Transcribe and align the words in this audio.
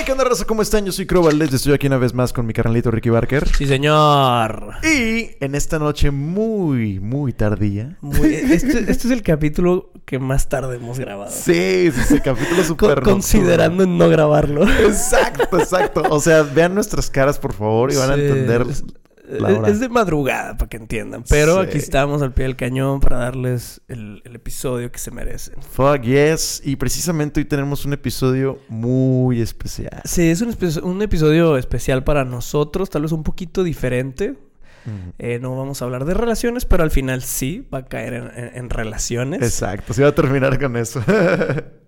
Hey, 0.00 0.04
¿qué 0.06 0.12
onda, 0.12 0.24
raza? 0.24 0.46
¿Cómo 0.46 0.62
están? 0.62 0.86
Yo 0.86 0.92
soy 0.92 1.04
Crow 1.04 1.22
Valdez, 1.22 1.52
estoy 1.52 1.74
aquí 1.74 1.86
una 1.86 1.98
vez 1.98 2.14
más 2.14 2.32
con 2.32 2.46
mi 2.46 2.54
carnalito 2.54 2.90
Ricky 2.90 3.10
Barker. 3.10 3.46
Sí, 3.54 3.66
señor. 3.66 4.76
Y 4.82 5.32
en 5.44 5.54
esta 5.54 5.78
noche 5.78 6.10
muy, 6.10 6.98
muy 7.00 7.34
tardía. 7.34 7.98
Muy- 8.00 8.32
este, 8.34 8.78
este 8.90 9.08
es 9.08 9.10
el 9.10 9.22
capítulo 9.22 9.92
que 10.06 10.18
más 10.18 10.48
tarde 10.48 10.76
hemos 10.76 10.98
grabado. 10.98 11.30
Sí, 11.30 11.90
sí, 11.92 12.00
sí, 12.08 12.20
capítulo 12.20 12.56
Con- 12.56 12.64
super 12.64 13.02
considerando 13.02 13.82
en 13.82 13.98
no 13.98 14.08
grabarlo. 14.08 14.62
Exacto, 14.66 15.58
exacto. 15.58 16.02
O 16.08 16.18
sea, 16.20 16.44
vean 16.44 16.74
nuestras 16.74 17.10
caras, 17.10 17.38
por 17.38 17.52
favor, 17.52 17.92
y 17.92 17.96
van 17.96 18.10
a 18.10 18.14
entender 18.14 18.64
Es, 19.66 19.80
de 19.80 19.88
madrugada, 19.88 20.56
para 20.56 20.68
que 20.68 20.76
entiendan. 20.76 21.24
Pero 21.28 21.62
Sí. 21.62 21.68
aquí 21.68 21.78
estamos 21.78 22.22
al 22.22 22.32
pie 22.34 22.44
del 22.46 22.56
cañón 22.56 23.00
para 23.00 23.18
darles 23.18 23.80
el, 23.88 24.22
el 24.24 24.34
episodio 24.36 24.90
que 24.90 24.98
se 24.98 25.10
merecen. 25.10 25.54
Fuck 25.62 26.02
yes. 26.02 26.62
Y 26.64 26.76
precisamente 26.76 27.40
hoy 27.40 27.44
tenemos 27.44 27.84
un 27.84 27.92
episodio 27.92 28.58
muy 28.68 29.40
especial. 29.40 30.00
Sí, 30.04 30.28
es 30.30 30.40
un, 30.40 30.50
espe- 30.52 30.82
un 30.82 31.00
episodio 31.02 31.56
especial 31.56 32.02
para 32.04 32.24
nosotros, 32.24 32.90
tal 32.90 33.02
vez 33.02 33.12
un 33.12 33.22
poquito 33.22 33.62
diferente. 33.62 34.36
Eh, 35.18 35.38
no 35.40 35.54
vamos 35.56 35.82
a 35.82 35.84
hablar 35.84 36.06
de 36.06 36.14
relaciones, 36.14 36.64
pero 36.64 36.82
al 36.82 36.90
final 36.90 37.22
sí 37.22 37.68
va 37.72 37.78
a 37.80 37.84
caer 37.86 38.14
en, 38.14 38.24
en- 38.34 38.56
en 38.56 38.70
relaciones. 38.70 39.42
Exacto, 39.42 39.92
se 39.92 40.02
va 40.02 40.08
a 40.08 40.14
terminar 40.14 40.58
con 40.58 40.76
eso. 40.76 41.02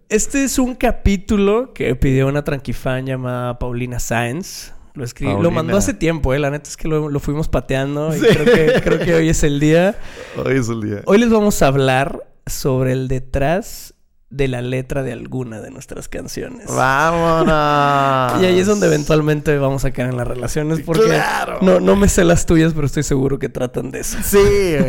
Este 0.08 0.44
es 0.44 0.58
un 0.58 0.74
capítulo 0.74 1.72
que 1.72 1.96
pidió 1.96 2.28
una 2.28 2.44
tranquifan 2.44 3.06
llamada 3.06 3.58
Paulina 3.58 3.98
Sáenz. 3.98 4.74
Lo 4.94 5.04
escribí, 5.04 5.32
lo 5.40 5.50
mandó 5.50 5.76
hace 5.76 5.94
tiempo, 5.94 6.34
eh. 6.34 6.38
La 6.38 6.50
neta 6.50 6.68
es 6.68 6.76
que 6.76 6.86
lo, 6.88 7.08
lo 7.08 7.18
fuimos 7.20 7.48
pateando 7.48 8.14
y 8.14 8.20
Sí. 8.20 8.26
creo, 8.26 8.44
que, 8.44 8.80
creo 8.82 8.98
que 8.98 9.14
hoy 9.14 9.28
es 9.30 9.42
el 9.42 9.58
día. 9.60 9.96
Hoy 10.44 10.58
es 10.58 10.68
el 10.68 10.80
día. 10.82 11.02
Hoy 11.06 11.18
les 11.18 11.30
vamos 11.30 11.62
a 11.62 11.66
hablar 11.68 12.22
sobre 12.46 12.92
el 12.92 13.08
detrás 13.08 13.94
de 14.28 14.48
la 14.48 14.62
letra 14.62 15.02
de 15.02 15.12
alguna 15.12 15.60
de 15.60 15.70
nuestras 15.70 16.08
canciones. 16.08 16.66
¡Vámonos! 16.74 18.42
Y 18.42 18.46
ahí 18.46 18.58
es 18.58 18.66
donde 18.66 18.86
eventualmente 18.86 19.58
vamos 19.58 19.84
a 19.84 19.90
caer 19.90 20.08
en 20.08 20.16
las 20.16 20.26
relaciones 20.26 20.80
porque 20.80 21.04
¡Claro! 21.04 21.58
no, 21.60 21.80
no 21.80 21.96
me 21.96 22.08
sé 22.08 22.24
las 22.24 22.46
tuyas, 22.46 22.72
pero 22.72 22.86
estoy 22.86 23.02
seguro 23.02 23.38
que 23.38 23.50
tratan 23.50 23.90
de 23.90 24.00
eso. 24.00 24.16
Sí, 24.22 24.38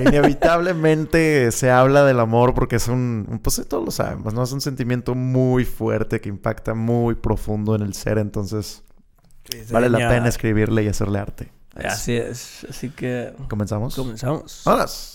inevitablemente 0.07 1.51
se 1.51 1.69
habla 1.71 2.03
del 2.05 2.19
amor 2.19 2.53
porque 2.53 2.77
es 2.77 2.87
un, 2.87 3.25
un- 3.29 3.39
pues 3.39 3.61
todos 3.67 3.83
lo 3.83 3.91
sabemos, 3.91 4.33
¿no? 4.33 4.43
Es 4.43 4.51
un 4.51 4.61
sentimiento 4.61 5.15
muy 5.15 5.65
fuerte 5.65 6.21
que 6.21 6.29
impacta 6.29 6.73
muy 6.73 7.15
profundo 7.15 7.75
en 7.75 7.81
el 7.81 7.93
ser, 7.93 8.17
entonces 8.19 8.83
vale 9.71 9.89
la 9.89 10.09
pena 10.09 10.27
escribirle 10.27 10.83
y 10.83 10.87
hacerle 10.87 11.19
arte. 11.19 11.49
Así 11.75 12.13
es. 12.15 12.65
Así 12.69 12.89
que 12.89 13.33
¿Comenzamos? 13.49 13.95
comenzamos. 13.95 14.61
¡Vámonos! 14.65 15.13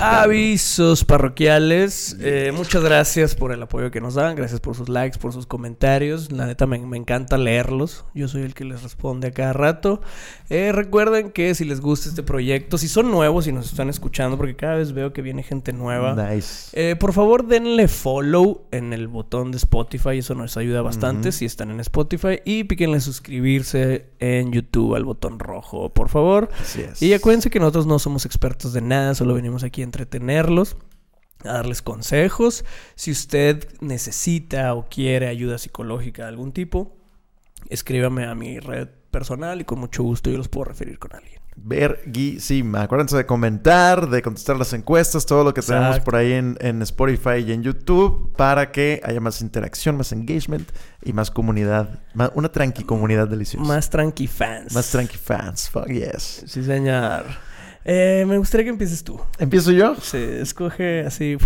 Avisos 0.00 1.04
parroquiales. 1.04 2.16
Eh, 2.20 2.52
muchas 2.56 2.82
gracias 2.82 3.34
por 3.34 3.52
el 3.52 3.62
apoyo 3.62 3.90
que 3.90 4.00
nos 4.00 4.14
dan. 4.14 4.34
Gracias 4.34 4.58
por 4.58 4.74
sus 4.74 4.88
likes, 4.88 5.18
por 5.18 5.34
sus 5.34 5.46
comentarios. 5.46 6.32
La 6.32 6.46
neta 6.46 6.66
me, 6.66 6.78
me 6.78 6.96
encanta 6.96 7.36
leerlos. 7.36 8.06
Yo 8.14 8.26
soy 8.26 8.42
el 8.42 8.54
que 8.54 8.64
les 8.64 8.82
responde 8.82 9.28
a 9.28 9.32
cada 9.32 9.52
rato. 9.52 10.00
Eh, 10.48 10.72
recuerden 10.72 11.32
que 11.32 11.54
si 11.54 11.66
les 11.66 11.82
gusta 11.82 12.08
este 12.08 12.22
proyecto, 12.22 12.78
si 12.78 12.88
son 12.88 13.10
nuevos 13.10 13.46
y 13.46 13.52
nos 13.52 13.66
están 13.66 13.90
escuchando, 13.90 14.38
porque 14.38 14.56
cada 14.56 14.76
vez 14.76 14.92
veo 14.92 15.12
que 15.12 15.20
viene 15.20 15.42
gente 15.42 15.74
nueva. 15.74 16.14
Nice. 16.14 16.70
eh, 16.72 16.96
por 16.96 17.12
favor, 17.12 17.46
denle 17.46 17.86
follow 17.86 18.62
en 18.70 18.94
el 18.94 19.06
botón 19.06 19.50
de 19.50 19.58
Spotify. 19.58 20.18
Eso 20.18 20.34
nos 20.34 20.56
ayuda 20.56 20.80
bastante 20.80 21.30
si 21.30 21.44
están 21.44 21.70
en 21.70 21.80
Spotify. 21.80 22.40
Y 22.46 22.64
píquenle 22.64 23.00
suscribirse 23.00 24.06
en 24.18 24.50
YouTube 24.50 24.94
al 24.94 25.04
botón 25.04 25.38
rojo, 25.38 25.92
por 25.92 26.08
favor. 26.08 26.48
Así 26.58 26.80
es. 26.80 27.02
Y 27.02 27.12
acuérdense 27.12 27.50
que 27.50 27.60
nosotros 27.60 27.86
no 27.86 27.98
somos 27.98 28.24
expertos 28.24 28.72
de 28.72 28.80
nada, 28.80 29.14
solo 29.14 29.34
venimos 29.34 29.62
aquí 29.62 29.82
a 29.82 29.89
entretenerlos, 29.90 30.76
a 31.44 31.52
darles 31.54 31.82
consejos. 31.82 32.64
Si 32.94 33.10
usted 33.10 33.66
necesita 33.80 34.74
o 34.74 34.88
quiere 34.88 35.26
ayuda 35.28 35.58
psicológica 35.58 36.22
de 36.22 36.28
algún 36.28 36.52
tipo, 36.52 36.96
escríbame 37.68 38.24
a 38.26 38.34
mi 38.34 38.58
red 38.60 38.88
personal 39.10 39.60
y 39.60 39.64
con 39.64 39.80
mucho 39.80 40.02
gusto 40.04 40.30
yo 40.30 40.38
los 40.38 40.48
puedo 40.48 40.64
referir 40.66 40.98
con 40.98 41.12
alguien. 41.14 41.40
Verguísima. 41.56 42.82
Acuérdense 42.82 43.16
de 43.16 43.26
comentar, 43.26 44.08
de 44.08 44.22
contestar 44.22 44.56
las 44.56 44.72
encuestas, 44.72 45.26
todo 45.26 45.42
lo 45.44 45.52
que 45.52 45.60
tenemos 45.62 45.98
por 46.00 46.14
ahí 46.16 46.32
en, 46.32 46.56
en 46.60 46.80
Spotify 46.82 47.38
y 47.46 47.52
en 47.52 47.62
YouTube 47.62 48.32
para 48.36 48.70
que 48.70 49.00
haya 49.04 49.20
más 49.20 49.42
interacción, 49.42 49.96
más 49.96 50.12
engagement 50.12 50.70
y 51.02 51.12
más 51.12 51.30
comunidad. 51.30 52.00
ma- 52.14 52.30
una 52.34 52.50
tranqui 52.50 52.84
comunidad 52.84 53.28
deliciosa. 53.28 53.66
Más 53.66 53.90
tranqui 53.90 54.26
fans. 54.28 54.72
Más 54.72 54.90
tranqui 54.90 55.16
fans. 55.18 55.68
Fuck 55.68 55.88
yes. 55.88 56.44
Sí, 56.46 56.62
señor. 56.62 57.24
Eh, 57.84 58.24
me 58.26 58.38
gustaría 58.38 58.64
que 58.64 58.70
empieces 58.70 59.02
tú. 59.02 59.20
¿Empiezo 59.38 59.72
yo? 59.72 59.96
Sí, 59.96 60.18
escoge 60.18 61.00
así. 61.00 61.36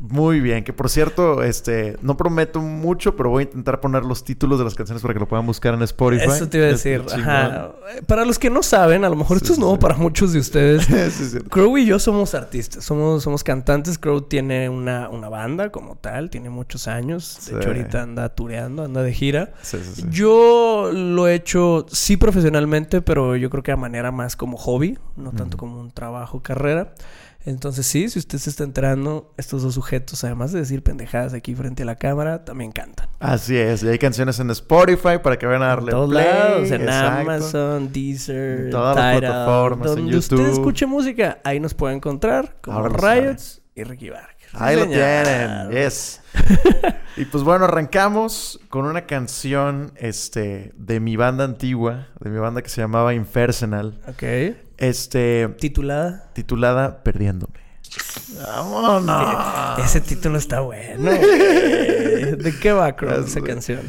Muy 0.00 0.40
bien, 0.40 0.64
que 0.64 0.72
por 0.72 0.88
cierto, 0.88 1.42
este, 1.42 1.98
no 2.00 2.16
prometo 2.16 2.60
mucho, 2.60 3.16
pero 3.16 3.28
voy 3.28 3.42
a 3.42 3.44
intentar 3.44 3.80
poner 3.80 4.02
los 4.02 4.24
títulos 4.24 4.58
de 4.58 4.64
las 4.64 4.74
canciones 4.74 5.02
para 5.02 5.12
que 5.12 5.20
lo 5.20 5.28
puedan 5.28 5.44
buscar 5.44 5.74
en 5.74 5.82
Spotify. 5.82 6.24
Eso 6.24 6.48
te 6.48 6.56
iba 6.56 6.68
a 6.68 6.70
decir. 6.70 7.04
Ajá. 7.12 7.72
Para 8.06 8.24
los 8.24 8.38
que 8.38 8.48
no 8.48 8.62
saben, 8.62 9.04
a 9.04 9.10
lo 9.10 9.16
mejor 9.16 9.38
Sí, 9.38 9.44
esto 9.44 9.52
es 9.52 9.58
nuevo 9.58 9.74
sí. 9.74 9.80
para 9.80 9.96
muchos 9.96 10.32
de 10.32 10.38
ustedes. 10.38 10.88
Sí. 11.10 11.38
Crow 11.50 11.76
y 11.76 11.84
yo 11.84 11.98
somos 11.98 12.34
artistas, 12.34 12.84
somos, 12.84 13.22
somos 13.22 13.44
cantantes. 13.44 13.98
Crow 13.98 14.22
tiene 14.22 14.68
una, 14.68 15.08
una 15.10 15.28
banda 15.28 15.70
como 15.70 15.96
tal, 15.96 16.30
tiene 16.30 16.48
muchos 16.48 16.88
años. 16.88 17.38
De 17.50 17.58
hecho, 17.58 17.68
ahorita 17.68 18.02
anda 18.02 18.28
tureando, 18.30 18.84
anda 18.84 19.02
de 19.02 19.12
gira. 19.12 19.52
Yo 20.08 20.90
lo 20.92 21.28
he 21.28 21.34
hecho, 21.34 21.84
sí, 21.90 22.16
profesionalmente, 22.16 23.02
pero 23.02 23.36
yo 23.36 23.50
creo 23.50 23.62
que 23.62 23.72
a 23.72 23.76
manera 23.76 24.12
más 24.12 24.34
como 24.36 24.56
hobby, 24.56 24.98
no 25.16 25.32
tanto 25.32 25.58
como 25.58 25.78
un 25.78 25.90
trabajo, 25.90 26.40
carrera. 26.40 26.94
Entonces, 27.46 27.86
sí, 27.86 28.08
si 28.10 28.18
usted 28.18 28.38
se 28.38 28.50
está 28.50 28.64
enterando, 28.64 29.32
estos 29.38 29.62
dos 29.62 29.74
sujetos, 29.74 30.22
además 30.24 30.52
de 30.52 30.60
decir 30.60 30.82
pendejadas 30.82 31.32
aquí 31.32 31.54
frente 31.54 31.84
a 31.84 31.86
la 31.86 31.96
cámara, 31.96 32.44
también 32.44 32.70
cantan. 32.70 33.08
Así 33.18 33.56
es, 33.56 33.82
y 33.82 33.88
hay 33.88 33.98
canciones 33.98 34.38
en 34.40 34.50
Spotify 34.50 35.18
para 35.22 35.38
que 35.38 35.46
vayan 35.46 35.62
a 35.62 35.68
darle 35.68 35.90
En 35.92 35.96
todos 35.96 36.10
play. 36.10 36.24
lados, 36.24 36.70
en 36.70 36.82
exacto. 36.82 37.20
Amazon, 37.20 37.92
Deezer, 37.92 38.60
En 38.66 38.70
todas 38.70 38.94
las 38.96 39.18
plataformas, 39.18 39.88
en 39.90 39.94
donde 39.96 40.16
usted 40.18 40.36
YouTube. 40.36 40.52
escuche 40.52 40.86
música, 40.86 41.38
ahí 41.44 41.60
nos 41.60 41.72
puede 41.74 41.94
encontrar 41.94 42.56
como 42.60 42.78
Ahora. 42.78 43.14
Riots 43.14 43.62
y 43.74 43.84
Ricky 43.84 44.10
Barker. 44.10 44.36
Sí, 44.50 44.56
Ahí 44.58 44.76
lo 44.76 44.86
tienen, 44.86 45.70
yes. 45.72 46.20
y 47.16 47.24
pues 47.24 47.44
bueno, 47.44 47.66
arrancamos 47.66 48.58
con 48.68 48.84
una 48.84 49.06
canción 49.06 49.92
este, 49.96 50.72
de 50.76 50.98
mi 51.00 51.14
banda 51.16 51.44
antigua, 51.44 52.08
de 52.18 52.30
mi 52.30 52.38
banda 52.38 52.60
que 52.60 52.68
se 52.68 52.80
llamaba 52.80 53.14
Infersenal, 53.14 54.00
Ok. 54.08 54.56
Este, 54.80 55.48
Titulada. 55.60 56.30
titulada 56.34 57.02
Perdiéndome. 57.02 57.60
¡Vámonos! 58.42 59.78
Ese 59.84 60.00
título 60.00 60.38
está 60.38 60.60
bueno. 60.60 61.10
¿De 61.10 62.54
qué 62.60 62.72
va, 62.72 62.94
Crow, 62.96 63.24
esa 63.24 63.40
canción? 63.40 63.80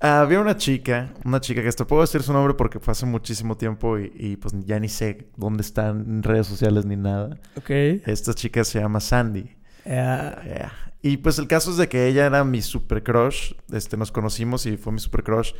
Había 0.00 0.40
una 0.40 0.56
chica, 0.56 1.14
una 1.24 1.40
chica 1.40 1.62
que 1.62 1.68
hasta 1.68 1.86
puedo 1.86 2.02
decir 2.02 2.22
su 2.22 2.32
nombre 2.32 2.54
porque 2.54 2.78
fue 2.78 2.92
hace 2.92 3.06
muchísimo 3.06 3.56
tiempo 3.56 3.98
y, 3.98 4.12
y, 4.14 4.36
pues 4.36 4.52
ya 4.66 4.78
ni 4.78 4.88
sé 4.88 5.28
dónde 5.36 5.62
están 5.62 6.00
en 6.00 6.22
redes 6.22 6.46
sociales 6.46 6.84
ni 6.84 6.96
nada. 6.96 7.38
Ok. 7.56 7.70
Esta 7.70 8.34
chica 8.34 8.64
se 8.64 8.80
llama 8.80 9.00
Sandy. 9.00 9.56
Ah, 9.86 10.36
Yeah. 10.44 10.72
Y 11.00 11.18
pues 11.18 11.38
el 11.38 11.46
caso 11.46 11.70
es 11.70 11.76
de 11.76 11.86
que 11.86 12.06
ella 12.06 12.24
era 12.24 12.44
mi 12.44 12.62
super 12.62 13.02
crush. 13.02 13.52
Este, 13.70 13.98
nos 13.98 14.10
conocimos 14.10 14.64
y 14.64 14.78
fue 14.78 14.90
mi 14.90 14.98
super 14.98 15.22
crush. 15.22 15.52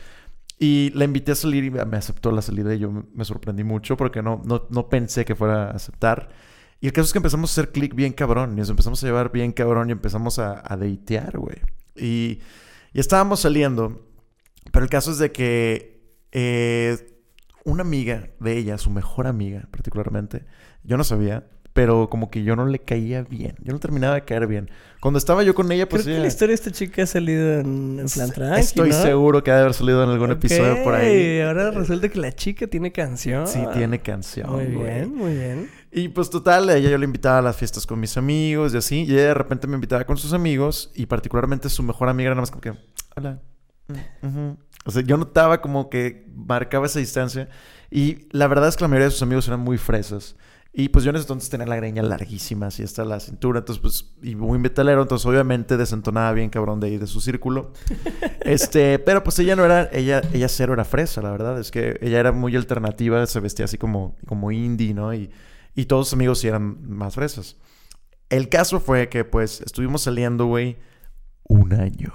Y 0.59 0.91
la 0.95 1.05
invité 1.05 1.33
a 1.33 1.35
salir 1.35 1.65
y 1.65 1.71
me 1.71 1.97
aceptó 1.97 2.31
la 2.31 2.41
salida 2.43 2.75
y 2.75 2.79
yo 2.79 2.91
me- 2.91 3.25
sorprendí 3.25 3.65
mucho 3.65 3.97
porque 3.97 4.23
no, 4.23 4.41
no, 4.45 4.67
no 4.71 4.89
pensé 4.89 5.25
que 5.25 5.35
fuera 5.35 5.71
a 5.71 5.71
aceptar. 5.73 6.29
Y 6.81 6.87
el 6.87 6.93
caso 6.93 7.07
es 7.07 7.13
que 7.13 7.19
empezamos 7.19 7.51
a 7.51 7.53
hacer 7.61 7.73
clic 7.73 7.95
bien 7.95 8.13
cabrón. 8.13 8.53
Y 8.53 8.57
nos 8.57 8.71
empezamos 8.71 9.03
a 9.03 9.07
llevar 9.07 9.33
bien 9.33 9.53
cabrón 9.53 9.89
y 9.89 9.93
empezamos 9.93 10.39
a, 10.39 10.63
a 10.65 10.77
datear, 10.77 11.39
güey. 11.39 11.57
Y, 11.97 12.41
y 12.93 13.01
estábamos 13.01 13.41
saliendo. 13.41 14.07
Pero 14.73 14.85
el 14.85 14.91
caso 14.91 15.11
es 15.11 15.19
de 15.19 15.33
que 15.33 16.01
eh, 16.33 17.21
una 17.65 17.83
amiga 17.83 18.31
de 18.41 18.57
ella, 18.59 18.79
su 18.79 18.91
mejor 18.91 19.27
amiga 19.27 19.69
particularmente, 19.71 20.45
yo 20.83 20.97
no 20.97 21.05
sabía, 21.05 21.47
pero 21.75 22.09
como 22.09 22.31
que 22.31 22.45
yo 22.45 22.55
no 22.57 22.67
le 22.67 22.79
caía 22.79 23.23
bien. 23.23 23.57
Yo 23.61 23.73
no 23.73 23.81
terminaba 23.81 24.15
de 24.15 24.23
caer 24.25 24.47
bien. 24.47 24.71
Cuando 25.01 25.19
estaba 25.19 25.43
yo 25.43 25.55
con 25.55 25.71
ella, 25.71 25.89
pues 25.89 26.05
Creo 26.05 26.17
que 26.17 26.23
la 26.23 26.29
historia 26.29 26.51
de 26.53 26.55
esta 26.55 26.71
chica 26.71 27.03
ha 27.03 27.07
salido 27.07 27.59
en, 27.61 27.99
en 28.01 28.07
plan 28.07 28.31
tranqui, 28.31 28.61
Estoy 28.61 28.91
¿no? 28.91 29.03
seguro 29.03 29.43
que 29.43 29.51
ha 29.51 29.57
de 29.57 29.61
haber 29.63 29.75
salido 29.75 30.03
en 30.05 30.09
algún 30.09 30.31
episodio 30.31 30.83
por 30.85 30.95
ahí. 30.95 31.41
Ahora 31.41 31.73
resulta 31.73 32.09
que 32.09 32.19
la 32.21 32.33
chica 32.33 32.69
tiene 32.69 32.93
canción. 32.93 33.47
Sí, 33.49 33.61
tiene 33.75 34.01
canción. 34.01 34.51
Muy 34.51 34.67
güey. 34.67 34.85
bien, 34.85 35.15
muy 35.15 35.35
bien. 35.35 35.69
Y 35.91 36.09
pues 36.09 36.31
total, 36.31 36.69
a 36.71 36.77
ella 36.77 36.91
yo 36.91 36.97
le 36.99 37.05
invitaba 37.07 37.39
a 37.39 37.43
las 37.43 37.57
fiestas 37.57 37.87
con 37.87 37.99
mis 37.99 38.17
amigos 38.17 38.73
y 38.73 38.77
así. 38.77 39.03
Y 39.03 39.13
ella 39.13 39.25
de 39.27 39.35
repente 39.35 39.67
me 39.67 39.75
invitaba 39.75 40.05
con 40.05 40.17
sus 40.17 40.33
amigos 40.33 40.93
y 40.95 41.07
particularmente 41.07 41.69
su 41.69 41.83
mejor 41.83 42.09
amiga 42.09 42.29
era 42.29 42.35
nada 42.37 42.43
más 42.43 42.51
como 42.53 42.61
que, 42.63 42.73
hola. 43.17 43.41
mm, 43.89 44.27
ujú". 44.27 44.57
O 44.87 44.91
sea, 44.93 45.03
yo 45.03 45.17
notaba 45.17 45.61
como 45.61 45.91
que 45.91 46.25
marcaba 46.37 46.87
esa 46.87 47.01
distancia. 47.01 47.49
Y 47.91 48.29
la 48.31 48.47
verdad 48.47 48.69
es 48.69 48.77
que 48.77 48.85
la 48.85 48.89
mayoría 48.89 49.07
de 49.07 49.11
sus 49.11 49.23
amigos 49.23 49.49
eran 49.49 49.61
muy 49.61 49.77
fresas. 49.77 50.37
Y 50.77 50.89
pues 50.89 51.05
yo 51.05 51.11
en 51.11 51.17
ese 51.17 51.23
entonces 51.23 51.49
tenía 51.49 51.67
la 51.67 51.77
greña 51.77 52.03
larguísima, 52.03 52.67
así 52.67 52.83
hasta 52.83 53.05
la 53.05 53.21
cintura. 53.21 53.61
Entonces, 53.61 53.81
pues, 53.81 54.13
y 54.23 54.35
muy 54.35 54.59
metalero. 54.59 55.03
Entonces, 55.03 55.25
obviamente, 55.25 55.77
desentonaba 55.77 56.33
bien 56.33 56.51
cabrón 56.51 56.81
de 56.81 56.89
ahí 56.89 56.99
de 56.99 57.07
su 57.07 57.21
círculo. 57.21 57.73
este, 58.41 58.99
pero 58.99 59.23
pues 59.23 59.39
ella 59.39 59.55
no 59.55 59.65
era, 59.65 59.89
ella, 59.93 60.21
ella 60.33 60.49
cero 60.49 60.73
era 60.73 60.85
fresa, 60.85 61.23
la 61.23 61.31
verdad. 61.31 61.61
Es 61.61 61.71
que 61.71 61.97
ella 62.01 62.19
era 62.19 62.33
muy 62.33 62.57
alternativa, 62.57 63.25
se 63.27 63.39
vestía 63.39 63.67
así 63.67 63.79
como, 63.79 64.17
como 64.27 64.51
indie, 64.51 64.95
¿no? 64.95 65.15
Y, 65.15 65.31
y 65.77 65.85
todos 65.85 66.09
sus 66.09 66.15
amigos 66.15 66.41
sí 66.41 66.49
eran 66.49 66.77
más 66.91 67.15
fresas. 67.15 67.57
El 68.29 68.49
caso 68.49 68.81
fue 68.81 69.09
que, 69.09 69.25
pues, 69.25 69.61
estuvimos 69.61 70.03
saliendo, 70.03 70.47
güey, 70.47 70.77
un 71.45 71.73
año. 71.73 72.13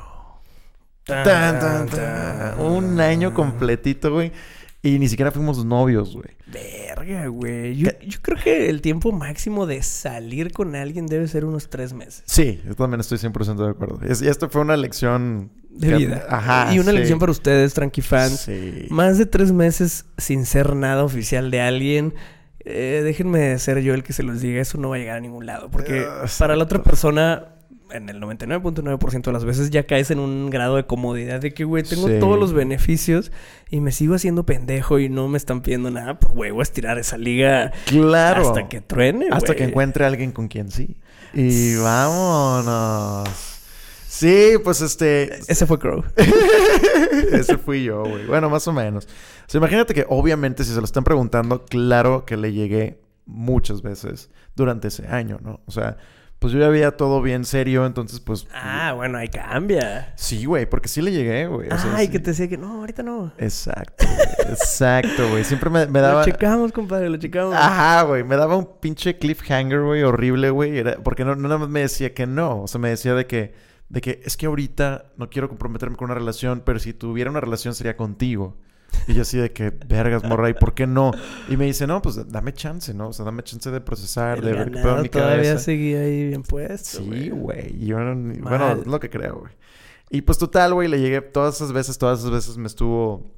Tan, 1.05 1.59
tan, 1.59 1.87
tan. 1.87 2.59
Un 2.59 2.99
año 2.99 3.33
completito, 3.33 4.11
güey. 4.11 4.33
Y 4.81 4.97
ni 4.97 5.09
siquiera 5.09 5.29
fuimos 5.31 5.65
novios, 5.65 6.13
güey. 6.15 6.29
Verga, 6.47 7.27
güey. 7.27 7.75
Yo, 7.75 7.89
yo 7.99 8.19
creo 8.21 8.37
que 8.41 8.69
el 8.69 8.81
tiempo 8.81 9.11
máximo 9.11 9.65
de 9.65 9.83
salir 9.83 10.53
con 10.53 10.73
alguien 10.75 11.05
debe 11.05 11.27
ser 11.27 11.43
unos 11.43 11.69
tres 11.69 11.91
meses. 11.91 12.23
Sí, 12.25 12.61
yo 12.65 12.75
también 12.75 13.01
estoy 13.01 13.17
100% 13.17 13.55
de 13.65 13.69
acuerdo. 13.71 13.99
Es- 14.07 14.21
y 14.21 14.27
esto 14.29 14.49
fue 14.49 14.61
una 14.61 14.77
lección... 14.77 15.51
De 15.69 15.89
que- 15.89 15.95
vida. 15.97 16.25
Ajá, 16.29 16.73
Y 16.73 16.79
una 16.79 16.91
sí. 16.91 16.97
lección 16.97 17.19
para 17.19 17.31
ustedes, 17.31 17.73
tranqui 17.73 18.01
fans. 18.01 18.39
Sí. 18.41 18.87
Más 18.89 19.17
de 19.17 19.25
tres 19.25 19.51
meses 19.51 20.05
sin 20.17 20.45
ser 20.45 20.75
nada 20.75 21.03
oficial 21.03 21.51
de 21.51 21.61
alguien. 21.61 22.13
eh, 22.65 23.01
déjenme 23.03 23.57
ser 23.59 23.79
yo 23.81 23.93
el 23.93 24.03
que 24.03 24.13
se 24.13 24.23
los 24.23 24.41
diga, 24.41 24.61
eso 24.61 24.77
no 24.77 24.89
va 24.89 24.95
a 24.95 24.99
llegar 24.99 25.17
a 25.17 25.21
ningún 25.21 25.45
lado. 25.45 25.69
Porque 25.71 26.05
para 26.37 26.55
la 26.55 26.63
otra 26.63 26.83
persona, 26.83 27.55
en 27.91 28.09
el 28.09 28.19
99.9% 28.21 29.21
de 29.23 29.31
las 29.31 29.45
veces 29.45 29.69
ya 29.69 29.85
caes 29.85 30.11
en 30.11 30.19
un 30.19 30.49
grado 30.49 30.75
de 30.75 30.85
comodidad 30.85 31.39
de 31.41 31.53
que, 31.53 31.63
güey, 31.63 31.83
tengo 31.83 32.07
Sí. 32.07 32.19
todos 32.19 32.39
los 32.39 32.53
beneficios 32.53 33.31
y 33.69 33.79
me 33.81 33.91
sigo 33.91 34.15
haciendo 34.15 34.45
pendejo 34.45 34.99
y 34.99 35.09
no 35.09 35.27
me 35.27 35.37
están 35.37 35.61
pidiendo 35.61 35.89
nada. 35.91 36.19
Pues, 36.19 36.33
güey, 36.33 36.51
voy 36.51 36.59
a 36.61 36.63
estirar 36.63 36.97
esa 36.99 37.17
liga 37.17 37.71
Claro. 37.85 38.47
hasta 38.47 38.67
que 38.67 38.81
truene, 38.81 39.27
Hasta 39.31 39.47
güey. 39.47 39.57
que 39.57 39.63
encuentre 39.65 40.03
a 40.05 40.07
alguien 40.07 40.31
con 40.31 40.47
quien 40.47 40.71
sí. 40.71 40.97
Y 41.33 41.75
vámonos. 41.75 43.29
Sí, 44.07 44.53
pues 44.63 44.81
este... 44.81 45.39
Ese 45.47 45.65
fue 45.65 45.79
Crow. 45.79 46.03
Ese 47.31 47.57
fui 47.57 47.83
yo, 47.83 48.03
güey. 48.03 48.25
Bueno, 48.25 48.49
más 48.49 48.67
o 48.67 48.73
menos. 48.73 49.05
O 49.05 49.09
sea, 49.47 49.59
imagínate 49.59 49.93
que 49.93 50.05
obviamente 50.09 50.63
si 50.63 50.71
se 50.73 50.77
lo 50.79 50.85
están 50.85 51.03
preguntando, 51.03 51.63
claro 51.65 52.25
que 52.25 52.35
le 52.35 52.51
llegué 52.51 52.99
muchas 53.25 53.81
veces 53.81 54.29
durante 54.55 54.87
ese 54.89 55.07
año, 55.07 55.39
¿no? 55.41 55.61
O 55.67 55.71
sea, 55.71 55.97
pues 56.39 56.53
yo 56.53 56.59
ya 56.59 56.69
veía 56.69 56.91
todo 56.95 57.21
bien 57.21 57.43
serio, 57.43 57.85
entonces 57.85 58.19
pues... 58.21 58.47
Ah, 58.53 58.93
bueno, 58.95 59.17
ahí 59.17 59.27
cambia. 59.27 60.13
Sí, 60.15 60.45
güey, 60.45 60.65
porque 60.69 60.87
sí 60.87 61.01
le 61.01 61.11
llegué, 61.11 61.47
güey. 61.47 61.67
O 61.69 61.77
sea, 61.77 61.93
Ay, 61.95 62.05
sí. 62.05 62.11
que 62.13 62.19
te 62.19 62.31
decía 62.31 62.47
que 62.47 62.57
no, 62.57 62.79
ahorita 62.79 63.03
no. 63.03 63.33
Exacto, 63.37 64.05
güey. 64.05 64.49
Exacto, 64.53 65.29
güey. 65.29 65.43
Siempre 65.43 65.69
me, 65.69 65.85
me 65.87 65.99
daba... 65.99 66.21
Lo 66.25 66.31
checamos, 66.31 66.71
compadre, 66.71 67.09
lo 67.09 67.17
checamos. 67.17 67.53
Ajá, 67.55 68.03
güey. 68.03 68.23
Me 68.23 68.37
daba 68.37 68.55
un 68.55 68.79
pinche 68.79 69.17
cliffhanger, 69.17 69.81
güey, 69.81 70.03
horrible, 70.03 70.49
güey. 70.49 70.77
Era- 70.77 70.95
Porque 71.03 71.25
no, 71.25 71.35
no 71.35 71.47
nada 71.49 71.57
más 71.59 71.69
me 71.69 71.81
decía 71.81 72.13
que 72.13 72.25
no. 72.25 72.61
O 72.63 72.67
sea, 72.67 72.79
me 72.79 72.89
decía 72.89 73.13
de 73.15 73.25
que, 73.27 73.53
de 73.89 73.99
que 74.01 74.21
es 74.23 74.37
que 74.37 74.45
ahorita 74.45 75.11
no 75.17 75.29
quiero 75.29 75.49
comprometerme 75.49 75.97
con 75.97 76.05
una 76.05 76.15
relación, 76.15 76.61
pero 76.65 76.79
si 76.79 76.93
tuviera 76.93 77.29
una 77.29 77.41
relación 77.41 77.75
sería 77.75 77.97
contigo. 77.97 78.57
Y 79.07 79.13
yo 79.15 79.21
así 79.23 79.37
de 79.37 79.51
que, 79.51 79.71
vergas, 79.87 80.23
morra, 80.23 80.49
¿y 80.49 80.53
por 80.53 80.73
qué 80.73 80.85
no? 80.87 81.11
Y 81.47 81.57
me 81.57 81.65
dice, 81.65 81.87
no, 81.87 82.01
pues 82.01 82.29
dame 82.31 82.53
chance, 82.53 82.93
¿no? 82.93 83.09
O 83.09 83.13
sea, 83.13 83.25
dame 83.25 83.43
chance 83.43 83.69
de 83.71 83.81
procesar, 83.81 84.37
El 84.39 84.45
de 84.45 84.53
ver 84.53 84.71
qué 84.71 84.79
pedo 84.79 84.97
mi 84.97 85.09
todavía 85.09 85.35
cabeza. 85.37 85.57
seguía 85.59 86.01
ahí 86.01 86.27
bien 86.27 86.43
puesto. 86.43 86.99
Sí, 86.99 87.29
güey. 87.29 87.75
Y 87.83 87.87
yo, 87.87 87.99
no- 87.99 88.33
bueno, 88.49 88.71
es 88.73 88.87
lo 88.87 88.99
que 88.99 89.09
creo, 89.09 89.39
güey. 89.39 89.51
Y 90.11 90.21
pues 90.21 90.37
total, 90.37 90.73
güey, 90.73 90.87
le 90.87 90.99
llegué 90.99 91.21
todas 91.21 91.55
esas 91.55 91.71
veces, 91.71 91.97
todas 91.97 92.19
esas 92.19 92.31
veces 92.31 92.57
me 92.57 92.67
estuvo 92.67 93.31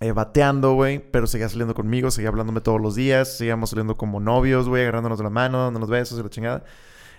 eh, 0.00 0.12
bateando, 0.12 0.74
güey, 0.74 0.98
pero 1.10 1.26
seguía 1.26 1.48
saliendo 1.48 1.74
conmigo, 1.74 2.10
seguía 2.10 2.28
hablándome 2.28 2.60
todos 2.60 2.80
los 2.80 2.94
días, 2.94 3.36
seguíamos 3.36 3.70
saliendo 3.70 3.96
como 3.96 4.20
novios, 4.20 4.68
güey, 4.68 4.82
agarrándonos 4.82 5.18
de 5.18 5.24
la 5.24 5.30
mano, 5.30 5.62
dándonos 5.64 5.88
besos 5.90 6.18
y 6.18 6.22
la 6.22 6.30
chingada. 6.30 6.64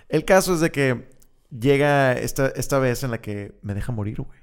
El 0.09 0.23
caso 0.23 0.53
es 0.53 0.59
de 0.61 0.71
que 0.71 1.09
llega 1.49 2.13
esta, 2.13 2.47
esta 2.47 2.79
vez 2.79 3.03
en 3.03 3.11
la 3.11 3.19
que 3.21 3.53
me 3.61 3.73
deja 3.73 3.91
morir, 3.91 4.21
güey. 4.21 4.39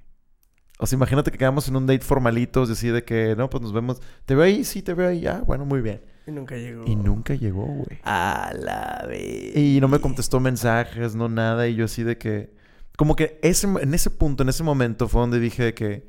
O 0.83 0.87
sea, 0.87 0.97
imagínate 0.97 1.31
que 1.31 1.39
quedamos 1.39 1.69
en 1.69 1.77
un 1.77 1.87
date 1.87 2.01
formalitos, 2.01 2.69
así 2.69 2.89
de 2.89 3.05
que, 3.05 3.37
no, 3.37 3.49
pues 3.49 3.63
nos 3.63 3.73
vemos. 3.73 4.03
¿Te 4.27 4.35
veo 4.35 4.43
ahí? 4.43 4.65
Sí, 4.65 4.83
te 4.83 4.95
veo 4.95 5.11
ahí. 5.11 5.25
Ah, 5.29 5.41
bueno, 5.47 5.65
muy 5.65 5.81
bien. 5.81 6.03
Y 6.27 6.33
nunca 6.33 6.57
llegó. 6.57 6.83
Y 6.85 6.97
nunca 6.97 7.37
llegó, 7.37 7.67
güey. 7.67 8.01
A 8.03 8.53
la 8.53 9.07
vez. 9.07 9.57
Y 9.57 9.79
no 9.81 9.87
me 9.87 10.01
contestó 10.01 10.41
mensajes, 10.41 11.15
no 11.15 11.29
nada. 11.29 11.69
Y 11.69 11.77
yo 11.77 11.85
así 11.85 12.03
de 12.03 12.19
que... 12.19 12.53
Como 12.97 13.15
que 13.15 13.39
ese, 13.43 13.69
en 13.69 13.95
ese 13.95 14.11
punto, 14.11 14.43
en 14.43 14.49
ese 14.49 14.65
momento 14.65 15.07
fue 15.07 15.21
donde 15.21 15.39
dije 15.39 15.63
de 15.63 15.73
que... 15.73 16.09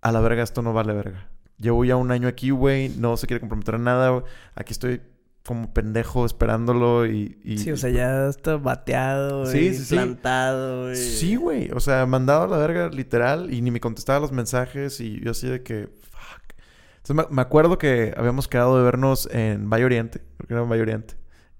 A 0.00 0.10
la 0.10 0.20
verga, 0.20 0.42
esto 0.42 0.62
no 0.62 0.72
vale 0.72 0.94
verga. 0.94 1.28
Llevo 1.58 1.84
ya 1.84 1.94
un 1.94 2.10
año 2.10 2.26
aquí, 2.26 2.50
güey. 2.50 2.88
No 2.88 3.16
se 3.16 3.28
quiere 3.28 3.38
comprometer 3.38 3.76
a 3.76 3.78
nada. 3.78 4.24
Aquí 4.56 4.72
estoy 4.72 5.00
como 5.44 5.72
pendejo 5.74 6.24
esperándolo 6.24 7.06
y... 7.06 7.38
y- 7.44 7.58
Sí, 7.58 7.72
o 7.72 7.76
sea, 7.76 7.90
ya 7.90 8.28
está 8.28 8.56
bateado, 8.56 9.46
Sí, 9.46 9.58
y 9.58 9.74
sí, 9.74 9.84
sí. 9.84 9.94
plantado. 9.94 10.92
y- 10.92 10.96
Sí, 10.96 11.34
güey. 11.36 11.70
O 11.72 11.80
sea, 11.80 12.06
mandado 12.06 12.42
a 12.44 12.46
la 12.46 12.58
verga 12.58 12.88
literal 12.90 13.52
y 13.52 13.60
ni 13.60 13.70
me 13.72 13.80
contestaba 13.80 14.20
los 14.20 14.30
mensajes 14.32 15.00
y 15.00 15.20
yo 15.20 15.32
así 15.32 15.48
de 15.48 15.62
que... 15.62 15.88
Fuck. 16.02 16.54
Entonces 16.98 17.16
me, 17.28 17.34
me 17.34 17.42
acuerdo 17.42 17.76
que 17.78 18.14
habíamos 18.16 18.46
quedado 18.46 18.76
de 18.78 18.84
vernos 18.84 19.28
en 19.32 19.68
Valle 19.68 19.84
Oriente. 19.84 20.20
Creo 20.36 20.46
que 20.46 20.54
era 20.54 20.62
en 20.62 20.68
Valle 20.68 20.82
Oriente. 20.82 21.14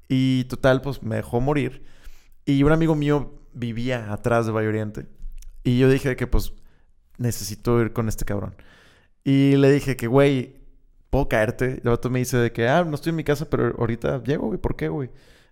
Y 0.09 0.45
total, 0.45 0.81
pues 0.81 1.03
me 1.03 1.17
dejó 1.17 1.41
morir. 1.41 1.83
Y 2.45 2.63
un 2.63 2.71
amigo 2.73 2.95
mío 2.95 3.35
vivía 3.53 4.13
atrás 4.13 4.47
de 4.47 4.53
Valle 4.53 4.69
Oriente. 4.69 5.07
Y 5.65 5.79
yo 5.79 5.89
dije 5.91 6.15
que 6.15 6.27
pues 6.29 6.53
necesito 7.19 7.81
ir 7.81 7.93
con 7.93 8.09
este 8.09 8.25
cabrón. 8.25 8.55
Y 9.25 9.57
le 9.57 9.71
dije 9.73 9.97
que, 9.97 10.07
güey, 10.07 10.62
¿puedo 11.13 11.29
caerte? 11.29 11.81
Y 11.85 11.87
el 11.87 11.91
vato 11.91 12.09
me 12.09 12.21
dice 12.21 12.39
de 12.39 12.53
que, 12.53 12.67
ah, 12.69 12.85
no 12.85 12.95
estoy 12.95 13.11
en 13.11 13.17
mi 13.17 13.23
casa, 13.25 13.45
pero 13.51 13.75
ahorita 13.79 14.23
llego, 14.23 14.47
güey. 14.47 14.59
¿Por 14.59 14.77
qué, 14.77 14.89
güey? 14.89 15.11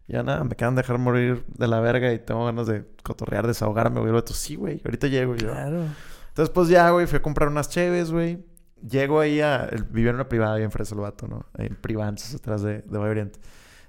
Ya 0.08 0.22
nada, 0.22 0.42
me 0.42 0.52
acaban 0.52 0.74
de 0.74 0.80
dejar 0.80 0.96
morir 0.98 1.44
de 1.46 1.68
la 1.68 1.80
verga 1.80 2.10
y 2.14 2.18
tengo 2.18 2.46
ganas 2.46 2.66
de 2.66 2.84
cotorrear, 3.02 3.46
desahogarme, 3.46 3.96
güey. 4.00 4.08
El 4.08 4.14
vato, 4.14 4.32
sí, 4.32 4.56
güey, 4.56 4.80
ahorita 4.82 5.06
llego. 5.08 5.36
Yo, 5.36 5.50
Claro. 5.52 5.84
entonces, 6.30 6.48
pues 6.52 6.68
ya, 6.68 6.88
güey, 6.90 7.06
fui 7.06 7.18
a 7.18 7.22
comprar 7.22 7.50
unas 7.50 7.68
cheves, 7.68 8.10
güey. 8.10 8.42
Llego 8.88 9.20
ahí 9.20 9.42
a... 9.42 9.68
Vivía 9.90 10.08
en 10.08 10.14
una 10.16 10.28
privada 10.30 10.56
bien 10.56 10.70
fresa 10.70 10.94
el 10.94 11.02
vato, 11.02 11.28
¿no? 11.28 11.44
Ahí 11.52 11.66
en 11.66 11.76
Privances, 11.76 12.34
atrás 12.34 12.62
de, 12.62 12.78
de 12.80 12.98
Valle 12.98 13.10
Oriente. 13.10 13.38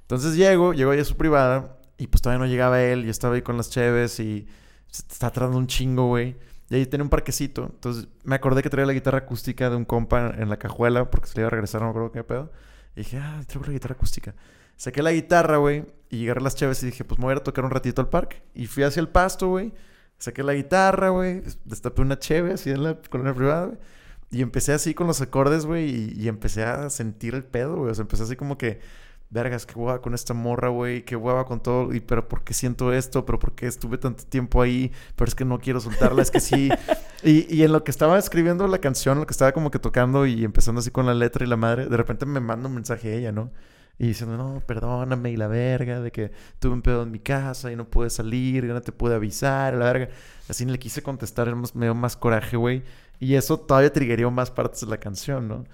Entonces 0.02 0.36
llego, 0.36 0.74
llego 0.74 0.92
ahí 0.92 1.00
a 1.00 1.06
su 1.06 1.16
privada 1.16 1.78
y 1.98 2.08
pues 2.08 2.22
todavía 2.22 2.46
no 2.46 2.52
llegaba 2.52 2.84
él. 2.84 3.06
Yo 3.06 3.10
estaba 3.12 3.36
ahí 3.36 3.42
con 3.42 3.56
las 3.56 3.70
cheves 3.70 4.20
y 4.20 4.46
se 4.90 5.04
está 5.10 5.30
tratando 5.32 5.58
un 5.58 5.68
chingo, 5.68 6.08
güey. 6.08 6.36
Y 6.72 6.76
ahí 6.76 6.86
tenía 6.86 7.04
un 7.04 7.10
parquecito. 7.10 7.66
Entonces 7.66 8.08
me 8.24 8.34
acordé 8.34 8.64
que 8.64 8.70
traía 8.70 8.86
la 8.86 8.94
guitarra 8.94 9.18
acústica 9.20 9.70
de 9.70 9.76
un 9.76 9.84
compa 9.84 10.30
en 10.38 10.48
la 10.48 10.58
cajuela 10.58 11.12
porque 11.12 11.28
se 11.28 11.36
le 11.36 11.42
iba 11.42 11.48
a 11.48 11.50
regresar, 11.50 11.82
no 11.82 11.88
me 11.88 11.90
acuerdo 11.90 12.14
qué 12.14 12.24
pedo. 12.24 12.50
Y 12.96 13.02
dije, 13.02 13.18
ah, 13.18 13.44
traigo 13.46 13.66
la 13.66 13.74
guitarra 13.74 13.96
acústica. 13.96 14.34
Saqué 14.78 15.04
la 15.04 15.12
guitarra, 15.12 15.58
güey, 15.58 15.84
y 16.10 16.24
agarré 16.24 16.42
las 16.42 16.56
cheves 16.56 16.82
y 16.84 16.86
dije, 16.86 17.04
pues 17.04 17.20
me 17.20 17.26
voy 17.26 17.32
a 17.32 17.36
ir 17.36 17.42
a 17.42 17.44
tocar 17.44 17.66
un 17.66 17.72
ratito 17.72 18.00
al 18.00 18.08
parque. 18.08 18.42
Y 18.56 18.68
fui 18.68 18.84
hacia 18.84 19.02
el 19.02 19.10
pasto, 19.10 19.50
güey. 19.50 19.74
Saqué 20.18 20.44
la 20.44 20.54
guitarra, 20.54 21.10
güey. 21.10 21.44
Destapé 21.66 22.04
una 22.04 22.18
cheve 22.18 22.54
así 22.54 22.70
en 22.70 22.84
la 22.84 22.96
colonia 23.10 23.34
privada, 23.34 23.66
güey. 23.66 23.78
Y 24.32 24.42
empecé 24.42 24.72
así 24.72 24.94
con 24.94 25.08
los 25.08 25.20
acordes, 25.20 25.66
güey. 25.66 25.90
Y, 25.90 26.24
y 26.24 26.30
empecé 26.30 26.64
a 26.64 26.90
sentir 26.90 27.36
el 27.36 27.44
pedo, 27.44 27.76
güey. 27.76 27.92
O 27.92 27.94
sea, 27.96 28.04
empecé 28.04 28.24
así 28.24 28.38
como 28.38 28.58
que, 28.58 28.80
vergas, 29.32 29.66
qué 29.66 29.74
hueva 29.80 30.02
con 30.02 30.14
esta 30.14 30.34
morra, 30.34 30.70
güey. 30.70 31.04
Qué 31.04 31.16
hueva 31.16 31.46
con 31.46 31.62
todo. 31.62 31.94
Y, 31.94 32.02
pero 32.02 32.28
¿por 32.28 32.44
qué 32.44 32.54
siento 32.54 32.94
esto? 32.94 33.26
¿Pero 33.26 33.40
por 33.40 33.54
qué 33.54 33.66
estuve 33.66 33.98
tanto 33.98 34.26
tiempo 34.26 34.62
ahí? 34.62 34.92
Pero 35.16 35.28
es 35.28 35.36
que 35.36 35.46
no 35.46 35.60
quiero 35.60 35.80
soltarla, 35.80 36.22
es 36.22 36.30
que 36.30 36.40
sí. 36.40 36.70
Y, 37.24 37.46
y 37.56 37.62
en 37.62 37.72
lo 37.72 37.84
que 37.84 37.92
estaba 37.92 38.18
escribiendo 38.18 38.68
la 38.68 38.80
canción, 38.80 39.20
lo 39.20 39.28
que 39.28 39.32
estaba 39.32 39.52
como 39.52 39.70
que 39.70 39.78
tocando 39.78 40.26
y 40.26 40.44
empezando 40.44 40.80
así 40.80 40.90
con 40.90 41.06
la 41.06 41.14
letra 41.14 41.46
y 41.46 41.48
la 41.48 41.56
madre, 41.56 41.86
de 41.86 41.96
repente 41.96 42.26
me 42.26 42.40
manda 42.40 42.68
un 42.68 42.74
mensaje 42.74 43.16
ella, 43.16 43.32
¿no? 43.32 43.52
Y 44.00 44.08
diciendo, 44.08 44.36
no, 44.38 44.64
perdóname 44.66 45.30
y 45.30 45.38
la 45.38 45.46
verga, 45.48 46.00
de 46.02 46.12
que 46.12 46.32
tuve 46.58 46.74
un 46.74 46.82
pedo 46.82 47.04
en 47.04 47.12
mi 47.12 47.20
casa 47.20 47.72
y 47.72 47.76
no 47.76 47.88
pude 47.88 48.10
salir, 48.10 48.66
ya 48.66 48.74
no 48.74 48.82
te 48.82 48.92
pude 48.92 49.14
avisar, 49.14 49.76
la 49.76 49.86
verga. 49.86 50.10
Así 50.50 50.66
le 50.66 50.80
quise 50.80 51.04
contestar, 51.04 51.56
me 51.56 51.86
dio 51.86 51.94
más 51.94 52.18
coraje, 52.18 52.58
güey. 52.58 52.82
Y 53.20 53.36
eso 53.36 53.60
todavía 53.60 53.94
trigueó 53.94 54.32
más 54.32 54.50
partes 54.50 54.82
de 54.82 54.88
la 54.88 54.98
canción, 54.98 55.48
¿no? 55.48 55.66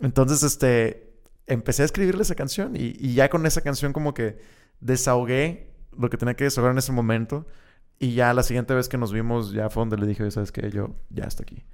Entonces, 0.00 0.42
este, 0.42 1.07
empecé 1.48 1.82
a 1.82 1.84
escribirle 1.84 2.22
esa 2.22 2.34
canción 2.34 2.76
y, 2.76 2.94
y 2.98 3.14
ya 3.14 3.28
con 3.28 3.44
esa 3.46 3.60
canción 3.60 3.92
como 3.92 4.14
que 4.14 4.38
desahogué 4.80 5.68
lo 5.96 6.08
que 6.10 6.16
tenía 6.16 6.34
que 6.34 6.44
desahogar 6.44 6.72
en 6.72 6.78
ese 6.78 6.92
momento. 6.92 7.46
Y 7.98 8.14
ya 8.14 8.32
la 8.32 8.44
siguiente 8.44 8.74
vez 8.74 8.88
que 8.88 8.96
nos 8.96 9.12
vimos, 9.12 9.52
ya 9.52 9.68
fue 9.70 9.80
donde 9.80 9.96
le 9.96 10.06
dije, 10.06 10.30
¿sabes 10.30 10.52
qué? 10.52 10.70
Yo, 10.70 10.94
ya 11.10 11.24
está 11.24 11.42
aquí. 11.42 11.64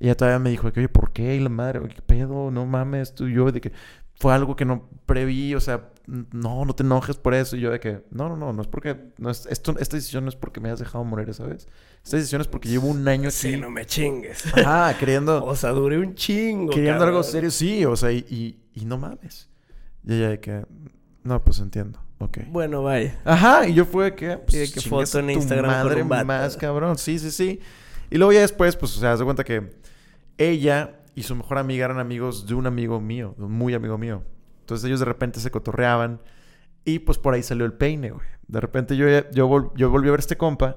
Y 0.00 0.06
ella 0.06 0.16
todavía 0.16 0.38
me 0.40 0.50
dijo, 0.50 0.72
que, 0.72 0.80
oye, 0.80 0.88
¿por 0.88 1.12
qué? 1.12 1.36
Y 1.36 1.40
la 1.40 1.48
madre, 1.48 1.80
¿qué 1.88 2.02
pedo? 2.02 2.50
No 2.50 2.66
mames, 2.66 3.14
tú 3.14 3.28
y 3.28 3.34
yo, 3.34 3.50
de 3.52 3.60
que 3.60 3.72
fue 4.14 4.34
algo 4.34 4.56
que 4.56 4.64
no 4.64 4.88
preví, 5.06 5.54
o 5.54 5.60
sea, 5.60 5.90
no, 6.06 6.64
no 6.64 6.74
te 6.74 6.82
enojes 6.82 7.16
por 7.16 7.34
eso. 7.34 7.56
Y 7.56 7.60
yo 7.60 7.70
de 7.70 7.78
que, 7.78 8.02
no, 8.10 8.28
no, 8.28 8.36
no, 8.36 8.52
no 8.52 8.62
es 8.62 8.68
porque, 8.68 8.96
no 9.18 9.30
es, 9.30 9.46
esto, 9.46 9.76
esta 9.78 9.96
decisión 9.96 10.24
no 10.24 10.30
es 10.30 10.36
porque 10.36 10.60
me 10.60 10.68
hayas 10.68 10.80
dejado 10.80 11.04
morir, 11.04 11.32
¿sabes? 11.32 11.68
Esta 12.02 12.16
decisión 12.16 12.40
es 12.40 12.48
porque 12.48 12.68
llevo 12.68 12.88
un 12.88 13.06
año 13.06 13.28
aquí. 13.28 13.36
Sí, 13.36 13.56
no 13.56 13.70
me 13.70 13.86
chingues. 13.86 14.44
Ajá, 14.56 14.96
queriendo, 14.98 15.44
O 15.46 15.54
sea, 15.54 15.70
duré 15.70 15.98
un 15.98 16.16
chingo. 16.16 16.72
queriendo 16.72 17.04
algo 17.04 17.18
cabrón. 17.18 17.32
serio, 17.32 17.50
sí, 17.52 17.84
o 17.84 17.94
sea, 17.94 18.10
y, 18.10 18.26
y, 18.28 18.58
y 18.80 18.84
no 18.84 18.98
mames. 18.98 19.48
Y 20.04 20.14
ella 20.14 20.28
de 20.30 20.40
que, 20.40 20.64
no, 21.24 21.42
pues 21.44 21.58
entiendo, 21.60 22.00
ok. 22.18 22.38
Bueno, 22.50 22.82
vaya. 22.82 23.18
Ajá, 23.24 23.66
y 23.68 23.74
yo 23.74 23.84
fue 23.84 24.14
que, 24.14 24.36
pues, 24.38 24.54
Y 24.54 24.58
de 24.58 24.70
que 24.72 24.80
foto 24.80 25.18
en 25.18 25.30
Instagram 25.30 25.70
con 25.72 25.84
madre 25.88 26.02
un 26.02 26.08
vato. 26.08 26.24
más 26.26 26.56
cabrón, 26.56 26.96
sí, 26.98 27.18
sí, 27.18 27.30
sí. 27.30 27.60
Y 28.10 28.16
luego 28.16 28.32
ya 28.32 28.40
después, 28.40 28.76
pues, 28.76 28.96
o 28.96 29.00
sea, 29.00 29.16
de 29.16 29.24
cuenta 29.24 29.44
que 29.44 29.70
ella 30.38 31.00
y 31.14 31.22
su 31.24 31.34
mejor 31.34 31.58
amiga 31.58 31.84
eran 31.84 31.98
amigos 31.98 32.46
de 32.46 32.54
un 32.54 32.66
amigo 32.66 33.00
mío, 33.00 33.34
de 33.36 33.44
un 33.44 33.52
muy 33.52 33.74
amigo 33.74 33.98
mío. 33.98 34.22
Entonces 34.60 34.84
ellos 34.86 35.00
de 35.00 35.06
repente 35.06 35.40
se 35.40 35.50
cotorreaban 35.50 36.20
y 36.84 37.00
pues 37.00 37.18
por 37.18 37.34
ahí 37.34 37.42
salió 37.42 37.64
el 37.66 37.72
peine, 37.72 38.10
güey. 38.10 38.26
De 38.46 38.60
repente 38.60 38.96
yo, 38.96 39.06
yo, 39.32 39.48
vol- 39.48 39.72
yo 39.76 39.90
volví 39.90 40.08
a 40.08 40.12
ver 40.12 40.20
a 40.20 40.22
este 40.22 40.36
compa 40.36 40.76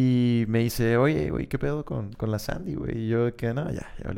y 0.00 0.46
me 0.46 0.60
dice, 0.60 0.96
oye, 0.96 1.30
güey, 1.30 1.46
¿qué 1.46 1.58
pedo 1.58 1.84
con, 1.84 2.12
con 2.12 2.30
la 2.30 2.38
Sandy, 2.38 2.74
güey? 2.74 2.98
Y 2.98 3.08
yo 3.08 3.26
de 3.26 3.34
que, 3.34 3.52
no, 3.52 3.70
ya, 3.70 3.86
ya. 4.02 4.14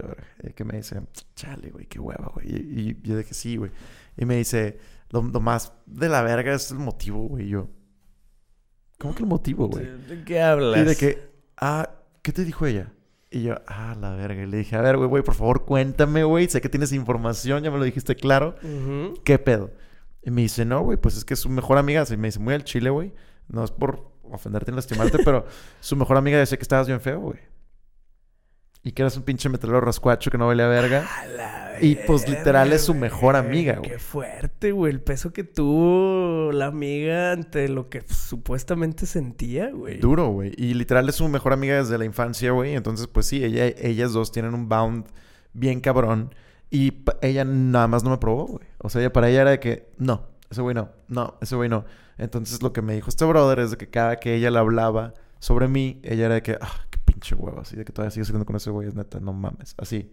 Y 0.48 0.52
que 0.52 0.64
me 0.64 0.76
dice, 0.76 1.00
chale, 1.34 1.70
güey, 1.70 1.86
qué 1.86 1.98
hueva, 1.98 2.30
güey. 2.34 2.46
Y, 2.48 2.90
y 2.90 3.00
yo 3.02 3.16
dije, 3.16 3.34
sí, 3.34 3.56
güey. 3.56 3.70
Y 4.16 4.24
me 4.24 4.36
dice, 4.36 4.78
lo, 5.10 5.22
lo 5.22 5.40
más 5.40 5.72
de 5.86 6.08
la 6.08 6.22
verga 6.22 6.54
es 6.54 6.70
el 6.70 6.78
motivo, 6.78 7.28
güey. 7.28 7.46
Y 7.46 7.48
yo, 7.48 7.68
¿Cómo 9.02 9.16
que 9.16 9.24
el 9.24 9.28
motivo, 9.28 9.66
güey? 9.66 9.84
¿De 10.08 10.22
qué 10.24 10.40
hablas? 10.40 10.80
Y 10.80 10.84
de 10.84 10.94
que, 10.94 11.28
ah, 11.56 11.90
¿qué 12.22 12.30
te 12.30 12.44
dijo 12.44 12.66
ella? 12.66 12.92
Y 13.32 13.42
yo, 13.42 13.56
ah, 13.66 13.96
la 14.00 14.14
verga. 14.14 14.44
Y 14.44 14.46
le 14.46 14.58
dije, 14.58 14.76
a 14.76 14.80
ver, 14.80 14.96
güey, 14.96 15.08
güey, 15.08 15.24
por 15.24 15.34
favor, 15.34 15.64
cuéntame, 15.64 16.22
güey. 16.22 16.48
Sé 16.48 16.60
que 16.60 16.68
tienes 16.68 16.92
información, 16.92 17.64
ya 17.64 17.72
me 17.72 17.78
lo 17.78 17.84
dijiste 17.84 18.14
claro. 18.14 18.54
Ujú. 18.62 19.14
¿Qué 19.24 19.40
pedo? 19.40 19.72
Y 20.22 20.30
me 20.30 20.42
dice, 20.42 20.64
no, 20.64 20.82
güey, 20.82 20.98
pues 20.98 21.16
es 21.16 21.24
que 21.24 21.34
su 21.34 21.48
mejor 21.48 21.78
amiga, 21.78 22.04
y 22.08 22.16
me 22.16 22.28
dice, 22.28 22.38
muy 22.38 22.54
al 22.54 22.62
chile, 22.62 22.90
güey. 22.90 23.12
No 23.48 23.64
es 23.64 23.72
por 23.72 24.12
ofenderte 24.34 24.70
ni 24.70 24.76
lastimarte, 24.76 25.18
pero 25.24 25.46
su 25.80 25.96
mejor 25.96 26.16
amiga 26.16 26.38
decía 26.38 26.56
que 26.56 26.62
estabas 26.62 26.86
bien 26.86 27.00
feo, 27.00 27.20
güey. 27.20 27.38
Y 28.84 28.92
que 28.92 29.02
eras 29.02 29.16
un 29.16 29.22
pinche 29.22 29.48
metalero 29.48 29.80
rascuacho 29.80 30.30
que 30.30 30.38
no 30.38 30.48
valía 30.48 30.66
verga. 30.66 31.06
A 31.20 31.26
la 31.26 31.78
Y, 31.80 31.94
pues, 31.94 32.28
literal, 32.28 32.72
es 32.72 32.82
su 32.82 32.94
mejor 32.94 33.36
amiga, 33.36 33.76
güey. 33.76 33.90
Qué 33.90 33.98
fuerte, 34.00 34.72
güey. 34.72 34.92
El 34.92 35.00
peso 35.00 35.32
que 35.32 35.44
tuvo 35.44 36.50
la 36.50 36.66
amiga 36.66 37.30
ante 37.30 37.68
lo 37.68 37.88
que 37.88 38.02
supuestamente 38.08 39.06
sentía, 39.06 39.70
güey. 39.70 39.98
Duro, 40.00 40.28
güey. 40.30 40.52
Y 40.56 40.74
literal 40.74 41.08
es 41.08 41.14
su 41.14 41.28
mejor 41.28 41.52
amiga 41.52 41.76
desde 41.76 41.96
la 41.96 42.04
infancia, 42.04 42.50
güey. 42.50 42.74
Entonces, 42.74 43.06
pues 43.06 43.26
sí, 43.26 43.44
ella, 43.44 43.66
ellas 43.66 44.12
dos 44.12 44.32
tienen 44.32 44.52
un 44.52 44.68
bound 44.68 45.06
bien 45.52 45.80
cabrón. 45.80 46.34
Y 46.68 47.04
ella 47.20 47.44
nada 47.44 47.86
más 47.86 48.02
no 48.02 48.10
me 48.10 48.18
probó, 48.18 48.46
güey. 48.46 48.66
O 48.78 48.88
sea, 48.88 49.00
ella, 49.00 49.12
para 49.12 49.28
ella 49.28 49.42
era 49.42 49.50
de 49.52 49.60
que, 49.60 49.90
no, 49.98 50.31
ese 50.52 50.62
güey 50.62 50.75
no, 50.75 50.90
no, 51.09 51.35
ese 51.40 51.56
güey 51.56 51.68
no. 51.68 51.85
Entonces, 52.18 52.62
lo 52.62 52.73
que 52.73 52.82
me 52.82 52.94
dijo 52.94 53.09
este 53.09 53.25
brother 53.25 53.59
es 53.59 53.73
de 53.73 53.76
que 53.76 53.88
cada 53.90 54.16
que 54.16 54.35
ella 54.35 54.50
le 54.50 54.59
hablaba 54.59 55.14
sobre 55.38 55.68
mí, 55.68 56.00
ella 56.04 56.26
era 56.26 56.35
de 56.35 56.42
que, 56.42 56.59
ah, 56.61 56.87
qué 56.90 56.99
pinche 57.04 57.35
huevo, 57.35 57.61
así 57.61 57.76
de 57.76 57.85
que 57.85 57.92
todavía 57.92 58.11
sigue 58.11 58.25
saliendo 58.25 58.47
con 58.47 58.56
ese 58.56 58.71
güey, 58.71 58.88
es 58.88 58.94
neta, 58.94 59.18
no 59.21 59.32
mames, 59.32 59.75
así. 59.78 60.12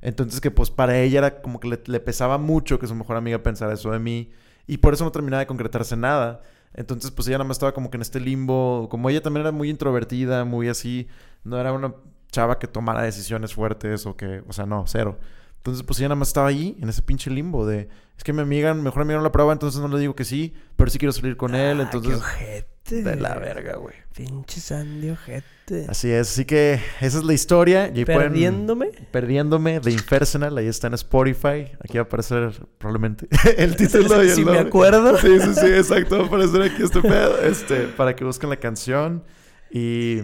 Entonces, 0.00 0.40
que 0.40 0.50
pues 0.50 0.70
para 0.70 0.98
ella 0.98 1.18
era 1.18 1.40
como 1.40 1.60
que 1.60 1.68
le, 1.68 1.80
le 1.86 2.00
pesaba 2.00 2.38
mucho 2.38 2.78
que 2.78 2.86
su 2.86 2.94
mejor 2.94 3.16
amiga 3.16 3.42
pensara 3.42 3.72
eso 3.72 3.90
de 3.90 3.98
mí. 3.98 4.30
Y 4.66 4.78
por 4.78 4.94
eso 4.94 5.04
no 5.04 5.12
terminaba 5.12 5.40
de 5.40 5.46
concretarse 5.46 5.96
nada. 5.96 6.42
Entonces, 6.74 7.10
pues 7.10 7.28
ella 7.28 7.38
nada 7.38 7.48
más 7.48 7.56
estaba 7.56 7.72
como 7.72 7.90
que 7.90 7.96
en 7.96 8.02
este 8.02 8.20
limbo. 8.20 8.88
Como 8.90 9.08
ella 9.08 9.22
también 9.22 9.42
era 9.42 9.52
muy 9.52 9.70
introvertida, 9.70 10.44
muy 10.44 10.68
así. 10.68 11.08
No 11.44 11.58
era 11.58 11.72
una 11.72 11.94
chava 12.30 12.58
que 12.58 12.66
tomara 12.66 13.02
decisiones 13.02 13.54
fuertes 13.54 14.06
o 14.06 14.16
que, 14.16 14.42
o 14.48 14.52
sea, 14.52 14.66
no, 14.66 14.84
cero. 14.86 15.18
Entonces, 15.64 15.82
pues 15.82 15.98
ella 15.98 16.08
nada 16.08 16.16
más 16.18 16.28
estaba 16.28 16.48
ahí, 16.48 16.76
en 16.82 16.90
ese 16.90 17.00
pinche 17.00 17.30
limbo 17.30 17.64
de, 17.66 17.88
es 18.18 18.22
que 18.22 18.34
mi 18.34 18.42
amiga, 18.42 18.74
mi 18.74 18.82
mejor 18.82 19.00
amiga 19.00 19.16
no 19.16 19.22
la 19.24 19.32
prueba, 19.32 19.50
entonces 19.54 19.80
no 19.80 19.88
le 19.88 19.98
digo 19.98 20.14
que 20.14 20.26
sí, 20.26 20.52
pero 20.76 20.90
sí 20.90 20.98
quiero 20.98 21.10
salir 21.12 21.38
con 21.38 21.54
él, 21.54 21.80
Ah, 21.80 21.84
entonces... 21.84 22.12
Qué 22.12 22.16
ojete. 22.18 23.02
De 23.02 23.16
la 23.16 23.34
verga, 23.36 23.76
güey. 23.76 23.94
Pinche 24.14 24.60
Sandy 24.60 25.08
ojete. 25.08 25.86
Así 25.88 26.10
es, 26.10 26.30
así 26.32 26.44
que 26.44 26.74
esa 27.00 27.16
es 27.16 27.24
la 27.24 27.32
historia. 27.32 27.90
Y 27.94 28.00
ahí 28.00 28.04
pueden- 28.04 28.20
Perdiéndome. 28.20 28.90
Perdiéndome 29.10 29.80
de 29.80 29.90
Impersonal, 29.92 30.58
ahí 30.58 30.66
está 30.66 30.88
en 30.88 30.92
Spotify. 30.92 31.72
Aquí 31.82 31.94
va 31.96 32.00
a 32.00 32.02
aparecer 32.02 32.52
probablemente 32.76 33.26
el 33.56 33.74
título 33.76 34.22
y 34.22 34.28
el 34.28 34.34
Si 34.34 34.44
me 34.44 34.58
acuerdo. 34.58 35.16
Sí, 35.16 35.40
sí, 35.40 35.54
sí, 35.54 35.66
exacto. 35.68 36.18
Va 36.18 36.24
a 36.24 36.26
aparecer 36.26 36.60
aquí 36.60 36.82
este 36.82 37.00
pedo. 37.00 37.40
Este, 37.40 37.84
para 37.96 38.14
que 38.14 38.22
busquen 38.26 38.50
la 38.50 38.56
canción. 38.56 39.24
Y. 39.70 40.18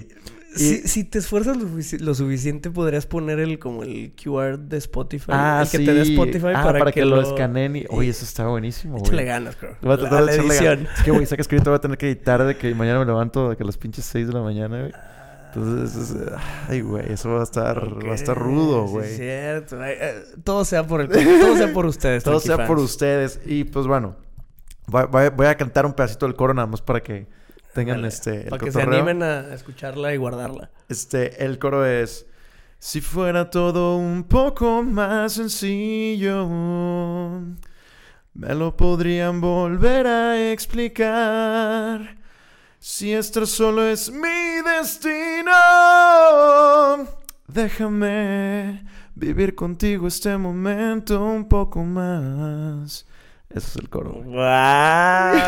Si, 0.56 0.88
si 0.88 1.04
te 1.04 1.18
esfuerzas 1.20 1.56
lo, 1.56 1.64
sufici- 1.68 2.00
lo 2.00 2.14
suficiente, 2.14 2.70
podrías 2.70 3.06
poner 3.06 3.38
el 3.38 3.58
como 3.58 3.82
el 3.84 4.12
QR 4.20 4.58
de 4.58 4.78
Spotify. 4.78 5.26
Ah, 5.28 5.60
el 5.64 5.70
que 5.70 5.78
sí. 5.78 5.84
te 5.84 5.94
dé 5.94 6.02
Spotify 6.02 6.46
Ah, 6.54 6.62
para, 6.76 6.90
que, 6.92 7.04
lo 7.04 7.20
escaneen. 7.20 7.76
Y... 7.76 7.84
Oye, 7.90 8.10
eso 8.10 8.24
está 8.24 8.46
buenísimo, 8.48 8.94
güey. 8.98 9.04
Échale 9.06 9.24
ganas, 9.24 9.56
creo. 9.56 9.76
Voy 9.80 9.92
a 9.92 9.96
tratar 9.98 10.18
a 10.18 10.20
de 10.22 10.26
la 10.26 10.32
echarle 10.32 10.54
edición. 10.54 10.76
ganas. 10.84 10.98
Es 10.98 11.04
que, 11.04 11.10
güey, 11.12 11.26
saca 11.26 11.42
escrito, 11.42 11.70
voy 11.70 11.76
a 11.76 11.80
tener 11.80 11.96
que 11.98 12.06
editar 12.06 12.44
de 12.44 12.56
que 12.56 12.74
mañana 12.74 12.98
me 12.98 13.06
levanto 13.06 13.50
de 13.50 13.56
que 13.56 13.62
a 13.62 13.66
las 13.66 13.76
pinches 13.78 14.04
6 14.06 14.26
de 14.26 14.32
la 14.32 14.40
mañana, 14.42 14.80
güey. 14.80 14.92
Entonces, 15.54 16.10
es- 16.10 16.16
ay, 16.68 16.80
güey, 16.80 17.12
eso 17.12 17.28
va 17.30 17.40
a 17.40 17.44
estar, 17.44 18.06
va 18.06 18.12
a 18.12 18.14
estar 18.14 18.36
rudo, 18.38 18.86
Sí, 18.86 18.92
güey. 18.92 19.10
es 19.10 19.16
cierto. 19.16 19.84
Eh, 19.84 20.14
todo 20.44 20.64
sea 20.64 20.86
por 20.86 21.00
el, 21.00 21.08
todo 21.08 21.56
sea 21.56 21.72
por 21.72 21.86
ustedes. 21.86 22.22
Todo 22.24 22.40
sea 22.40 22.66
por 22.66 22.78
ustedes. 22.78 23.40
Y 23.46 23.64
pues 23.64 23.86
bueno, 23.86 24.16
voy, 24.86 25.04
voy- 25.10 25.28
voy 25.30 25.46
a 25.46 25.56
cantar 25.56 25.86
un 25.86 25.92
pedacito 25.92 26.26
del 26.26 26.34
coro 26.34 26.54
nada 26.54 26.66
más 26.66 26.80
para 26.82 27.00
que 27.02 27.26
tengan 27.74 28.04
este 28.04 28.42
el 28.42 28.48
Para 28.48 28.64
que 28.64 28.72
se 28.72 28.82
animen 28.82 29.22
a 29.22 29.54
escucharla 29.54 30.12
y 30.14 30.16
guardarla. 30.16 30.70
Este, 30.88 31.44
el 31.44 31.58
coro 31.58 31.86
es 31.86 32.26
Si 32.78 33.00
fuera 33.00 33.50
todo 33.50 33.96
un 33.96 34.24
poco 34.24 34.82
más 34.82 35.34
sencillo, 35.34 36.48
me 38.34 38.54
lo 38.54 38.76
podrían 38.76 39.40
volver 39.40 40.06
a 40.06 40.50
explicar. 40.52 42.16
Si 42.78 43.12
esto 43.12 43.44
solo 43.44 43.86
es 43.86 44.10
mi 44.10 44.62
destino, 44.78 45.52
déjame 47.46 48.86
vivir 49.14 49.54
contigo 49.54 50.06
este 50.08 50.36
momento 50.38 51.22
un 51.22 51.46
poco 51.46 51.84
más. 51.84 53.06
Ese 53.50 53.66
es 53.66 53.76
el 53.76 53.88
coro. 53.88 54.12
¡Wow! 54.12 55.40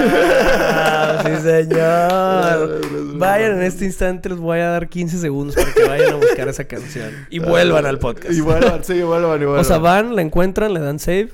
¡Sí, 1.22 1.42
señor! 1.42 2.80
Vayan 3.18 3.52
en 3.52 3.62
este 3.62 3.84
instante, 3.84 4.28
les 4.28 4.38
voy 4.38 4.58
a 4.58 4.70
dar 4.70 4.88
15 4.88 5.18
segundos 5.18 5.54
para 5.54 5.72
que 5.72 5.84
vayan 5.84 6.14
a 6.14 6.16
buscar 6.16 6.48
esa 6.48 6.64
canción. 6.64 7.12
Y 7.30 7.38
vuelvan 7.38 7.86
al 7.86 8.00
podcast. 8.00 8.34
Y 8.34 8.40
vuelvan, 8.40 8.82
sí, 8.82 9.00
vuelvan, 9.02 9.40
y 9.40 9.44
vuelvan. 9.44 9.60
O 9.60 9.64
sea, 9.64 9.78
van, 9.78 10.16
la 10.16 10.22
encuentran, 10.22 10.74
le 10.74 10.80
dan 10.80 10.98
save 10.98 11.30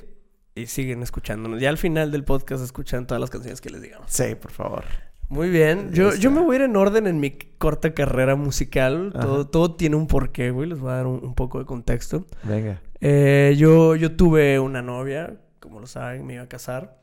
y 0.54 0.66
siguen 0.66 1.02
escuchándonos. 1.02 1.58
Ya 1.58 1.70
al 1.70 1.78
final 1.78 2.10
del 2.10 2.24
podcast 2.24 2.62
escuchan 2.62 3.06
todas 3.06 3.20
las 3.20 3.30
canciones 3.30 3.62
que 3.62 3.70
les 3.70 3.80
digamos. 3.80 4.06
Sí, 4.10 4.34
por 4.34 4.50
favor. 4.50 4.84
Muy 5.30 5.48
bien. 5.48 5.90
Yo, 5.92 6.08
Está. 6.10 6.20
yo 6.20 6.30
me 6.30 6.40
voy 6.40 6.56
a 6.56 6.58
ir 6.58 6.64
en 6.66 6.76
orden 6.76 7.06
en 7.06 7.18
mi 7.18 7.30
corta 7.30 7.94
carrera 7.94 8.34
musical. 8.34 9.12
Ajá. 9.14 9.24
Todo, 9.24 9.46
todo 9.46 9.74
tiene 9.74 9.96
un 9.96 10.06
porqué, 10.06 10.50
güey. 10.50 10.68
Les 10.68 10.80
voy 10.80 10.90
a 10.90 10.96
dar 10.96 11.06
un, 11.06 11.24
un 11.24 11.34
poco 11.34 11.58
de 11.60 11.64
contexto. 11.64 12.26
Venga. 12.42 12.82
Eh, 13.00 13.54
yo, 13.56 13.94
yo 13.96 14.16
tuve 14.16 14.58
una 14.58 14.82
novia, 14.82 15.34
como 15.68 15.80
lo 15.80 15.86
saben, 15.86 16.26
me 16.26 16.34
iba 16.34 16.42
a 16.42 16.48
casar. 16.48 16.98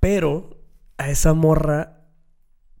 Pero 0.00 0.60
a 0.98 1.10
esa 1.10 1.34
morra, 1.34 2.00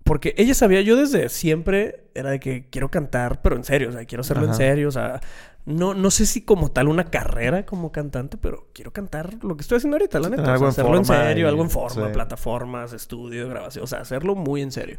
porque 0.04 0.34
ella 0.38 0.54
sabía, 0.54 0.80
yo 0.82 0.96
desde 0.96 1.28
siempre 1.28 2.10
era 2.14 2.30
de 2.30 2.40
que 2.40 2.68
quiero 2.70 2.90
cantar, 2.90 3.42
pero 3.42 3.56
en 3.56 3.64
serio, 3.64 3.88
o 3.88 3.92
sea, 3.92 4.04
quiero 4.04 4.20
hacerlo 4.22 4.44
en 4.46 4.54
serio, 4.54 4.88
o 4.88 4.92
sea, 4.92 5.20
no, 5.64 5.94
no 5.94 6.10
sé 6.12 6.26
si 6.26 6.42
como 6.42 6.70
tal 6.70 6.88
una 6.88 7.04
carrera 7.10 7.66
como 7.66 7.90
cantante, 7.90 8.36
pero 8.36 8.68
quiero 8.72 8.92
cantar 8.92 9.42
lo 9.42 9.56
que 9.56 9.62
estoy 9.62 9.78
haciendo 9.78 9.96
ahorita, 9.96 10.20
la 10.20 10.28
neta. 10.28 10.42
o 10.42 10.44
sea, 10.44 10.54
algo 10.54 10.64
en 10.66 10.70
hacerlo 10.70 10.96
en 10.98 11.04
serio, 11.04 11.46
y- 11.46 11.48
algo 11.48 11.62
en 11.62 11.70
forma, 11.70 12.06
sí. 12.06 12.12
plataformas, 12.12 12.92
estudio, 12.92 13.48
grabación, 13.48 13.82
o 13.84 13.86
sea, 13.86 14.00
hacerlo 14.00 14.34
muy 14.36 14.62
en 14.62 14.70
serio. 14.70 14.98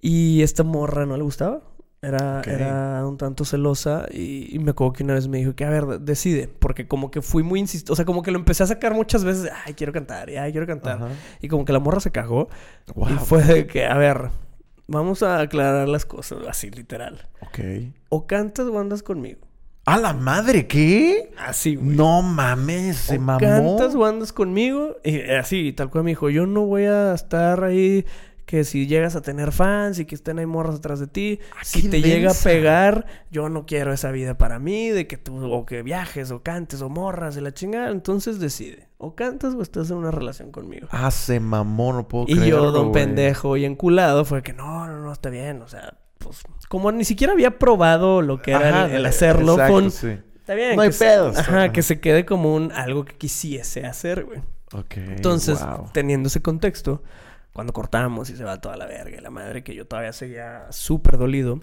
Y 0.00 0.42
esta 0.42 0.64
morra 0.64 1.06
no 1.06 1.16
le 1.16 1.22
gustaba. 1.22 1.62
Era, 2.00 2.42
era 2.46 3.04
un 3.06 3.16
tanto 3.18 3.44
celosa 3.44 4.06
y, 4.12 4.54
y 4.54 4.60
me 4.60 4.70
acuerdo 4.70 4.92
que 4.92 5.02
una 5.02 5.14
vez 5.14 5.26
me 5.26 5.38
dijo 5.38 5.56
que, 5.56 5.64
a 5.64 5.70
ver, 5.70 5.84
de- 5.86 5.98
decide, 5.98 6.46
porque 6.46 6.86
como 6.86 7.10
que 7.10 7.22
fui 7.22 7.42
muy 7.42 7.58
insisto, 7.58 7.92
o 7.92 7.96
sea, 7.96 8.04
como 8.04 8.22
que 8.22 8.30
lo 8.30 8.38
empecé 8.38 8.62
a 8.62 8.66
sacar 8.68 8.94
muchas 8.94 9.24
veces, 9.24 9.50
ay, 9.66 9.74
quiero 9.74 9.92
cantar, 9.92 10.28
ay, 10.30 10.52
quiero 10.52 10.66
cantar. 10.66 11.08
Y 11.40 11.48
como 11.48 11.64
que 11.64 11.72
la 11.72 11.80
morra 11.80 11.98
se 11.98 12.12
cagó 12.12 12.48
Wow. 12.94 13.08
y 13.10 13.12
fue 13.14 13.42
de 13.42 13.66
que, 13.66 13.84
a 13.86 13.96
ver, 13.98 14.28
vamos 14.86 15.24
a 15.24 15.40
aclarar 15.40 15.88
las 15.88 16.06
cosas, 16.06 16.38
así 16.48 16.70
literal. 16.70 17.26
Ok. 17.40 17.58
O 18.10 18.28
cantas 18.28 18.66
o 18.68 18.78
andas 18.78 19.02
conmigo. 19.02 19.40
¡A 19.84 19.96
la 19.98 20.12
madre! 20.12 20.66
¿Qué? 20.68 21.32
Así, 21.38 21.74
güey. 21.74 21.96
No 21.96 22.20
mames, 22.22 22.96
se 22.98 23.16
o 23.16 23.20
mamó. 23.20 23.40
cantas 23.40 23.94
o 23.94 24.04
andas 24.04 24.32
conmigo. 24.34 24.96
Y 25.02 25.18
así, 25.30 25.72
tal 25.72 25.88
cual 25.90 26.04
me 26.04 26.10
dijo, 26.10 26.28
yo 26.30 26.46
no 26.46 26.66
voy 26.66 26.84
a 26.84 27.14
estar 27.14 27.64
ahí 27.64 28.04
que 28.48 28.64
si 28.64 28.86
llegas 28.86 29.14
a 29.14 29.20
tener 29.20 29.52
fans 29.52 29.98
y 29.98 30.06
que 30.06 30.14
estén 30.14 30.38
ahí 30.38 30.46
morras 30.46 30.76
atrás 30.76 30.98
de 31.00 31.06
ti, 31.06 31.38
Ah, 31.54 31.60
si 31.64 31.90
te 31.90 32.00
llega 32.00 32.30
a 32.30 32.34
pegar, 32.34 33.04
yo 33.30 33.50
no 33.50 33.66
quiero 33.66 33.92
esa 33.92 34.10
vida 34.10 34.38
para 34.38 34.58
mí, 34.58 34.88
de 34.88 35.06
que 35.06 35.18
tú 35.18 35.52
o 35.52 35.66
que 35.66 35.82
viajes 35.82 36.30
o 36.30 36.42
cantes 36.42 36.80
o 36.80 36.88
morras 36.88 37.36
y 37.36 37.42
la 37.42 37.52
chingada, 37.52 37.90
entonces 37.90 38.40
decide, 38.40 38.88
o 38.96 39.14
cantas 39.14 39.52
o 39.52 39.60
estás 39.60 39.90
en 39.90 39.98
una 39.98 40.10
relación 40.10 40.50
conmigo. 40.50 40.88
Ah, 40.90 41.10
se 41.10 41.40
mamó, 41.40 41.92
no 41.92 42.08
puedo 42.08 42.24
y 42.26 42.48
yo, 42.48 42.72
don 42.72 42.90
pendejo 42.90 43.58
y 43.58 43.66
enculado, 43.66 44.24
fue 44.24 44.42
que 44.42 44.54
no, 44.54 44.86
no, 44.86 44.98
no, 44.98 45.12
está 45.12 45.28
bien, 45.28 45.60
o 45.60 45.68
sea, 45.68 45.98
pues 46.16 46.40
como 46.70 46.90
ni 46.90 47.04
siquiera 47.04 47.34
había 47.34 47.58
probado 47.58 48.22
lo 48.22 48.40
que 48.40 48.52
era 48.52 48.68
Ajá, 48.84 48.86
el, 48.86 48.92
el 48.96 49.06
hacerlo, 49.06 49.52
exacto, 49.52 49.72
con... 49.74 49.90
sí. 49.90 50.18
Está 50.36 50.54
bien. 50.54 50.74
No 50.76 50.80
hay 50.80 50.92
se- 50.92 51.04
pedos. 51.04 51.36
Ajá, 51.36 51.56
Ajá. 51.64 51.72
que 51.72 51.82
se 51.82 52.00
quede 52.00 52.24
como 52.24 52.54
un 52.54 52.72
algo 52.72 53.04
que 53.04 53.14
quisiese 53.14 53.84
hacer, 53.84 54.24
güey. 54.24 54.40
Ok, 54.72 54.96
Entonces, 54.96 55.60
wow. 55.60 55.90
teniendo 55.92 56.28
ese 56.28 56.40
contexto, 56.40 57.02
cuando 57.58 57.72
cortamos 57.72 58.30
y 58.30 58.36
se 58.36 58.44
va 58.44 58.60
toda 58.60 58.76
la 58.76 58.86
verga 58.86 59.18
y 59.18 59.20
la 59.20 59.30
madre 59.30 59.64
que 59.64 59.74
yo 59.74 59.84
todavía 59.84 60.12
seguía 60.12 60.66
súper 60.70 61.18
dolido, 61.18 61.60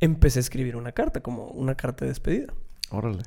empecé 0.00 0.40
a 0.40 0.42
escribir 0.42 0.74
una 0.74 0.90
carta, 0.90 1.20
como 1.20 1.44
una 1.44 1.76
carta 1.76 2.04
de 2.04 2.08
despedida. 2.08 2.52
Órale. 2.90 3.22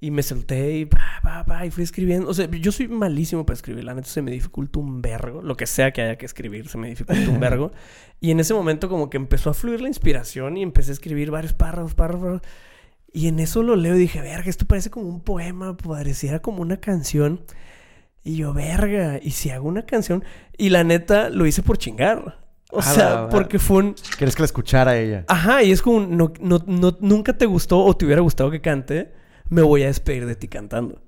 Y 0.00 0.10
me 0.10 0.22
y 0.22 0.86
pa, 0.86 1.64
y 1.64 1.70
fui 1.70 1.84
escribiendo. 1.84 2.28
O 2.28 2.34
sea, 2.34 2.50
yo 2.50 2.72
soy 2.72 2.88
malísimo 2.88 3.46
para 3.46 3.54
escribir, 3.54 3.84
la 3.84 3.94
neta 3.94 4.08
se 4.08 4.22
me 4.22 4.32
dificulta 4.32 4.80
un 4.80 5.00
vergo. 5.00 5.40
Lo 5.40 5.56
que 5.56 5.68
sea 5.68 5.92
que 5.92 6.02
haya 6.02 6.18
que 6.18 6.26
escribir, 6.26 6.66
se 6.66 6.78
me 6.78 6.88
dificulta 6.88 7.30
un 7.30 7.38
vergo. 7.38 7.70
Y 8.20 8.32
en 8.32 8.40
ese 8.40 8.52
momento 8.52 8.88
como 8.88 9.08
que 9.08 9.16
empezó 9.16 9.50
a 9.50 9.54
fluir 9.54 9.80
la 9.80 9.86
inspiración 9.86 10.56
y 10.56 10.64
empecé 10.64 10.90
a 10.90 10.94
escribir 10.94 11.30
varios 11.30 11.52
párrafos, 11.52 11.94
párrafos. 11.94 12.42
Y 13.12 13.28
en 13.28 13.38
eso 13.38 13.62
lo 13.62 13.76
leo 13.76 13.94
y 13.94 14.00
dije, 14.00 14.20
verga, 14.20 14.50
esto 14.50 14.66
parece 14.66 14.90
como 14.90 15.08
un 15.08 15.20
poema, 15.20 15.76
pareciera 15.76 16.40
como 16.40 16.60
una 16.60 16.78
canción. 16.78 17.42
Y 18.26 18.36
yo, 18.38 18.52
verga, 18.52 19.20
¿y 19.22 19.30
si 19.30 19.50
hago 19.50 19.68
una 19.68 19.86
canción? 19.86 20.24
Y 20.58 20.70
la 20.70 20.82
neta 20.82 21.30
lo 21.30 21.46
hice 21.46 21.62
por 21.62 21.78
chingar. 21.78 22.40
O 22.72 22.82
sea, 22.82 23.28
porque 23.30 23.60
fue 23.60 23.76
un... 23.84 23.94
¿Quieres 24.18 24.34
que 24.34 24.42
la 24.42 24.46
escuchara 24.46 24.96
ella? 24.98 25.24
Ajá, 25.28 25.62
y 25.62 25.70
es 25.70 25.80
como, 25.80 25.98
un, 25.98 26.16
no, 26.16 26.32
no, 26.40 26.58
no- 26.66 26.96
nunca 27.00 27.38
te 27.38 27.46
gustó 27.46 27.84
o 27.84 27.96
te 27.96 28.04
hubiera 28.04 28.20
gustado 28.22 28.50
que 28.50 28.60
cante, 28.60 29.12
me 29.48 29.62
voy 29.62 29.84
a 29.84 29.86
despedir 29.86 30.26
de 30.26 30.34
ti 30.34 30.48
cantando. 30.48 31.00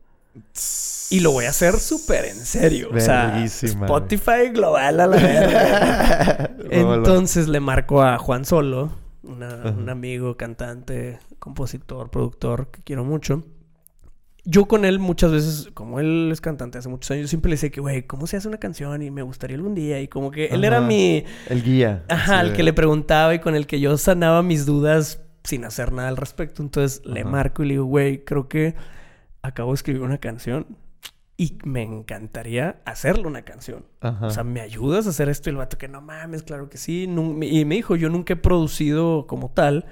Y 1.10 1.18
lo 1.18 1.32
voy 1.32 1.46
a 1.46 1.50
hacer 1.50 1.74
súper 1.80 2.26
en 2.26 2.36
serio. 2.36 2.90
O 2.94 3.00
sea, 3.00 3.42
Spotify 3.44 4.50
global 4.54 5.00
a 5.00 5.06
la 5.08 5.16
verga. 5.16 6.50
Entonces 6.70 7.48
le 7.48 7.58
marco 7.58 8.00
a 8.02 8.16
Juan 8.18 8.44
Solo, 8.44 8.92
una- 9.24 9.74
un 9.76 9.88
amigo, 9.88 10.36
cantante, 10.36 11.18
compositor, 11.40 12.10
productor 12.10 12.68
que 12.70 12.82
quiero 12.84 13.04
mucho. 13.04 13.42
Yo 14.50 14.64
con 14.64 14.86
él 14.86 14.98
muchas 14.98 15.30
veces, 15.30 15.68
como 15.74 16.00
él 16.00 16.30
es 16.32 16.40
cantante 16.40 16.78
hace 16.78 16.88
muchos 16.88 17.10
años, 17.10 17.22
yo 17.24 17.28
siempre 17.28 17.50
le 17.50 17.56
decía 17.56 17.68
que, 17.68 17.82
güey, 17.82 18.06
¿cómo 18.06 18.26
se 18.26 18.38
hace 18.38 18.48
una 18.48 18.56
canción? 18.56 19.02
Y 19.02 19.10
me 19.10 19.20
gustaría 19.20 19.56
algún 19.56 19.74
día. 19.74 20.00
Y 20.00 20.08
como 20.08 20.30
que 20.30 20.46
él 20.46 20.64
era 20.64 20.80
mi... 20.80 21.24
El 21.50 21.62
guía. 21.62 22.04
Ajá, 22.08 22.40
Sí. 22.40 22.46
el 22.48 22.52
que 22.54 22.62
le 22.62 22.72
preguntaba 22.72 23.34
y 23.34 23.40
con 23.40 23.54
el 23.54 23.66
que 23.66 23.78
yo 23.78 23.98
sanaba 23.98 24.42
mis 24.42 24.64
dudas 24.64 25.20
sin 25.44 25.66
hacer 25.66 25.92
nada 25.92 26.08
al 26.08 26.16
respecto. 26.16 26.62
Entonces 26.62 27.02
le 27.04 27.24
marco 27.24 27.62
y 27.62 27.66
le 27.66 27.74
digo, 27.74 27.84
güey, 27.84 28.24
creo 28.24 28.48
que 28.48 28.74
acabo 29.42 29.72
de 29.72 29.74
escribir 29.74 30.00
una 30.02 30.16
canción 30.18 30.66
y 31.36 31.58
me 31.64 31.82
encantaría 31.82 32.80
hacerle 32.86 33.26
una 33.26 33.42
canción. 33.42 33.84
Ajá. 34.00 34.26
O 34.28 34.30
sea, 34.30 34.44
¿me 34.44 34.60
ayudas 34.62 35.06
a 35.06 35.10
hacer 35.10 35.28
esto? 35.28 35.50
Y 35.50 35.52
el 35.52 35.56
vato 35.58 35.76
que 35.76 35.88
no 35.88 36.00
mames, 36.00 36.42
claro 36.42 36.70
que 36.70 36.78
sí. 36.78 37.02
Y 37.04 37.64
me 37.66 37.74
dijo, 37.74 37.96
yo 37.96 38.08
nunca 38.08 38.32
he 38.32 38.36
producido 38.36 39.26
como 39.26 39.50
tal. 39.50 39.84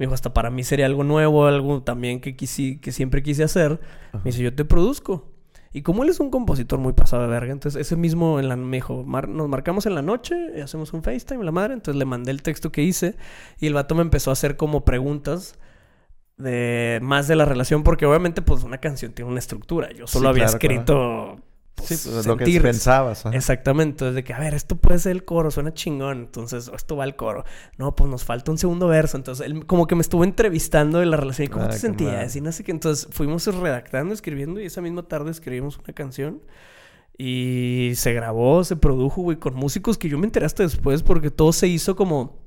Me 0.00 0.06
dijo, 0.06 0.14
hasta 0.14 0.32
para 0.34 0.50
mí 0.50 0.64
sería 0.64 0.86
algo 0.86 1.04
nuevo, 1.04 1.46
algo 1.46 1.82
también 1.82 2.20
que, 2.20 2.36
quisi- 2.36 2.80
que 2.80 2.90
siempre 2.90 3.22
quise 3.22 3.44
hacer. 3.44 3.78
Ajá. 4.08 4.18
Me 4.24 4.30
dice, 4.32 4.42
yo 4.42 4.52
te 4.54 4.64
produzco. 4.64 5.28
Y 5.72 5.82
como 5.82 6.02
él 6.02 6.08
es 6.08 6.18
un 6.18 6.30
compositor 6.30 6.80
muy 6.80 6.94
pasado 6.94 7.22
de 7.22 7.28
verga, 7.28 7.52
entonces 7.52 7.80
ese 7.80 7.94
mismo 7.96 8.40
en 8.40 8.48
la, 8.48 8.56
me 8.56 8.78
dijo, 8.78 9.04
"Mar- 9.04 9.28
nos 9.28 9.48
marcamos 9.48 9.86
en 9.86 9.94
la 9.94 10.02
noche 10.02 10.34
y 10.56 10.60
hacemos 10.62 10.92
un 10.94 11.02
FaceTime, 11.04 11.44
la 11.44 11.52
madre. 11.52 11.74
Entonces 11.74 11.96
le 11.98 12.06
mandé 12.06 12.30
el 12.32 12.42
texto 12.42 12.72
que 12.72 12.82
hice 12.82 13.14
y 13.60 13.66
el 13.68 13.74
vato 13.74 13.94
me 13.94 14.02
empezó 14.02 14.30
a 14.30 14.32
hacer 14.32 14.56
como 14.56 14.84
preguntas 14.84 15.58
de 16.38 16.98
más 17.02 17.28
de 17.28 17.36
la 17.36 17.44
relación, 17.44 17.82
porque 17.82 18.06
obviamente 18.06 18.40
pues 18.42 18.64
una 18.64 18.78
canción 18.78 19.12
tiene 19.12 19.30
una 19.30 19.38
estructura. 19.38 19.92
Yo 19.92 20.06
solo 20.06 20.24
Sí, 20.34 20.40
había 20.40 20.44
claro, 20.46 20.58
claro. 20.58 21.40
Escrito... 21.80 22.02
Sí, 22.02 22.08
pues, 22.08 22.14
pues, 22.14 22.26
lo 22.26 22.36
que 22.36 22.44
sentir. 22.44 22.62
pensabas. 22.62 23.26
ajá. 23.26 23.36
Exactamente, 23.36 23.90
entonces 23.90 24.14
de 24.14 24.24
que, 24.24 24.32
a 24.32 24.38
ver, 24.38 24.54
esto 24.54 24.76
puede 24.76 24.98
ser 24.98 25.12
el 25.12 25.24
coro, 25.24 25.50
suena 25.50 25.74
chingón, 25.74 26.18
entonces 26.18 26.70
esto 26.74 26.96
va 26.96 27.04
al 27.04 27.16
coro. 27.16 27.44
No, 27.78 27.94
pues 27.94 28.10
nos 28.10 28.24
falta 28.24 28.50
un 28.50 28.58
segundo 28.58 28.86
verso, 28.88 29.16
entonces 29.16 29.46
él 29.46 29.66
como 29.66 29.86
que 29.86 29.94
me 29.94 30.02
estuvo 30.02 30.24
entrevistando 30.24 30.98
de 30.98 31.06
la 31.06 31.16
relación 31.16 31.46
y 31.46 31.48
cómo 31.48 31.64
Ah, 31.64 31.68
te 31.68 31.78
sentías 31.78 32.34
y 32.36 32.40
no 32.40 32.52
sé 32.52 32.64
qué. 32.64 32.72
Entonces 32.72 33.08
fuimos 33.10 33.46
redactando, 33.46 34.14
escribiendo 34.14 34.60
y 34.60 34.66
esa 34.66 34.80
misma 34.80 35.02
tarde 35.02 35.30
escribimos 35.30 35.78
una 35.78 35.94
canción 35.94 36.42
y 37.22 37.92
se 37.96 38.14
grabó, 38.14 38.64
se 38.64 38.76
produjo, 38.76 39.20
güey, 39.20 39.36
con 39.36 39.54
músicos 39.54 39.98
que 39.98 40.08
yo 40.08 40.16
me 40.18 40.24
enteré 40.24 40.46
hasta 40.46 40.62
después 40.62 41.02
porque 41.02 41.30
todo 41.30 41.52
se 41.52 41.68
hizo 41.68 41.94
como... 41.94 42.38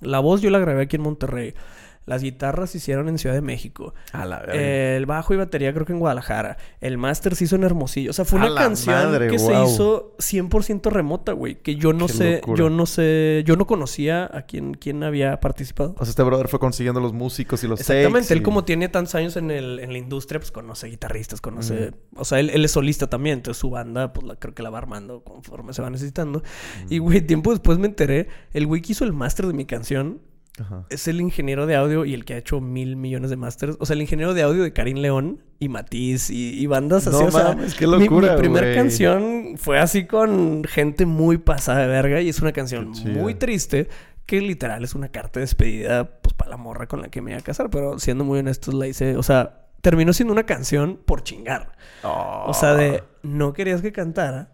La 0.00 0.20
voz 0.20 0.40
yo 0.40 0.50
la 0.50 0.58
grabé 0.58 0.82
aquí 0.82 0.96
en 0.96 1.02
Monterrey. 1.02 1.54
Las 2.04 2.22
guitarras 2.22 2.70
se 2.70 2.78
hicieron 2.78 3.08
en 3.08 3.16
Ciudad 3.18 3.34
de 3.34 3.42
México. 3.42 3.94
A 4.12 4.24
la 4.26 4.40
verga. 4.40 4.54
El 4.60 5.06
bajo 5.06 5.34
y 5.34 5.36
batería 5.36 5.72
creo 5.72 5.86
que 5.86 5.92
en 5.92 6.00
Guadalajara. 6.00 6.56
El 6.80 6.98
máster 6.98 7.36
se 7.36 7.44
hizo 7.44 7.54
en 7.56 7.62
Hermosillo. 7.62 8.10
O 8.10 8.12
sea, 8.12 8.24
fue 8.24 8.40
A 8.40 8.46
una 8.46 8.54
canción 8.54 8.94
madre, 8.96 9.28
que 9.28 9.38
se 9.38 9.52
hizo 9.62 10.16
100% 10.18 10.90
remota, 10.90 11.32
güey. 11.32 11.62
Que 11.62 11.76
yo 11.76 11.92
no 11.92 12.06
Qué 12.08 12.12
sé, 12.12 12.34
locura. 12.36 12.58
yo 12.58 12.70
no 12.70 12.86
sé, 12.86 13.42
yo 13.46 13.56
no 13.56 13.66
conocía 13.66 14.28
a 14.36 14.42
quién, 14.42 14.74
quién 14.74 15.02
había 15.04 15.38
participado. 15.40 15.94
O 15.98 16.04
sea, 16.04 16.10
este 16.10 16.22
brother 16.24 16.48
fue 16.48 16.58
consiguiendo 16.58 17.00
los 17.00 17.12
músicos 17.12 17.62
y 17.62 17.68
los 17.68 17.78
Exactamente, 17.80 18.32
él 18.34 18.40
y- 18.40 18.42
como 18.42 18.64
tiene 18.64 18.88
tantos 18.88 19.14
años 19.14 19.36
en, 19.36 19.50
el, 19.50 19.78
en 19.78 19.92
la 19.92 19.98
industria, 19.98 20.40
pues 20.40 20.50
conoce 20.50 20.88
guitarristas, 20.88 21.40
conoce... 21.40 21.92
O 22.16 22.24
sea, 22.24 22.40
él, 22.40 22.50
él 22.50 22.64
es 22.64 22.72
solista 22.72 23.08
también, 23.08 23.38
entonces 23.38 23.60
su 23.60 23.70
banda, 23.70 24.12
pues 24.12 24.26
la, 24.26 24.36
creo 24.36 24.54
que 24.54 24.62
la 24.62 24.70
va 24.70 24.78
armando 24.78 25.22
conforme 25.22 25.72
se 25.72 25.82
va 25.82 25.90
necesitando. 25.90 26.40
Mm. 26.40 26.92
Y, 26.92 26.98
güey, 26.98 27.20
tiempo 27.20 27.52
después 27.52 27.78
me 27.78 27.86
enteré, 27.86 28.28
el 28.52 28.66
güey 28.66 28.82
que 28.82 28.92
hizo 28.92 29.04
el 29.04 29.12
máster 29.12 29.46
de 29.46 29.52
mi 29.52 29.66
canción 29.66 30.20
Ajá. 30.62 30.86
es 30.90 31.06
el 31.08 31.20
ingeniero 31.20 31.66
de 31.66 31.76
audio 31.76 32.04
y 32.04 32.14
el 32.14 32.24
que 32.24 32.34
ha 32.34 32.38
hecho 32.38 32.60
mil 32.60 32.96
millones 32.96 33.30
de 33.30 33.36
masters. 33.36 33.76
O 33.80 33.86
sea, 33.86 33.94
el 33.94 34.02
ingeniero 34.02 34.34
de 34.34 34.42
audio 34.42 34.62
de 34.62 34.72
Karim 34.72 34.98
León 34.98 35.42
y 35.58 35.68
Matiz 35.68 36.30
y, 36.30 36.58
y 36.58 36.66
bandas 36.66 37.06
así. 37.06 37.16
No 37.18 37.26
o 37.26 37.30
sea, 37.30 37.56
qué 37.78 37.86
mi- 37.86 38.00
locura, 38.04 38.32
Mi, 38.32 38.38
primera 38.38 38.66
güey. 38.66 38.76
canción 38.76 39.54
fue 39.56 39.78
así 39.78 40.06
con 40.06 40.64
gente 40.64 41.06
muy 41.06 41.38
pasada 41.38 41.80
de 41.82 41.86
verga 41.88 42.20
y 42.20 42.28
es 42.28 42.40
una 42.40 42.52
canción 42.52 42.88
muy 43.04 43.34
triste 43.34 43.88
que 44.26 44.40
literal 44.40 44.82
es 44.84 44.94
una 44.94 45.08
carta 45.08 45.40
de 45.40 45.44
despedida 45.44 46.20
pues 46.22 46.32
para 46.34 46.50
la 46.52 46.56
morra 46.56 46.86
con 46.86 47.02
la 47.02 47.08
que 47.08 47.20
me 47.20 47.32
iba 47.32 47.40
a 47.40 47.42
casar. 47.42 47.68
Pero 47.70 47.98
siendo 47.98 48.24
muy 48.24 48.38
honestos 48.38 48.72
la 48.72 48.86
hice, 48.86 49.16
o 49.16 49.22
sea, 49.22 49.66
terminó 49.80 50.12
siendo 50.12 50.32
una 50.32 50.44
canción 50.44 50.98
por 51.04 51.22
chingar. 51.24 51.72
O 52.04 52.54
sea, 52.54 52.74
de 52.74 53.02
no 53.22 53.52
querías 53.52 53.82
que 53.82 53.92
cantara. 53.92 54.51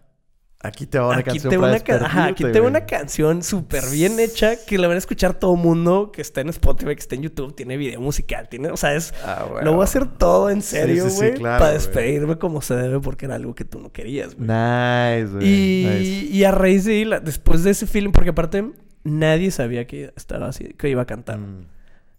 Aquí 0.61 0.85
te 0.85 0.99
va 0.99 1.07
una 1.07 1.19
Aquí 1.19 1.29
canción 1.29 1.49
te 1.51 1.55
va 1.57 1.61
para 1.61 1.73
una, 1.75 1.83
ca- 1.85 2.05
ajá, 2.05 2.25
aquí 2.25 2.43
te 2.43 2.59
va 2.59 2.67
una 2.67 2.85
canción 2.85 3.43
súper 3.43 3.83
bien 3.91 4.19
hecha 4.19 4.57
que 4.65 4.77
la 4.77 4.89
van 4.89 4.95
a 4.95 4.97
escuchar 4.97 5.33
todo 5.39 5.55
mundo 5.55 6.11
que 6.11 6.21
está 6.21 6.41
en 6.41 6.49
Spotify, 6.49 6.95
que 6.95 6.99
está 7.01 7.15
en 7.15 7.21
YouTube, 7.21 7.55
tiene 7.55 7.77
video 7.77 8.01
musical, 8.01 8.49
tiene, 8.49 8.69
o 8.69 8.75
sea, 8.75 8.93
es 8.93 9.13
Ah, 9.23 9.45
lo 9.63 9.71
voy 9.71 9.81
a 9.81 9.83
hacer 9.85 10.05
todo 10.05 10.49
en 10.49 10.61
serio, 10.61 11.05
sí, 11.05 11.11
sí, 11.11 11.17
güey, 11.17 11.33
claro, 11.35 11.59
para 11.61 11.73
despedirme 11.73 12.37
como 12.37 12.61
se 12.61 12.75
debe 12.75 12.99
porque 12.99 13.25
era 13.25 13.35
algo 13.35 13.55
que 13.55 13.63
tú 13.63 13.79
no 13.79 13.91
querías, 13.93 14.35
güey. 14.35 14.47
Nice, 14.49 15.33
güey. 15.33 15.47
y, 15.47 15.85
Nice. 15.85 16.25
y 16.35 16.43
a 16.43 16.51
raíz 16.51 16.83
de 16.83 16.91
ahí, 16.91 17.05
la- 17.05 17.21
después 17.21 17.63
de 17.63 17.71
ese 17.71 17.87
feeling, 17.87 18.11
porque 18.11 18.31
aparte 18.31 18.69
nadie 19.05 19.51
sabía 19.51 19.87
que 19.87 20.11
estaba 20.17 20.47
así, 20.49 20.73
que 20.77 20.89
iba 20.89 21.03
a 21.03 21.05
cantar, 21.05 21.37
Mm. 21.39 21.67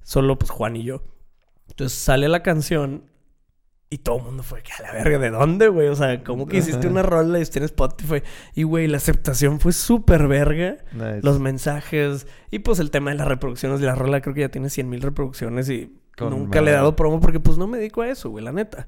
solo 0.02 0.38
pues 0.38 0.50
Juan 0.50 0.76
y 0.76 0.84
yo. 0.84 1.02
Entonces 1.68 1.98
sale 1.98 2.26
la 2.28 2.42
canción 2.42 3.04
y 3.92 3.98
todo 3.98 4.18
el 4.18 4.22
mundo 4.22 4.44
fue 4.44 4.62
que 4.62 4.72
a 4.72 4.82
la 4.82 4.92
verga, 4.92 5.18
¿de 5.18 5.30
dónde, 5.30 5.66
güey? 5.66 5.88
O 5.88 5.96
sea, 5.96 6.22
¿cómo 6.22 6.46
que 6.46 6.58
hiciste 6.58 6.86
una 6.86 7.02
rola 7.02 7.40
y 7.40 7.42
está 7.42 7.58
en 7.58 7.64
Spotify? 7.64 8.22
Y, 8.54 8.62
güey, 8.62 8.86
la 8.86 8.98
aceptación 8.98 9.58
fue 9.58 9.72
súper 9.72 10.28
verga. 10.28 10.76
Nice. 10.92 11.20
Los 11.22 11.40
mensajes 11.40 12.28
y 12.52 12.60
pues 12.60 12.78
el 12.78 12.92
tema 12.92 13.10
de 13.10 13.16
las 13.16 13.26
reproducciones 13.26 13.80
de 13.80 13.86
la 13.86 13.96
rola 13.96 14.20
creo 14.20 14.32
que 14.32 14.42
ya 14.42 14.48
tiene 14.48 14.70
100 14.70 14.88
mil 14.88 15.02
reproducciones 15.02 15.68
y 15.68 15.92
Con 16.16 16.30
nunca 16.30 16.62
le 16.62 16.70
he 16.70 16.74
dado 16.74 16.94
promo 16.94 17.18
porque 17.18 17.40
pues 17.40 17.58
no 17.58 17.66
me 17.66 17.78
dedico 17.78 18.02
a 18.02 18.08
eso, 18.08 18.30
güey, 18.30 18.44
la 18.44 18.52
neta. 18.52 18.86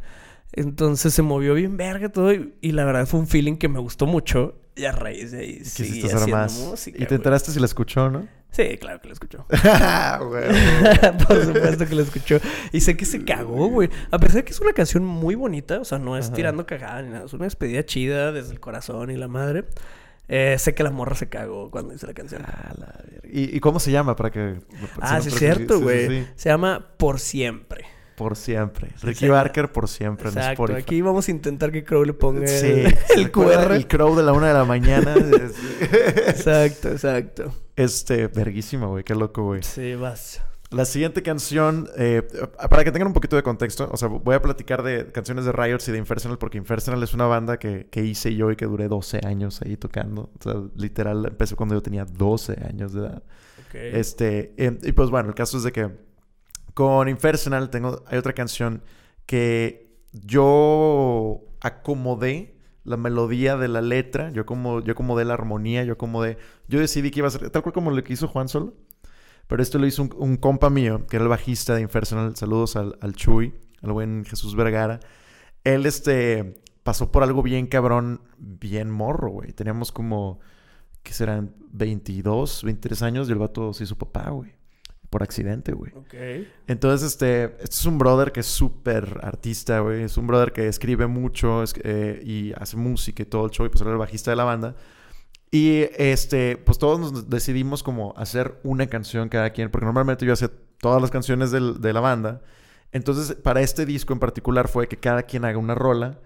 Entonces 0.52 1.12
se 1.12 1.22
movió 1.22 1.54
bien 1.54 1.76
verga 1.76 2.08
todo 2.08 2.32
y, 2.32 2.54
y 2.60 2.70
la 2.70 2.84
verdad 2.84 3.06
fue 3.06 3.18
un 3.18 3.26
feeling 3.26 3.56
que 3.56 3.68
me 3.68 3.80
gustó 3.80 4.06
mucho 4.06 4.54
y 4.74 4.84
a 4.84 4.92
raíz 4.92 5.32
de 5.32 5.40
ahí 5.40 5.64
seguí 5.64 6.02
haciendo 6.04 6.28
más. 6.28 6.58
música, 6.58 7.02
y 7.02 7.06
te 7.06 7.14
enteraste 7.14 7.50
si 7.50 7.60
la 7.60 7.66
escuchó, 7.66 8.08
¿no? 8.08 8.26
Sí, 8.52 8.76
claro 8.78 9.00
que 9.00 9.08
la 9.08 9.14
escuchó. 9.14 9.46
Por 11.26 11.44
supuesto 11.44 11.86
que 11.86 11.94
la 11.94 12.02
escuchó. 12.02 12.38
Y 12.70 12.80
sé 12.80 12.96
que 12.98 13.06
se 13.06 13.24
cagó, 13.24 13.68
güey. 13.68 13.88
A 14.10 14.18
pesar 14.18 14.36
de 14.36 14.44
que 14.44 14.52
es 14.52 14.60
una 14.60 14.74
canción 14.74 15.04
muy 15.04 15.34
bonita, 15.34 15.80
o 15.80 15.84
sea, 15.86 15.98
no 15.98 16.18
es 16.18 16.26
Ajá. 16.26 16.34
tirando 16.34 16.66
cagada 16.66 17.00
ni 17.00 17.08
nada. 17.08 17.24
Es 17.24 17.32
una 17.32 17.44
despedida 17.44 17.84
chida 17.84 18.30
desde 18.30 18.52
el 18.52 18.60
corazón 18.60 19.10
y 19.10 19.16
la 19.16 19.26
madre. 19.26 19.64
Eh, 20.28 20.56
sé 20.58 20.74
que 20.74 20.82
la 20.82 20.90
morra 20.90 21.14
se 21.14 21.28
cagó 21.30 21.70
cuando 21.70 21.94
hice 21.94 22.06
la 22.06 22.12
canción. 22.14 22.44
A 22.44 22.74
la. 22.78 22.94
¿Y, 23.24 23.56
y 23.56 23.60
cómo 23.60 23.80
se 23.80 23.90
llama 23.90 24.16
para 24.16 24.30
que... 24.30 24.60
Ah, 25.00 25.20
si 25.22 25.30
sí, 25.30 25.34
es 25.34 25.38
cierto, 25.38 25.74
sí, 25.74 25.78
sí, 25.78 25.84
güey. 25.84 26.08
sí. 26.08 26.26
Se 26.36 26.48
llama 26.50 26.88
Por 26.98 27.20
Siempre. 27.20 27.86
Por 28.16 28.36
siempre. 28.36 28.88
Ricky. 29.02 29.28
Barker 29.28 29.72
por 29.72 29.88
siempre 29.88 30.28
en 30.28 30.36
Exacto. 30.36 30.64
Spotify. 30.64 30.82
Aquí 30.82 31.00
vamos 31.02 31.28
a 31.28 31.30
intentar 31.30 31.72
que 31.72 31.84
Crow 31.84 32.04
le 32.04 32.12
ponga 32.12 32.46
Sí. 32.46 32.66
el, 32.66 32.96
¿se 32.98 33.14
el 33.14 33.26
acuerdan 33.26 33.64
QR. 33.64 33.72
El 33.74 33.86
crow 33.88 34.16
de 34.16 34.22
la 34.22 34.32
una 34.32 34.48
de 34.48 34.54
la 34.54 34.64
mañana. 34.64 35.14
Exacto, 36.26 36.88
exacto. 36.90 37.52
este, 37.76 38.28
verguísima, 38.28 38.86
güey. 38.86 39.04
Qué 39.04 39.14
loco, 39.14 39.44
güey. 39.44 39.62
Sí, 39.62 39.94
vas. 39.94 40.40
La 40.70 40.86
siguiente 40.86 41.22
canción, 41.22 41.86
eh, 41.98 42.22
para 42.70 42.82
que 42.82 42.90
tengan 42.92 43.08
un 43.08 43.12
poquito 43.12 43.36
de 43.36 43.42
contexto, 43.42 43.90
o 43.92 43.96
sea, 43.98 44.08
voy 44.08 44.34
a 44.34 44.40
platicar 44.40 44.82
de 44.82 45.12
canciones 45.12 45.44
de 45.44 45.52
Riots 45.52 45.86
y 45.88 45.92
de 45.92 45.98
Infernal, 45.98 46.38
porque 46.38 46.56
Infernal 46.56 47.02
es 47.02 47.12
una 47.12 47.26
banda 47.26 47.58
que, 47.58 47.88
que 47.90 48.02
hice 48.02 48.34
yo 48.34 48.50
y 48.50 48.56
que 48.56 48.64
duré 48.64 48.88
12 48.88 49.20
años 49.26 49.60
ahí 49.60 49.76
tocando. 49.76 50.30
O 50.38 50.42
sea, 50.42 50.54
literal, 50.76 51.26
empecé 51.26 51.56
cuando 51.56 51.74
yo 51.74 51.82
tenía 51.82 52.06
12 52.06 52.56
años 52.66 52.94
de 52.94 53.00
edad. 53.00 53.22
Ok. 53.68 53.74
Este, 53.74 54.54
eh, 54.56 54.78
y 54.82 54.92
pues 54.92 55.10
bueno, 55.10 55.28
el 55.28 55.34
caso 55.34 55.58
es 55.58 55.62
de 55.64 55.72
que 55.72 55.90
con 56.74 57.08
Infernal 57.08 57.70
tengo, 57.70 58.02
hay 58.06 58.18
otra 58.18 58.32
canción 58.32 58.82
que 59.26 59.98
yo 60.12 61.40
acomodé 61.60 62.56
la 62.84 62.96
melodía 62.96 63.56
de 63.56 63.68
la 63.68 63.80
letra, 63.80 64.30
yo 64.30 64.44
como 64.44 64.80
yo 64.80 64.92
acomodé 64.92 65.24
la 65.24 65.34
armonía, 65.34 65.84
yo 65.84 65.94
acomodé, 65.94 66.38
yo 66.68 66.80
decidí 66.80 67.10
que 67.10 67.20
iba 67.20 67.28
a 67.28 67.30
ser 67.30 67.50
tal 67.50 67.62
cual 67.62 67.72
como 67.72 67.90
lo 67.90 68.02
que 68.02 68.12
hizo 68.12 68.26
Juan 68.28 68.48
Solo, 68.48 68.74
pero 69.46 69.62
esto 69.62 69.78
lo 69.78 69.86
hizo 69.86 70.08
un, 70.16 70.36
compa 70.36 70.70
mío, 70.70 71.06
que 71.06 71.16
era 71.16 71.24
el 71.24 71.28
bajista 71.28 71.74
de 71.74 71.82
Infernal, 71.82 72.36
saludos 72.36 72.76
al, 72.76 72.98
al 73.00 73.14
Chuy, 73.14 73.54
al 73.82 73.92
buen 73.92 74.24
Jesús 74.24 74.56
Vergara. 74.56 75.00
Él 75.64 75.86
este 75.86 76.62
pasó 76.82 77.12
por 77.12 77.22
algo 77.22 77.42
bien 77.42 77.66
cabrón, 77.66 78.22
bien 78.38 78.90
morro, 78.90 79.30
güey. 79.30 79.52
Teníamos 79.52 79.92
como 79.92 80.40
que 81.02 81.12
serán 81.12 81.54
22, 81.72 82.64
23 82.64 83.02
años 83.02 83.28
y 83.28 83.32
el 83.32 83.38
vato 83.38 83.72
se 83.72 83.84
hizo 83.84 83.96
papá, 83.96 84.30
güey. 84.30 84.54
Por 85.12 85.22
accidente, 85.22 85.72
güey. 85.72 85.92
Ok. 85.94 86.14
Entonces, 86.66 87.06
este, 87.12 87.44
este 87.62 87.64
es 87.66 87.84
un 87.84 87.98
brother 87.98 88.32
que 88.32 88.40
es 88.40 88.46
súper 88.46 89.20
artista, 89.22 89.80
güey. 89.80 90.04
Es 90.04 90.16
un 90.16 90.26
brother 90.26 90.52
que 90.54 90.66
escribe 90.68 91.06
mucho 91.06 91.62
es- 91.62 91.74
eh, 91.84 92.22
y 92.24 92.54
hace 92.56 92.78
música 92.78 93.22
y 93.22 93.26
todo 93.26 93.44
el 93.44 93.50
show. 93.50 93.66
Y 93.66 93.68
pues 93.68 93.82
era 93.82 93.90
el 93.92 93.98
bajista 93.98 94.30
de 94.30 94.36
la 94.36 94.44
banda. 94.44 94.74
Y 95.50 95.82
este, 95.98 96.56
pues 96.56 96.78
todos 96.78 96.98
nos 96.98 97.28
decidimos 97.28 97.82
como 97.82 98.14
hacer 98.16 98.58
una 98.62 98.86
canción 98.86 99.28
cada 99.28 99.50
quien. 99.50 99.70
Porque 99.70 99.84
normalmente 99.84 100.24
yo 100.24 100.32
hacía 100.32 100.50
todas 100.80 101.02
las 101.02 101.10
canciones 101.10 101.50
del- 101.50 101.82
de 101.82 101.92
la 101.92 102.00
banda. 102.00 102.40
Entonces, 102.90 103.34
para 103.36 103.60
este 103.60 103.84
disco 103.84 104.14
en 104.14 104.18
particular 104.18 104.66
fue 104.68 104.88
que 104.88 104.96
cada 104.96 105.24
quien 105.24 105.44
haga 105.44 105.58
una 105.58 105.74
rola. 105.74 106.20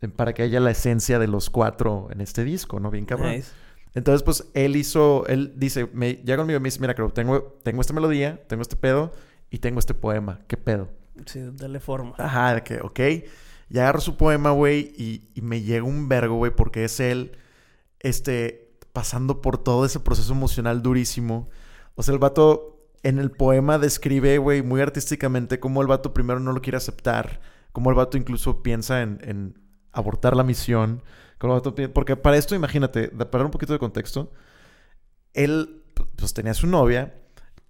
eh, 0.00 0.08
Para 0.08 0.32
que 0.34 0.42
haya 0.42 0.58
la 0.58 0.72
esencia 0.72 1.20
de 1.20 1.28
los 1.28 1.48
cuatro 1.48 2.08
en 2.10 2.20
este 2.20 2.42
disco, 2.42 2.80
¿no? 2.80 2.90
Bien 2.90 3.04
cabrón. 3.04 3.30
Nice. 3.36 3.52
Entonces, 3.94 4.22
pues 4.22 4.48
él 4.54 4.76
hizo, 4.76 5.26
él 5.26 5.52
dice, 5.56 5.88
me 5.92 6.14
llega 6.14 6.38
conmigo 6.38 6.56
y 6.56 6.60
me 6.60 6.68
dice, 6.68 6.80
mira, 6.80 6.94
creo, 6.94 7.10
tengo, 7.10 7.58
tengo 7.62 7.80
esta 7.80 7.92
melodía, 7.92 8.42
tengo 8.48 8.62
este 8.62 8.76
pedo 8.76 9.12
y 9.50 9.58
tengo 9.58 9.78
este 9.78 9.94
poema. 9.94 10.40
¿Qué 10.46 10.56
pedo? 10.56 10.88
Sí, 11.26 11.40
dale 11.52 11.78
forma. 11.78 12.14
Ajá, 12.18 12.54
de 12.54 12.62
que, 12.62 12.80
ok. 12.80 13.00
Y 13.68 13.78
agarro 13.78 14.00
su 14.00 14.16
poema, 14.16 14.50
güey, 14.52 14.92
y, 14.96 15.28
y 15.34 15.42
me 15.42 15.62
llega 15.62 15.84
un 15.84 16.08
vergo, 16.08 16.36
güey, 16.36 16.54
porque 16.54 16.84
es 16.84 17.00
él, 17.00 17.32
este, 18.00 18.72
pasando 18.92 19.40
por 19.40 19.58
todo 19.58 19.84
ese 19.84 20.00
proceso 20.00 20.32
emocional 20.32 20.82
durísimo. 20.82 21.50
O 21.94 22.02
sea, 22.02 22.14
el 22.14 22.18
vato 22.18 22.86
en 23.02 23.18
el 23.18 23.30
poema 23.30 23.78
describe, 23.78 24.38
güey, 24.38 24.62
muy 24.62 24.80
artísticamente 24.80 25.60
cómo 25.60 25.82
el 25.82 25.88
vato 25.88 26.14
primero 26.14 26.40
no 26.40 26.52
lo 26.52 26.62
quiere 26.62 26.76
aceptar, 26.76 27.40
cómo 27.72 27.90
el 27.90 27.96
vato 27.96 28.16
incluso 28.16 28.62
piensa 28.62 29.02
en, 29.02 29.18
en 29.22 29.58
abortar 29.92 30.36
la 30.36 30.44
misión. 30.44 31.02
Porque 31.92 32.16
para 32.16 32.36
esto, 32.36 32.54
imagínate, 32.54 33.08
para 33.08 33.28
dar 33.30 33.44
un 33.46 33.50
poquito 33.50 33.72
de 33.72 33.78
contexto, 33.78 34.32
él 35.34 35.82
pues 36.16 36.34
tenía 36.34 36.54
su 36.54 36.66
novia 36.66 37.14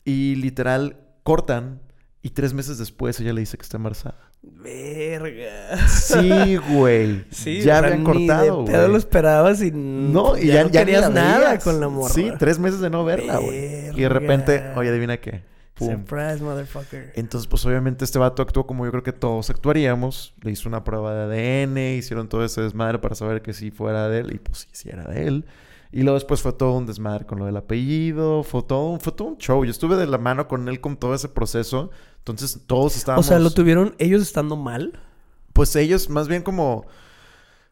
y 0.05 0.35
literal 0.37 0.99
cortan 1.23 1.81
y 2.23 2.31
tres 2.31 2.55
meses 2.55 2.79
después 2.79 3.19
ella 3.21 3.33
le 3.33 3.41
dice 3.41 3.57
que 3.57 3.63
está 3.63 3.77
embarazada. 3.77 4.31
Verga. 4.43 5.77
Sí, 5.89 6.57
güey. 6.57 7.25
Sí, 7.31 7.61
ya 7.61 7.79
o 7.79 7.79
sea, 7.79 7.79
habían 7.79 8.05
cortado, 8.05 8.65
pedo 8.65 8.83
lo 8.83 8.89
güey. 8.89 8.99
esperabas 8.99 9.63
y 9.63 9.71
No, 9.73 10.37
y 10.37 10.47
ya, 10.47 10.55
ya, 10.55 10.65
no 10.65 10.71
ya 10.71 10.81
querías 10.85 11.11
nada 11.11 11.59
con 11.59 11.81
la 11.81 11.89
morra. 11.89 12.13
Sí, 12.13 12.31
tres 12.39 12.59
meses 12.59 12.81
de 12.81 12.91
no 12.91 13.05
verla, 13.05 13.39
güey. 13.39 13.91
Y 13.97 14.01
de 14.03 14.09
repente, 14.09 14.63
oye, 14.77 14.91
adivina 14.91 15.17
qué. 15.19 15.43
Pum. 15.87 16.07
Surprise, 16.07 16.43
motherfucker. 16.43 17.13
Entonces, 17.15 17.47
pues 17.49 17.65
obviamente 17.67 18.05
este 18.05 18.19
vato 18.19 18.43
actuó 18.43 18.67
como 18.67 18.85
yo 18.85 18.91
creo 18.91 19.03
que 19.03 19.13
todos 19.13 19.51
actuaríamos. 19.51 20.35
Le 20.43 20.51
hizo 20.53 20.69
una 20.69 20.85
prueba 20.85 21.15
de 21.27 21.65
ADN, 21.65 21.79
hicieron 21.99 22.29
todo 22.29 22.45
ese 22.45 22.63
desmadre 22.63 22.99
para 22.99 23.15
saber 23.15 23.43
que 23.43 23.53
sí 23.53 23.71
fuera 23.71 24.09
de 24.09 24.21
él. 24.21 24.33
Y 24.35 24.39
pues 24.39 24.59
sí, 24.61 24.69
sí 24.73 24.89
era 24.91 25.05
de 25.05 25.27
él. 25.27 25.45
Y 25.91 26.03
luego 26.03 26.15
después 26.15 26.41
fue 26.41 26.53
todo 26.55 26.73
un 26.79 26.87
desmadre 26.87 27.27
con 27.27 27.39
lo 27.39 27.45
del 27.47 27.57
apellido. 27.57 28.43
Fue 28.45 28.63
todo, 28.63 28.91
un- 28.91 29.01
fue 29.01 29.13
todo 29.13 29.29
un 29.29 29.39
show. 29.39 29.65
Yo 29.65 29.71
estuve 29.71 29.97
de 29.97 30.07
la 30.07 30.19
mano 30.19 30.49
con 30.49 30.69
él 30.69 30.81
con 30.81 30.97
todo 30.97 31.15
ese 31.15 31.29
proceso. 31.29 31.91
Entonces 32.19 32.61
todos 32.67 32.95
O 32.95 32.99
estábamos... 32.99 33.27
sea, 33.27 33.39
¿lo 33.39 33.51
tuvieron 33.51 33.95
ellos 33.99 34.23
estando 34.23 34.57
mal? 34.57 34.99
Pues 35.53 35.77
ellos 35.77 36.09
más 36.09 36.29
bien 36.29 36.43
como... 36.43 36.87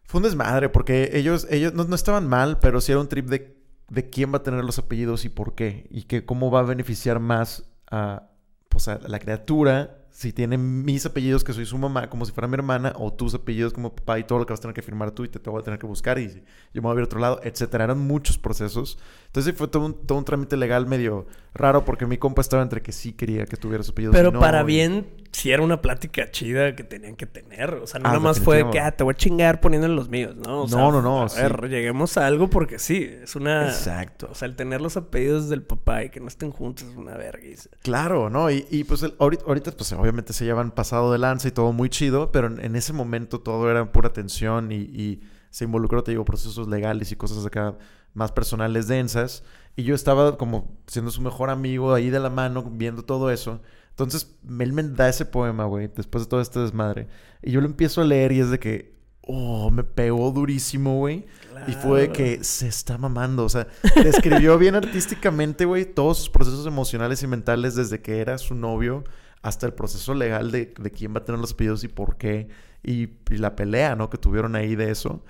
Fue 0.04 0.18
un 0.18 0.24
desmadre 0.24 0.68
porque 0.68 1.10
ellos, 1.14 1.46
ellos 1.50 1.72
no, 1.72 1.84
no 1.84 1.94
estaban 1.94 2.26
mal, 2.28 2.58
pero 2.58 2.80
sí 2.80 2.90
era 2.92 3.00
un 3.00 3.08
trip 3.08 3.26
de, 3.28 3.56
de 3.88 4.10
quién 4.10 4.32
va 4.32 4.38
a 4.38 4.42
tener 4.42 4.64
los 4.64 4.78
apellidos 4.78 5.24
y 5.24 5.28
por 5.28 5.54
qué. 5.54 5.86
Y 5.88 6.02
que 6.02 6.24
cómo 6.24 6.50
va 6.50 6.60
a 6.60 6.64
beneficiar 6.64 7.20
más 7.20 7.69
a, 7.90 8.24
pues, 8.68 8.86
la 8.86 9.18
criatura 9.18 9.99
si 10.12 10.32
tiene 10.32 10.58
mis 10.58 11.06
apellidos 11.06 11.44
que 11.44 11.52
soy 11.52 11.64
su 11.66 11.78
mamá 11.78 12.10
como 12.10 12.24
si 12.24 12.32
fuera 12.32 12.48
mi 12.48 12.54
hermana 12.54 12.92
o 12.96 13.12
tus 13.12 13.34
apellidos 13.34 13.72
como 13.72 13.94
papá 13.94 14.18
y 14.18 14.24
todo 14.24 14.38
lo 14.40 14.46
que 14.46 14.52
vas 14.52 14.60
a 14.60 14.62
tener 14.62 14.74
que 14.74 14.82
firmar 14.82 15.12
tú 15.12 15.24
y 15.24 15.28
te, 15.28 15.38
te 15.38 15.48
voy 15.50 15.60
a 15.60 15.64
tener 15.64 15.78
que 15.78 15.86
buscar 15.86 16.18
y 16.18 16.28
yo 16.74 16.82
me 16.82 16.88
voy 16.88 16.92
a 16.92 16.94
ir 16.96 17.00
a 17.02 17.04
otro 17.04 17.20
lado, 17.20 17.40
etcétera. 17.42 17.84
Eran 17.84 17.98
muchos 17.98 18.36
procesos. 18.38 18.98
Entonces 19.26 19.54
fue 19.56 19.68
todo 19.68 19.86
un, 19.86 20.06
todo 20.06 20.18
un 20.18 20.24
trámite 20.24 20.56
legal 20.56 20.86
medio 20.86 21.26
raro 21.54 21.84
porque 21.84 22.06
mi 22.06 22.18
compa 22.18 22.40
estaba 22.42 22.62
entre 22.62 22.82
que 22.82 22.92
sí 22.92 23.12
quería 23.12 23.46
que 23.46 23.56
tuviera 23.56 23.82
su 23.84 23.92
apellido. 23.92 24.12
Pero 24.12 24.30
no, 24.32 24.40
para 24.40 24.62
y- 24.62 24.66
bien, 24.66 25.06
sí 25.32 25.50
era 25.52 25.62
una 25.62 25.80
plática 25.80 26.30
chida 26.30 26.74
que 26.74 26.82
tenían 26.84 27.14
que 27.16 27.26
tener. 27.26 27.74
O 27.74 27.86
sea, 27.86 28.00
no 28.00 28.06
Ah, 28.08 28.12
nada 28.12 28.20
más 28.20 28.40
fue 28.40 28.68
que, 28.70 28.80
ah, 28.80 28.90
te 28.92 29.04
voy 29.04 29.12
a 29.12 29.16
chingar 29.16 29.60
poniéndole 29.60 29.94
los 29.94 30.08
míos, 30.08 30.34
¿no? 30.36 30.62
O 30.62 30.68
sea, 30.68 30.78
No, 30.78 30.90
no, 30.92 31.00
no, 31.02 31.22
A 31.22 31.28
sí. 31.28 31.40
ver, 31.40 31.68
lleguemos 31.68 32.16
a 32.16 32.26
algo 32.26 32.48
porque 32.50 32.78
sí, 32.80 33.08
es 33.22 33.36
una... 33.36 33.68
Exacto. 33.68 34.28
O 34.30 34.34
sea, 34.34 34.46
el 34.46 34.56
tener 34.56 34.80
los 34.80 34.96
apellidos 34.96 35.48
del 35.48 35.62
papá 35.62 36.04
y 36.04 36.10
que 36.10 36.18
no 36.20 36.26
estén 36.28 36.50
juntos 36.50 36.88
es 36.88 36.96
una 36.96 37.16
vergüenza. 37.16 37.70
Claro, 37.82 38.30
¿no? 38.30 38.50
Y, 38.50 38.66
y, 38.70 38.84
pues 38.84 39.02
el- 39.04 39.14
ahorita, 39.18 39.44
ahorita, 39.46 39.70
pues 39.72 39.92
obviamente 40.00 40.32
se 40.32 40.44
llevan 40.44 40.70
pasado 40.70 41.12
de 41.12 41.18
lanza 41.18 41.48
y 41.48 41.52
todo 41.52 41.72
muy 41.72 41.88
chido, 41.88 42.32
pero 42.32 42.46
en, 42.46 42.64
en 42.64 42.76
ese 42.76 42.92
momento 42.92 43.40
todo 43.40 43.70
era 43.70 43.92
pura 43.92 44.12
tensión 44.12 44.72
y, 44.72 44.76
y 44.76 45.22
se 45.50 45.64
involucró, 45.64 46.02
te 46.02 46.12
digo, 46.12 46.24
procesos 46.24 46.68
legales 46.68 47.12
y 47.12 47.16
cosas 47.16 47.44
acá 47.44 47.76
más 48.14 48.32
personales 48.32 48.88
densas. 48.88 49.42
Y 49.76 49.82
yo 49.84 49.94
estaba 49.94 50.36
como 50.36 50.78
siendo 50.86 51.10
su 51.10 51.20
mejor 51.20 51.50
amigo 51.50 51.94
ahí 51.94 52.10
de 52.10 52.20
la 52.20 52.30
mano, 52.30 52.62
viendo 52.70 53.04
todo 53.04 53.30
eso. 53.30 53.60
Entonces, 53.90 54.36
él 54.58 54.72
me 54.72 54.82
da 54.82 55.08
ese 55.08 55.24
poema, 55.24 55.64
güey, 55.64 55.88
después 55.94 56.24
de 56.24 56.30
todo 56.30 56.40
este 56.40 56.60
desmadre. 56.60 57.08
Y 57.42 57.50
yo 57.50 57.60
lo 57.60 57.66
empiezo 57.66 58.00
a 58.00 58.04
leer 58.04 58.32
y 58.32 58.40
es 58.40 58.50
de 58.50 58.58
que, 58.58 58.94
oh, 59.22 59.70
me 59.70 59.84
pegó 59.84 60.30
durísimo, 60.30 60.98
güey. 60.98 61.26
Y 61.66 61.72
fue 61.72 62.02
de 62.02 62.12
que 62.12 62.42
se 62.44 62.68
está 62.68 62.96
mamando. 62.96 63.44
O 63.44 63.48
sea, 63.48 63.66
describió 64.02 64.56
bien 64.56 64.74
artísticamente, 64.76 65.64
güey, 65.64 65.84
todos 65.84 66.18
sus 66.18 66.30
procesos 66.30 66.66
emocionales 66.66 67.22
y 67.22 67.26
mentales 67.26 67.74
desde 67.74 68.00
que 68.00 68.20
era 68.20 68.38
su 68.38 68.54
novio 68.54 69.04
hasta 69.42 69.66
el 69.66 69.72
proceso 69.72 70.14
legal 70.14 70.50
de, 70.50 70.74
de 70.78 70.90
quién 70.90 71.14
va 71.14 71.18
a 71.18 71.24
tener 71.24 71.40
los 71.40 71.52
apellidos 71.52 71.84
y 71.84 71.88
por 71.88 72.16
qué. 72.16 72.48
Y, 72.82 73.10
y 73.30 73.36
la 73.38 73.56
pelea, 73.56 73.96
¿no? 73.96 74.10
Que 74.10 74.18
tuvieron 74.18 74.56
ahí 74.56 74.74
de 74.74 74.90
eso. 74.90 75.24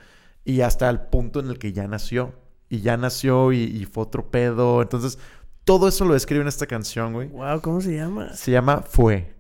Y 0.44 0.60
hasta 0.62 0.88
el 0.88 1.00
punto 1.00 1.40
en 1.40 1.48
el 1.48 1.58
que 1.58 1.72
ya 1.72 1.86
nació. 1.86 2.34
Y 2.68 2.80
ya 2.80 2.96
nació 2.96 3.52
y, 3.52 3.62
y 3.62 3.84
fue 3.84 4.04
otro 4.04 4.30
pedo. 4.30 4.82
Entonces, 4.82 5.18
todo 5.64 5.88
eso 5.88 6.04
lo 6.04 6.14
describe 6.14 6.42
en 6.42 6.48
esta 6.48 6.66
canción, 6.66 7.12
güey. 7.12 7.28
Wow, 7.28 7.60
¿cómo 7.60 7.80
se 7.80 7.94
llama? 7.94 8.32
Se 8.34 8.50
llama 8.50 8.82
Fue. 8.82 9.32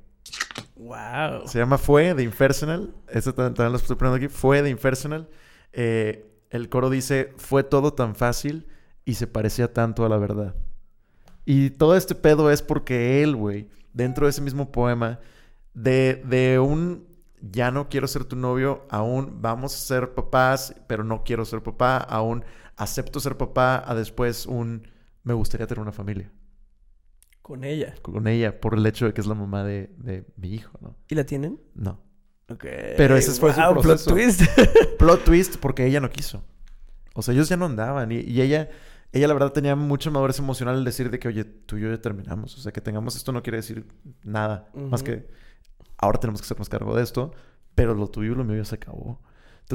Wow. 0.76 1.46
Se 1.46 1.58
llama 1.58 1.78
Fue 1.78 2.14
de 2.14 2.22
Impersonal. 2.22 2.94
Esto 3.08 3.34
también, 3.34 3.54
también 3.54 3.72
lo 3.72 3.78
estoy 3.78 3.96
poniendo 3.96 4.16
aquí. 4.16 4.28
Fue 4.28 4.62
de 4.62 4.70
Impersonal. 4.70 5.28
Eh, 5.72 6.26
el 6.50 6.68
coro 6.68 6.90
dice: 6.90 7.32
Fue 7.36 7.62
todo 7.62 7.94
tan 7.94 8.14
fácil 8.14 8.66
y 9.04 9.14
se 9.14 9.26
parecía 9.26 9.72
tanto 9.72 10.04
a 10.04 10.08
la 10.08 10.18
verdad. 10.18 10.54
Y 11.44 11.70
todo 11.70 11.96
este 11.96 12.14
pedo 12.14 12.50
es 12.50 12.62
porque 12.62 13.22
él, 13.22 13.34
güey, 13.34 13.68
dentro 13.92 14.26
de 14.26 14.30
ese 14.30 14.40
mismo 14.42 14.70
poema, 14.72 15.20
de, 15.74 16.22
de 16.26 16.58
un 16.58 17.08
ya 17.42 17.70
no 17.70 17.88
quiero 17.88 18.06
ser 18.06 18.24
tu 18.24 18.36
novio, 18.36 18.86
aún 18.90 19.38
vamos 19.40 19.74
a 19.74 19.78
ser 19.78 20.14
papás, 20.14 20.74
pero 20.86 21.04
no 21.04 21.24
quiero 21.24 21.44
ser 21.44 21.62
papá, 21.62 21.96
aún 21.98 22.44
acepto 22.76 23.18
ser 23.20 23.36
papá, 23.36 23.82
a 23.86 23.94
después 23.94 24.46
un 24.46 24.86
me 25.22 25.34
gustaría 25.34 25.66
tener 25.66 25.80
una 25.82 25.92
familia 25.92 26.30
Con 27.42 27.64
ella. 27.64 27.94
con 28.02 28.26
ella 28.28 28.60
por 28.60 28.74
el 28.74 28.86
hecho 28.86 29.06
de 29.06 29.14
que 29.14 29.20
es 29.20 29.26
la 29.26 29.34
mamá 29.34 29.64
de, 29.64 29.90
de 29.98 30.24
mi 30.36 30.52
hijo, 30.54 30.78
¿no? 30.80 30.96
¿Y 31.08 31.14
la 31.14 31.24
tienen? 31.24 31.60
No. 31.74 32.00
Ok. 32.48 32.64
Pero 32.96 33.16
ese 33.16 33.32
fue 33.32 33.52
su 33.54 33.60
Wow, 33.60 33.80
plot 33.80 33.82
proceso. 33.82 34.10
twist. 34.10 34.42
Plot 34.98 35.24
twist 35.24 35.56
porque 35.58 35.86
ella 35.86 36.00
no 36.00 36.10
quiso. 36.10 36.42
O 37.14 37.22
sea, 37.22 37.32
ellos 37.34 37.48
ya 37.48 37.56
no 37.56 37.66
andaban. 37.66 38.12
Y, 38.12 38.16
y 38.20 38.40
ella, 38.42 38.68
ella 39.12 39.26
la 39.26 39.34
verdad 39.34 39.52
tenía 39.52 39.74
mucha 39.76 40.10
madurez 40.10 40.38
emocional 40.38 40.76
al 40.76 40.84
decir 40.84 41.10
de 41.10 41.18
que, 41.18 41.28
oye, 41.28 41.44
tú 41.44 41.76
y 41.76 41.80
yo 41.80 41.90
ya 41.90 42.00
terminamos. 42.00 42.56
O 42.56 42.60
sea, 42.60 42.72
que 42.72 42.80
tengamos 42.80 43.16
esto 43.16 43.32
no 43.32 43.42
quiere 43.42 43.58
decir 43.58 43.86
nada. 44.22 44.68
Más 44.74 45.02
que 45.02 45.28
ahora 45.98 46.20
tenemos 46.20 46.40
que 46.40 46.46
hacernos 46.46 46.68
cargo 46.68 46.94
de 46.94 47.02
esto. 47.02 47.32
Pero 47.74 47.94
lo 47.94 48.08
tuyo 48.08 48.32
y 48.32 48.34
lo 48.34 48.44
mío 48.44 48.56
ya 48.56 48.64
se 48.64 48.76
acabó. 48.76 49.20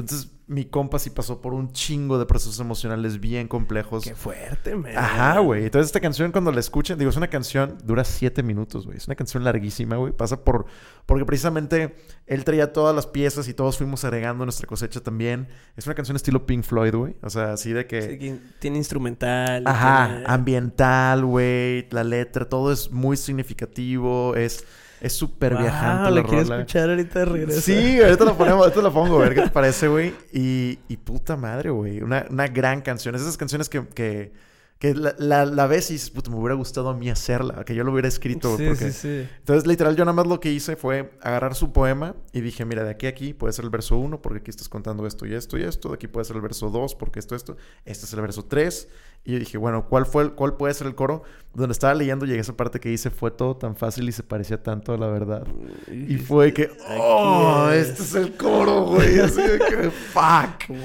Entonces, 0.02 0.30
mi 0.46 0.66
compa 0.66 0.98
sí 0.98 1.10
pasó 1.10 1.40
por 1.40 1.54
un 1.54 1.72
chingo 1.72 2.18
de 2.18 2.26
procesos 2.26 2.60
emocionales 2.60 3.18
bien 3.18 3.48
complejos. 3.48 4.04
Qué 4.04 4.14
fuerte, 4.14 4.76
man. 4.76 4.92
Ajá, 4.96 5.38
güey. 5.40 5.64
Entonces 5.64 5.86
esta 5.88 6.00
canción 6.00 6.32
cuando 6.32 6.52
la 6.52 6.60
escuchen, 6.60 6.98
digo, 6.98 7.10
es 7.10 7.16
una 7.16 7.28
canción, 7.28 7.78
dura 7.82 8.04
siete 8.04 8.42
minutos, 8.42 8.84
güey. 8.84 8.98
Es 8.98 9.06
una 9.08 9.16
canción 9.16 9.42
larguísima, 9.42 9.96
güey. 9.96 10.12
Pasa 10.12 10.44
por... 10.44 10.66
Porque 11.06 11.24
precisamente 11.24 11.96
él 12.26 12.44
traía 12.44 12.72
todas 12.72 12.94
las 12.94 13.06
piezas 13.06 13.48
y 13.48 13.54
todos 13.54 13.78
fuimos 13.78 14.04
agregando 14.04 14.44
nuestra 14.44 14.66
cosecha 14.66 15.00
también. 15.00 15.48
Es 15.76 15.86
una 15.86 15.94
canción 15.94 16.14
estilo 16.14 16.46
Pink 16.46 16.62
Floyd, 16.62 16.94
güey. 16.94 17.16
O 17.22 17.30
sea, 17.30 17.54
así 17.54 17.72
de 17.72 17.86
que... 17.86 18.02
Sí, 18.02 18.18
que 18.18 18.38
tiene 18.60 18.76
instrumental. 18.76 19.64
Ajá, 19.66 20.08
tiene- 20.08 20.24
ambiental, 20.26 21.24
güey. 21.24 21.88
La 21.90 22.04
letra, 22.04 22.48
todo 22.48 22.70
es 22.70 22.90
muy 22.92 23.16
significativo. 23.16 24.36
Es 24.36 24.64
es 25.00 25.12
súper 25.12 25.52
Wow, 25.54 25.62
viajante 25.62 26.10
la 26.10 26.22
la 26.22 26.22
quiero 26.24 26.42
escuchar 26.42 26.90
ahorita 26.90 27.18
de 27.20 27.24
regreso. 27.24 27.60
Sí, 27.60 28.00
ahorita 28.00 28.24
lo 28.24 28.36
ponemos, 28.36 28.60
ahorita 28.62 28.82
lo 28.82 28.92
pongo, 28.92 29.16
a 29.16 29.24
ver 29.24 29.34
qué 29.34 29.42
te 29.42 29.50
parece, 29.50 29.88
güey. 29.88 30.14
Y, 30.32 30.78
y 30.88 30.96
puta 30.96 31.36
madre, 31.36 31.70
güey. 31.70 32.00
Una, 32.02 32.26
una 32.30 32.46
gran 32.48 32.80
canción. 32.80 33.14
Es 33.14 33.22
esas 33.22 33.36
canciones 33.36 33.68
que, 33.68 33.86
que, 33.88 34.32
que 34.78 34.94
la, 34.94 35.14
la, 35.18 35.44
la 35.44 35.66
ves 35.66 35.90
y 35.90 35.94
dices, 35.94 36.10
puta, 36.10 36.30
me 36.30 36.36
hubiera 36.36 36.54
gustado 36.54 36.88
a 36.88 36.94
mí 36.94 37.08
hacerla, 37.10 37.64
que 37.64 37.74
yo 37.74 37.84
lo 37.84 37.92
hubiera 37.92 38.08
escrito. 38.08 38.56
Sí, 38.56 38.66
porque... 38.66 38.92
sí, 38.92 38.92
sí. 38.92 39.28
Entonces, 39.38 39.66
literal, 39.66 39.96
yo 39.96 40.04
nada 40.04 40.14
más 40.14 40.26
lo 40.26 40.40
que 40.40 40.50
hice 40.50 40.76
fue 40.76 41.12
agarrar 41.20 41.54
su 41.54 41.72
poema 41.72 42.14
y 42.32 42.40
dije, 42.40 42.64
mira, 42.64 42.84
de 42.84 42.90
aquí 42.90 43.06
a 43.06 43.10
aquí 43.10 43.34
puede 43.34 43.52
ser 43.52 43.64
el 43.64 43.70
verso 43.70 43.96
1 43.96 44.20
porque 44.20 44.40
aquí 44.40 44.50
estás 44.50 44.68
contando 44.68 45.06
esto 45.06 45.26
y 45.26 45.34
esto 45.34 45.58
y 45.58 45.62
esto. 45.62 45.90
De 45.90 45.94
aquí 45.94 46.08
puede 46.08 46.24
ser 46.24 46.36
el 46.36 46.42
verso 46.42 46.70
2 46.70 46.94
porque 46.94 47.18
esto, 47.18 47.34
esto. 47.34 47.56
Este 47.84 48.06
es 48.06 48.12
el 48.12 48.20
verso 48.20 48.44
3. 48.44 48.88
Y 49.26 49.32
yo 49.32 49.38
dije, 49.40 49.58
bueno, 49.58 49.88
¿cuál, 49.88 50.06
fue 50.06 50.22
el, 50.22 50.32
¿cuál 50.32 50.56
puede 50.56 50.72
ser 50.72 50.86
el 50.86 50.94
coro? 50.94 51.24
Donde 51.52 51.72
estaba 51.72 51.92
leyendo 51.94 52.26
llegué 52.26 52.38
a 52.38 52.42
esa 52.42 52.56
parte 52.56 52.78
que 52.78 52.88
dice, 52.88 53.10
fue 53.10 53.32
todo 53.32 53.56
tan 53.56 53.74
fácil 53.74 54.08
y 54.08 54.12
se 54.12 54.22
parecía 54.22 54.62
tanto 54.62 54.94
a 54.94 54.96
la 54.96 55.08
verdad. 55.08 55.44
Y 55.90 56.16
fue 56.18 56.54
que, 56.54 56.70
oh, 56.96 57.68
es. 57.72 57.88
este 57.88 58.02
es 58.04 58.14
el 58.14 58.36
coro, 58.36 58.84
güey. 58.84 59.18
Así 59.20 59.42
de 59.42 59.58
que, 59.58 59.90
fuck. 59.90 60.68
Wow. 60.68 60.78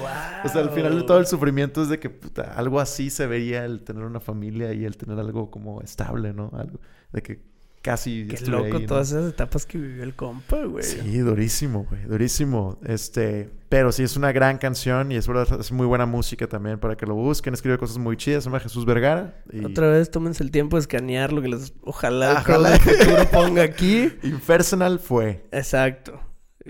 O 0.44 0.50
sea, 0.50 0.62
al 0.62 0.72
final 0.72 0.98
de 1.00 1.04
todo 1.04 1.20
el 1.20 1.28
sufrimiento 1.28 1.84
es 1.84 1.90
de 1.90 2.00
que, 2.00 2.10
puta, 2.10 2.54
algo 2.56 2.80
así 2.80 3.12
se 3.12 3.28
veía 3.28 3.64
el 3.64 3.84
tener 3.84 4.04
una 4.04 4.20
familia 4.20 4.74
y 4.74 4.86
el 4.86 4.98
tener 4.98 5.20
algo 5.20 5.52
como 5.52 5.82
estable, 5.82 6.34
¿no? 6.34 6.50
Algo 6.54 6.80
de 7.12 7.22
que 7.22 7.51
casi 7.82 8.28
Qué 8.28 8.46
loco 8.46 8.66
ahí, 8.66 8.72
¿no? 8.74 8.86
todas 8.88 9.12
esas 9.12 9.30
etapas 9.32 9.66
que 9.66 9.78
vivió 9.78 10.04
el 10.04 10.16
compa, 10.16 10.64
güey. 10.66 10.84
Sí, 10.84 11.18
durísimo, 11.20 11.86
güey, 11.90 12.04
durísimo. 12.04 12.78
Este, 12.86 13.50
pero 13.70 13.92
sí 13.92 14.04
es 14.04 14.16
una 14.18 14.32
gran 14.32 14.58
canción 14.58 15.12
y 15.12 15.16
es 15.16 15.28
verdad, 15.28 15.60
es 15.60 15.72
muy 15.72 15.86
buena 15.88 16.06
música 16.06 16.48
también 16.48 16.80
para 16.80 16.96
que 16.96 17.06
lo 17.06 17.16
busquen. 17.16 17.54
Escribe 17.54 17.78
cosas 17.78 17.98
muy 17.98 18.18
chidas, 18.18 18.44
se 18.44 18.50
llama 18.50 18.60
Jesús 18.60 18.86
Vergara. 18.86 19.44
Y 19.52 19.66
Otra 19.66 19.88
vez 19.90 20.12
tómense 20.12 20.44
el 20.44 20.52
tiempo 20.52 20.78
de 20.78 20.82
escanear 20.82 21.34
lo 21.34 21.42
que 21.42 21.48
les... 21.50 21.74
Ojalá 21.84 22.32
el 22.32 22.38
Ojalá. 22.38 22.70
Del 22.72 22.80
futuro 22.80 23.30
ponga 23.32 23.64
aquí. 23.64 24.12
Impersonal 24.24 25.00
fue. 25.00 25.46
Exacto. 25.52 26.20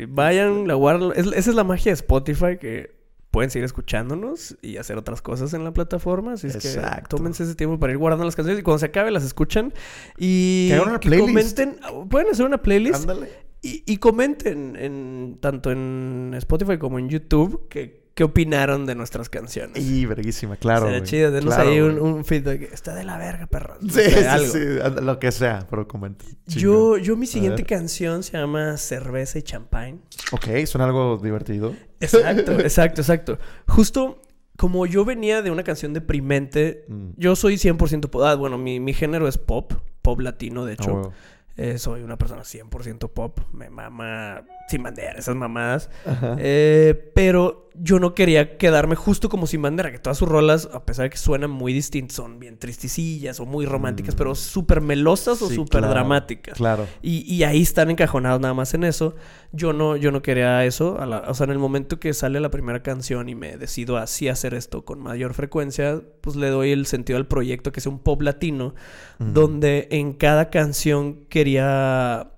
Vayan, 0.08 0.68
la 0.68 0.76
guardan. 0.76 1.12
Es- 1.16 1.28
esa 1.28 1.50
es 1.50 1.56
la 1.56 1.64
magia 1.66 1.92
de 1.92 1.96
Spotify 1.96 2.58
que 2.60 3.01
pueden 3.32 3.50
seguir 3.50 3.66
escuchándonos 3.66 4.58
y 4.62 4.78
hacer 4.78 4.98
otras 4.98 5.22
cosas 5.22 5.54
en 5.54 5.64
la 5.64 5.72
plataforma. 5.74 6.34
Así 6.34 6.48
es 6.48 6.56
Exacto. 6.56 7.02
que 7.10 7.18
tómense 7.18 7.44
ese 7.44 7.56
tiempo 7.56 7.80
para 7.80 7.94
ir 7.94 7.98
guardando 7.98 8.26
las 8.26 8.36
canciones 8.36 8.60
y 8.60 8.64
cuando 8.64 8.80
se 8.80 8.88
acabe 8.88 9.10
las 9.12 9.24
escuchan 9.24 9.74
y 10.18 10.68
Que 10.68 10.76
hagan 10.76 10.90
una 10.90 11.00
playlist. 11.00 11.58
comenten. 11.58 12.10
Pueden 12.10 12.30
hacer 12.30 12.46
una 12.46 12.62
playlist 12.62 13.02
Ándale. 13.10 13.30
Y, 13.64 13.84
y 13.86 13.98
comenten 13.98 14.76
en, 14.76 15.38
tanto 15.40 15.72
en 15.72 16.34
Spotify 16.36 16.78
como 16.78 16.98
en 17.00 17.10
YouTube 17.10 17.68
que, 17.70 18.01
qué 18.14 18.24
opinaron 18.24 18.86
de 18.86 18.96
nuestras 18.96 19.30
canciones. 19.30 19.84
Y 19.84 20.06
verguísima, 20.06 20.58
claro. 20.58 20.88
Güey. 20.88 21.04
chido, 21.04 21.32
denos 21.32 21.54
Claro, 21.56 21.70
ahí 21.70 21.80
un, 21.82 22.00
un 22.00 22.26
feedback. 22.26 22.72
Está 22.74 22.94
de 22.94 23.04
la 23.04 23.18
verga, 23.18 23.48
perro. 23.48 23.78
Sí, 23.82 24.02
sí, 24.02 24.24
algo. 24.26 24.48
sí, 24.52 24.60
lo 25.02 25.20
que 25.20 25.32
sea, 25.32 25.66
pero 25.70 25.88
comenta. 25.88 26.26
Yo, 26.48 26.98
yo 26.98 27.16
mi 27.16 27.26
siguiente 27.28 27.64
canción 27.64 28.24
se 28.24 28.38
llama 28.38 28.78
Cerveza 28.78 29.40
y 29.40 29.44
Champagne. 29.44 30.00
Ok, 30.32 30.66
suena 30.66 30.86
algo 30.86 31.18
divertido. 31.18 31.74
Exacto, 32.00 32.52
exacto, 32.60 33.02
exacto. 33.02 33.38
Justo 33.68 34.22
como 34.58 34.86
yo 34.86 35.06
venía 35.06 35.42
de 35.42 35.50
una 35.50 35.64
canción 35.64 35.94
deprimente, 35.94 36.86
Mm. 36.88 37.12
yo 37.18 37.36
soy 37.36 37.56
100% 37.58 38.10
pop. 38.10 38.22
Ah, 38.24 38.36
bueno, 38.36 38.58
mi, 38.60 38.80
mi 38.80 38.94
género 38.94 39.28
es 39.28 39.38
pop, 39.40 39.74
pop 40.04 40.20
latino, 40.20 40.66
de 40.66 40.74
Ah, 40.74 40.76
hecho. 40.80 41.14
Eh, 41.58 41.78
soy 41.80 42.02
una 42.04 42.18
persona 42.18 42.44
100% 42.44 43.10
pop. 43.10 43.40
Me 43.54 43.70
mama 43.70 44.44
sin 44.70 44.84
bandera, 44.84 45.14
esas 45.20 45.36
mamadas. 45.36 45.90
Eh, 46.38 47.12
pero 47.16 47.70
yo 47.74 48.00
no 48.00 48.14
quería 48.14 48.58
quedarme 48.58 48.96
justo 48.96 49.30
como 49.30 49.48
sin 49.48 49.62
bandera, 49.62 49.92
que 49.92 50.00
todas 50.00 50.18
sus 50.18 50.28
rolas, 50.28 50.70
a 50.74 50.86
pesar 50.86 51.04
de 51.04 51.10
que 51.10 51.18
suenan 51.18 51.52
muy 51.52 51.72
distintas, 51.74 52.16
son 52.18 52.38
bien 52.40 52.58
tristicillas 52.58 53.40
o 53.40 53.46
muy 53.46 53.66
románticas, 53.66 54.14
Mm. 54.14 54.18
pero 54.18 54.36
súper 54.36 54.82
melosas 54.82 55.42
o 55.42 55.50
súper 55.50 55.80
claro, 55.82 55.90
dramáticas. 55.90 56.58
Claro. 56.58 56.86
Y, 57.02 57.20
y 57.34 57.44
ahí 57.44 57.62
están 57.62 57.90
encajonados 57.90 58.42
nada 58.42 58.54
más 58.54 58.74
en 58.74 58.84
eso. 58.84 59.16
Yo 59.54 59.72
no, 59.74 59.96
yo 59.96 60.12
no 60.12 60.22
quería 60.22 60.66
eso. 60.66 61.00
A 61.00 61.06
la- 61.06 61.24
o 61.28 61.34
sea, 61.34 61.46
en 61.46 61.52
el 61.52 61.60
momento 61.60 62.00
que 62.00 62.14
sale 62.14 62.40
la 62.40 62.50
primera 62.52 62.84
canción 62.84 63.30
y 63.30 63.36
me 63.36 63.58
decido 63.58 63.98
así 63.98 64.28
hacer 64.28 64.54
esto 64.54 64.84
con 64.84 65.00
mayor 65.00 65.34
frecuencia, 65.34 66.02
pues 66.22 66.36
le 66.36 66.50
doy 66.50 66.72
el 66.72 66.86
sentido 66.86 67.18
al 67.18 67.28
proyecto 67.28 67.72
que 67.72 67.80
sea 67.82 67.92
un 67.92 68.00
pop 68.00 68.22
latino, 68.22 68.76
donde 69.20 69.88
en 69.92 70.14
cada 70.14 70.50
canción 70.50 71.26
quería... 71.30 72.32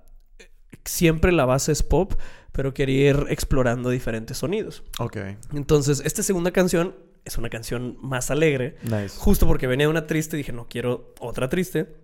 Siempre 0.84 1.32
la 1.32 1.46
base 1.46 1.72
es 1.72 1.82
pop, 1.82 2.12
pero 2.54 2.72
quería 2.72 3.10
ir 3.10 3.26
explorando 3.30 3.90
diferentes 3.90 4.38
sonidos. 4.38 4.84
Ok. 5.00 5.16
Entonces, 5.52 6.00
esta 6.04 6.22
segunda 6.22 6.52
canción 6.52 6.94
es 7.24 7.36
una 7.36 7.50
canción 7.50 7.98
más 8.00 8.30
alegre. 8.30 8.76
Nice. 8.84 9.18
Justo 9.18 9.46
porque 9.48 9.66
venía 9.66 9.88
una 9.88 10.06
triste, 10.06 10.36
dije, 10.36 10.52
no 10.52 10.68
quiero 10.68 11.12
otra 11.18 11.48
triste. 11.48 11.96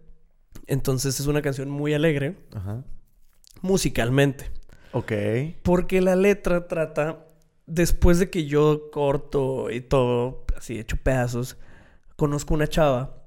Entonces 0.67 1.21
es 1.21 1.27
una 1.29 1.41
canción 1.41 1.71
muy 1.71 1.95
alegre 1.95 2.37
Ajá. 2.53 2.83
musicalmente. 3.63 4.51
Ok. 4.91 5.13
Porque 5.63 6.01
la 6.01 6.17
letra 6.17 6.67
trata, 6.67 7.27
después 7.67 8.19
de 8.19 8.29
que 8.29 8.47
yo 8.47 8.91
corto 8.91 9.71
y 9.71 9.81
todo, 9.81 10.45
así 10.57 10.81
hecho 10.81 10.97
pedazos, 10.97 11.59
conozco 12.17 12.55
una 12.55 12.67
chava. 12.67 13.23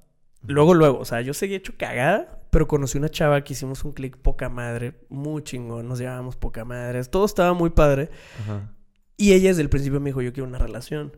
Luego, 0.46 0.74
luego, 0.74 1.00
o 1.00 1.06
sea, 1.06 1.22
yo 1.22 1.34
seguí 1.34 1.56
hecho 1.56 1.74
cagada, 1.78 2.43
pero 2.54 2.68
conocí 2.68 2.98
una 2.98 3.10
chava 3.10 3.44
que 3.44 3.52
hicimos 3.54 3.84
un 3.84 3.92
clic 3.92 4.16
poca 4.16 4.48
madre, 4.48 4.94
muy 5.10 5.44
chingón, 5.44 5.88
nos 5.90 6.00
llevábamos 6.00 6.38
poca 6.38 6.64
madre, 6.64 7.04
todo 7.06 7.26
estaba 7.26 7.54
muy 7.54 7.72
padre. 7.72 8.10
Ajá. 8.44 8.72
Y 9.18 9.34
ella 9.34 9.50
desde 9.50 9.64
el 9.64 9.70
principio 9.70 10.00
me 10.00 10.10
dijo, 10.12 10.22
yo 10.22 10.32
quiero 10.32 10.48
una 10.48 10.60
relación. 10.60 11.18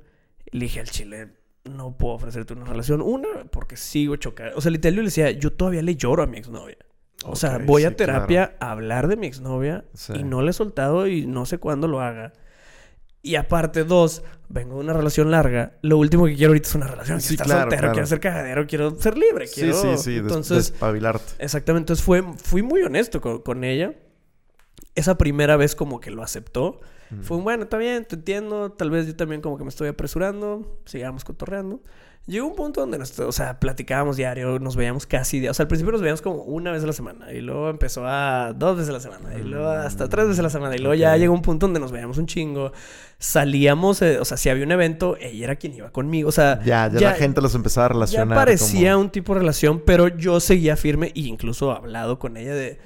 Le 0.51 0.61
dije 0.61 0.79
al 0.79 0.89
chile, 0.89 1.33
no 1.65 1.97
puedo 1.97 2.15
ofrecerte 2.15 2.53
una 2.53 2.65
relación. 2.65 3.01
Una, 3.01 3.45
porque 3.51 3.77
sigo 3.77 4.15
chocada. 4.15 4.51
O 4.55 4.61
sea, 4.61 4.71
literal, 4.71 4.95
yo 4.95 5.01
le 5.01 5.07
decía, 5.07 5.31
yo 5.31 5.51
todavía 5.51 5.81
le 5.81 5.95
lloro 5.95 6.23
a 6.23 6.27
mi 6.27 6.37
exnovia. 6.37 6.77
O 7.25 7.35
sea, 7.35 7.57
voy 7.57 7.81
sí, 7.81 7.87
a 7.87 7.95
terapia 7.95 8.55
a 8.59 8.71
hablar 8.71 9.07
de 9.07 9.17
mi 9.17 9.27
exnovia 9.27 9.85
Sí. 9.93 10.13
y 10.15 10.23
no 10.23 10.41
le 10.41 10.51
he 10.51 10.53
soltado 10.53 11.07
y 11.07 11.25
no 11.25 11.45
sé 11.45 11.57
cuándo 11.57 11.87
lo 11.87 12.01
haga. 12.01 12.33
Y 13.25 13.35
aparte, 13.37 13.83
dos, 13.83 14.21
vengo 14.49 14.75
de 14.75 14.81
una 14.81 14.93
relación 14.93 15.31
larga. 15.31 15.73
Lo 15.81 15.97
último 15.97 16.25
que 16.25 16.35
quiero 16.35 16.51
ahorita 16.51 16.69
es 16.69 16.75
una 16.75 16.85
relación. 16.87 17.17
Quiero 17.17 17.27
Sí, 17.27 17.33
estar 17.33 17.47
claro, 17.47 17.61
soltero, 17.61 17.79
claro. 17.81 17.93
quiero 17.93 18.07
ser 18.07 18.19
cagadero, 18.19 18.67
quiero 18.67 18.99
ser 18.99 19.17
libre. 19.17 19.47
Sí, 19.47 19.61
Quiero... 19.61 19.73
sí, 19.81 19.87
sí. 19.97 20.11
des- 20.13 20.21
Entonces, 20.21 20.71
despabilarte. 20.71 21.33
Exactamente, 21.39 21.83
entonces 21.93 22.05
fue, 22.05 22.23
fui 22.43 22.61
muy 22.61 22.83
honesto 22.83 23.21
con, 23.21 23.39
con 23.41 23.63
ella. 23.63 23.95
Esa 24.93 25.17
primera 25.17 25.57
vez 25.57 25.75
como 25.75 25.99
que 25.99 26.11
lo 26.11 26.21
aceptó. 26.23 26.79
Mm. 27.09 27.21
Fue 27.21 27.37
un, 27.37 27.43
bueno, 27.43 27.63
está 27.63 27.77
bien, 27.77 28.05
te 28.05 28.15
entiendo. 28.15 28.71
Tal 28.71 28.91
vez 28.91 29.07
yo 29.07 29.15
también 29.15 29.41
como 29.41 29.57
que 29.57 29.63
me 29.63 29.69
estoy 29.69 29.87
apresurando. 29.87 30.79
Sigamos 30.85 31.23
cotorreando. 31.25 31.81
Llegó 32.27 32.47
un 32.47 32.55
punto 32.55 32.81
donde, 32.81 32.97
nos, 32.97 33.19
o 33.19 33.31
sea, 33.31 33.59
platicábamos 33.59 34.17
diario, 34.17 34.57
nos 34.57 34.75
veíamos 34.75 35.05
casi 35.05 35.37
diario. 35.37 35.51
O 35.51 35.53
sea, 35.53 35.65
al 35.65 35.67
principio 35.67 35.91
nos 35.91 36.01
veíamos 36.01 36.23
como 36.23 36.37
una 36.41 36.71
vez 36.71 36.83
a 36.83 36.87
la 36.87 36.93
semana. 36.93 37.31
Y 37.31 37.39
luego 37.39 37.69
empezó 37.69 38.03
a 38.07 38.51
dos 38.55 38.77
veces 38.77 38.89
a 38.89 38.93
la 38.93 38.99
semana. 38.99 39.35
Y 39.37 39.43
luego 39.43 39.67
hasta 39.69 40.09
tres 40.09 40.25
veces 40.25 40.39
a 40.39 40.43
la 40.43 40.49
semana. 40.49 40.75
Y 40.75 40.79
luego 40.79 40.95
ya 40.95 41.15
llegó 41.17 41.35
un 41.35 41.43
punto 41.43 41.67
donde 41.67 41.79
nos 41.79 41.91
veíamos 41.91 42.17
un 42.17 42.25
chingo. 42.25 42.71
Salíamos, 43.19 44.01
eh, 44.01 44.19
o 44.19 44.25
sea, 44.25 44.37
si 44.37 44.49
había 44.49 44.65
un 44.65 44.71
evento, 44.71 45.17
ella 45.19 45.45
era 45.45 45.55
quien 45.55 45.75
iba 45.75 45.91
conmigo. 45.91 46.27
O 46.29 46.31
sea, 46.31 46.61
Ya, 46.65 46.89
ya, 46.91 46.99
la 47.09 47.13
gente 47.13 47.41
los 47.41 47.53
empezaba 47.53 47.85
a 47.85 47.89
ya 47.89 47.93
relacionar. 47.93 48.35
parecía 48.35 48.93
como- 48.93 49.03
un 49.03 49.09
tipo 49.11 49.33
de 49.35 49.39
relación, 49.41 49.83
pero 49.85 50.07
yo 50.07 50.39
seguía 50.39 50.75
firme 50.77 51.07
e 51.15 51.21
incluso 51.21 51.71
hablado 51.71 52.17
con 52.17 52.37
ella 52.37 52.55
de 52.55 52.79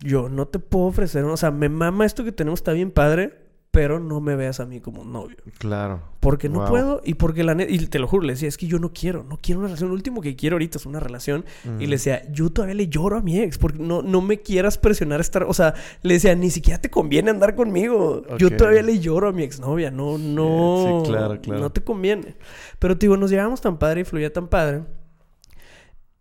yo 0.00 0.28
no 0.28 0.46
te 0.46 0.58
puedo 0.58 0.86
ofrecer, 0.86 1.22
o 1.24 1.36
sea, 1.36 1.50
me 1.50 1.68
mama 1.68 2.04
esto 2.06 2.24
que 2.24 2.32
tenemos, 2.32 2.60
está 2.60 2.72
bien 2.72 2.90
padre, 2.90 3.43
pero 3.74 4.00
no 4.00 4.20
me 4.20 4.36
veas 4.36 4.60
a 4.60 4.64
mí 4.66 4.80
como 4.80 5.02
un 5.02 5.12
novio. 5.12 5.36
Claro. 5.58 6.00
Porque 6.20 6.48
no 6.48 6.60
Wow. 6.60 6.68
puedo 6.68 7.00
y 7.04 7.14
porque 7.14 7.44
la 7.44 7.54
neta, 7.54 7.70
y 7.70 7.78
te 7.86 7.98
lo 7.98 8.06
juro, 8.06 8.24
le 8.24 8.32
decía, 8.32 8.48
es 8.48 8.56
que 8.56 8.66
yo 8.66 8.78
no 8.78 8.92
quiero, 8.94 9.24
no 9.24 9.36
quiero 9.42 9.58
una 9.58 9.66
relación, 9.68 9.90
lo 9.90 9.94
último 9.94 10.20
que 10.22 10.36
quiero 10.36 10.54
ahorita 10.54 10.78
es 10.78 10.86
una 10.86 11.00
relación. 11.00 11.44
Y 11.64 11.68
Mm. 11.68 11.78
le 11.80 11.88
decía, 11.88 12.22
yo 12.32 12.50
todavía 12.50 12.76
le 12.76 12.88
lloro 12.88 13.18
a 13.18 13.20
mi 13.20 13.38
ex, 13.40 13.58
porque 13.58 13.80
no, 13.80 14.00
no 14.00 14.22
me 14.22 14.40
quieras 14.40 14.78
presionar 14.78 15.18
a 15.18 15.22
estar, 15.22 15.42
o 15.42 15.52
sea, 15.52 15.74
le 16.02 16.14
decía, 16.14 16.34
ni 16.34 16.50
siquiera 16.50 16.80
te 16.80 16.88
conviene 16.88 17.30
andar 17.30 17.54
conmigo. 17.56 18.22
Yo 18.38 18.56
todavía 18.56 18.82
le 18.82 18.98
lloro 19.00 19.28
a 19.28 19.32
mi 19.32 19.42
exnovia, 19.42 19.90
no, 19.90 20.16
no, 20.16 21.02
Sí, 21.04 21.10
claro, 21.10 21.40
claro. 21.40 21.60
no 21.60 21.70
te 21.72 21.82
conviene. 21.82 22.36
Pero 22.78 22.96
te 22.96 23.06
digo, 23.06 23.16
nos 23.16 23.30
llevamos 23.30 23.60
tan 23.60 23.78
padre 23.78 24.02
y 24.02 24.04
fluía 24.04 24.32
tan 24.32 24.48
padre. 24.48 24.82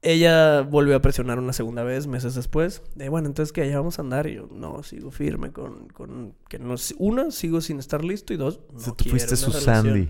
Ella 0.03 0.61
volvió 0.61 0.95
a 0.95 1.01
presionar 1.01 1.39
una 1.39 1.53
segunda 1.53 1.83
vez, 1.83 2.07
meses 2.07 2.35
después. 2.35 2.83
De 2.95 3.09
bueno, 3.09 3.27
entonces 3.27 3.53
que 3.53 3.67
ya 3.67 3.77
vamos 3.77 3.99
a 3.99 4.01
andar. 4.01 4.27
Y 4.27 4.35
yo, 4.35 4.49
no, 4.51 4.83
sigo 4.83 5.11
firme 5.11 5.51
con, 5.51 5.87
con 5.89 6.35
que 6.49 6.59
no, 6.59 6.75
una, 6.97 7.31
sigo 7.31 7.61
sin 7.61 7.79
estar 7.79 8.03
listo. 8.03 8.33
Y 8.33 8.37
dos, 8.37 8.59
no 8.71 8.79
Si 8.79 8.85
tú 8.91 8.95
quiero 8.97 9.11
fuiste 9.11 9.35
su. 9.35 9.51
Sandy. 9.51 10.09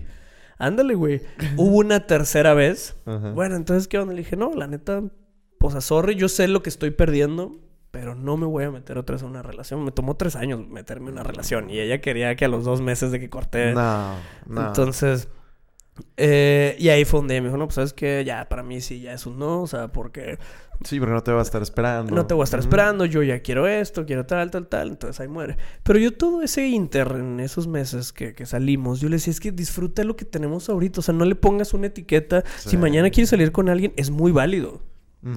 Ándale, 0.58 0.94
güey. 0.94 1.22
Hubo 1.56 1.78
una 1.78 2.06
tercera 2.06 2.54
vez. 2.54 2.96
Ajá. 3.06 3.30
Bueno, 3.30 3.56
entonces, 3.56 3.88
¿qué 3.88 3.98
onda? 3.98 4.14
Le 4.14 4.20
dije, 4.20 4.36
no, 4.36 4.52
la 4.54 4.66
neta, 4.66 5.02
sea, 5.70 5.80
sorry, 5.80 6.14
yo 6.14 6.28
sé 6.28 6.48
lo 6.48 6.62
que 6.62 6.70
estoy 6.70 6.90
perdiendo, 6.90 7.56
pero 7.90 8.14
no 8.14 8.36
me 8.36 8.46
voy 8.46 8.64
a 8.64 8.70
meter 8.70 8.98
otra 8.98 9.14
vez 9.14 9.22
en 9.22 9.30
una 9.30 9.42
relación. 9.42 9.84
Me 9.84 9.92
tomó 9.92 10.16
tres 10.16 10.36
años 10.36 10.66
meterme 10.68 11.08
en 11.08 11.14
una 11.14 11.22
relación 11.22 11.70
y 11.70 11.78
ella 11.78 12.00
quería 12.00 12.34
que 12.36 12.44
a 12.44 12.48
los 12.48 12.64
dos 12.64 12.80
meses 12.80 13.12
de 13.12 13.20
que 13.20 13.30
corté. 13.30 13.72
No, 13.72 14.14
no. 14.46 14.66
Entonces, 14.66 15.28
eh, 16.16 16.76
y 16.78 16.88
ahí 16.88 17.04
fue 17.04 17.20
ella 17.20 17.40
me 17.40 17.48
dijo, 17.48 17.56
no, 17.56 17.66
pues 17.66 17.76
sabes 17.76 17.92
que 17.92 18.24
ya 18.24 18.48
para 18.48 18.62
mí 18.62 18.80
sí 18.80 19.00
ya 19.00 19.12
es 19.12 19.26
un 19.26 19.38
no, 19.38 19.62
o 19.62 19.66
sea, 19.66 19.88
porque 19.88 20.38
Sí, 20.82 20.98
porque 20.98 21.14
no 21.14 21.22
te 21.22 21.32
va 21.32 21.38
a 21.38 21.42
estar 21.42 21.62
esperando. 21.62 22.14
no 22.14 22.26
te 22.26 22.34
voy 22.34 22.42
a 22.42 22.44
estar 22.44 22.58
esperando, 22.58 23.04
yo 23.04 23.22
ya 23.22 23.40
quiero 23.40 23.66
esto, 23.68 24.04
quiero 24.04 24.26
tal, 24.26 24.50
tal, 24.50 24.66
tal, 24.66 24.88
entonces 24.88 25.20
ahí 25.20 25.28
muere. 25.28 25.56
Pero 25.82 25.98
yo 25.98 26.12
todo 26.12 26.42
ese 26.42 26.66
inter 26.66 27.12
en 27.12 27.40
esos 27.40 27.66
meses 27.68 28.12
que, 28.12 28.34
que 28.34 28.44
salimos, 28.44 29.00
yo 29.00 29.08
le 29.08 29.16
decía, 29.16 29.30
es 29.30 29.40
que 29.40 29.52
disfruta 29.52 30.02
lo 30.04 30.16
que 30.16 30.24
tenemos 30.24 30.68
ahorita, 30.68 31.00
o 31.00 31.02
sea, 31.02 31.14
no 31.14 31.24
le 31.24 31.36
pongas 31.36 31.74
una 31.74 31.86
etiqueta. 31.86 32.44
Si 32.58 32.76
mañana 32.76 33.10
quieres 33.10 33.30
salir 33.30 33.52
con 33.52 33.68
alguien, 33.68 33.92
es 33.96 34.10
muy 34.10 34.32
válido. 34.32 34.82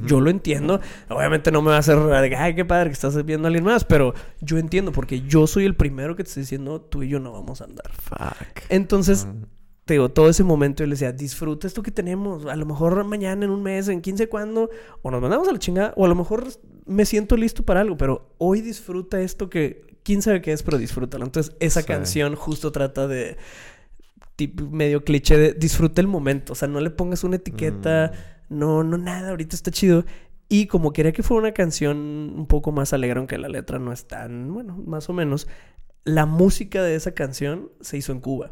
Yo 0.06 0.20
lo 0.20 0.30
entiendo. 0.30 0.82
Obviamente 1.08 1.50
no 1.50 1.62
me 1.62 1.70
va 1.70 1.78
a 1.78 1.80
hacer, 1.80 1.98
ay, 2.38 2.56
qué 2.56 2.66
padre 2.66 2.90
que 2.90 2.94
estás 2.94 3.24
viendo 3.24 3.46
a 3.46 3.48
alguien 3.48 3.64
más, 3.64 3.86
pero 3.86 4.14
yo 4.42 4.58
entiendo 4.58 4.92
porque 4.92 5.22
yo 5.22 5.48
soy 5.48 5.64
el 5.64 5.78
primero 5.78 6.18
que 6.18 6.24
te 6.24 6.28
estoy 6.28 6.44
diciendo, 6.44 6.82
tú 6.82 7.04
y 7.04 7.08
yo 7.08 7.20
no 7.22 7.32
vamos 7.32 7.62
a 7.62 7.66
andar. 7.66 7.90
Fuck. 7.94 8.66
Entonces. 8.68 9.28
Te 9.88 9.94
digo, 9.94 10.10
todo 10.10 10.30
ese 10.30 10.44
momento 10.44 10.84
yo 10.84 10.88
le 10.88 10.92
decía, 10.92 11.12
disfruta 11.14 11.66
esto 11.66 11.82
que 11.82 11.92
tenemos. 11.92 12.46
A 12.46 12.56
lo 12.58 12.66
mejor 12.66 13.04
mañana, 13.06 13.46
en 13.46 13.52
un 13.52 13.64
mes, 13.64 13.88
en 13.88 14.02
15 14.02 14.28
cuando, 14.28 14.70
o 15.02 15.10
nos 15.10 15.22
mandamos 15.22 15.48
a 15.48 15.52
la 15.54 15.60
chingada, 15.60 15.94
o 15.96 16.06
a 16.06 16.08
lo 16.10 16.16
mejor 16.16 16.46
me 16.86 17.06
siento 17.06 17.38
listo 17.38 17.64
para 17.64 17.82
algo, 17.82 17.98
pero 17.98 18.36
hoy 18.38 18.62
disfruta 18.62 19.20
esto 19.22 19.50
que, 19.50 19.82
quién 20.04 20.22
sabe 20.22 20.42
qué 20.42 20.52
es, 20.52 20.62
pero 20.62 20.78
disfrútalo. 20.78 21.24
Entonces, 21.26 21.56
esa 21.62 21.82
Sí. 21.82 21.88
canción 21.88 22.36
justo 22.36 22.72
trata 22.72 23.08
de, 23.08 23.38
tipo, 24.36 24.66
medio 24.66 25.04
cliché 25.04 25.38
de 25.38 25.54
disfruta 25.54 26.02
el 26.02 26.08
momento. 26.08 26.54
O 26.54 26.56
sea, 26.56 26.68
no 26.68 26.80
le 26.82 26.90
pongas 26.90 27.24
una 27.24 27.38
etiqueta, 27.38 28.12
Mm. 28.50 28.60
no, 28.60 28.84
no, 28.84 28.98
nada, 28.98 29.30
ahorita 29.30 29.56
está 29.56 29.72
chido. 29.72 30.06
Y 30.50 30.68
como 30.68 30.94
quería 30.94 31.12
que 31.12 31.24
fuera 31.24 31.42
una 31.42 31.54
canción 31.54 31.98
un 32.36 32.46
poco 32.48 32.72
más 32.72 32.94
alegre, 32.94 33.20
aunque 33.20 33.38
la 33.38 33.50
letra 33.50 33.80
no 33.80 33.92
es 33.92 34.06
tan, 34.08 34.54
bueno, 34.54 34.78
más 34.86 35.10
o 35.10 35.14
menos, 35.14 35.48
la 36.06 36.26
música 36.26 36.84
de 36.84 36.96
esa 36.96 37.12
canción 37.14 37.70
se 37.82 37.98
hizo 37.98 38.12
en 38.12 38.20
Cuba. 38.22 38.52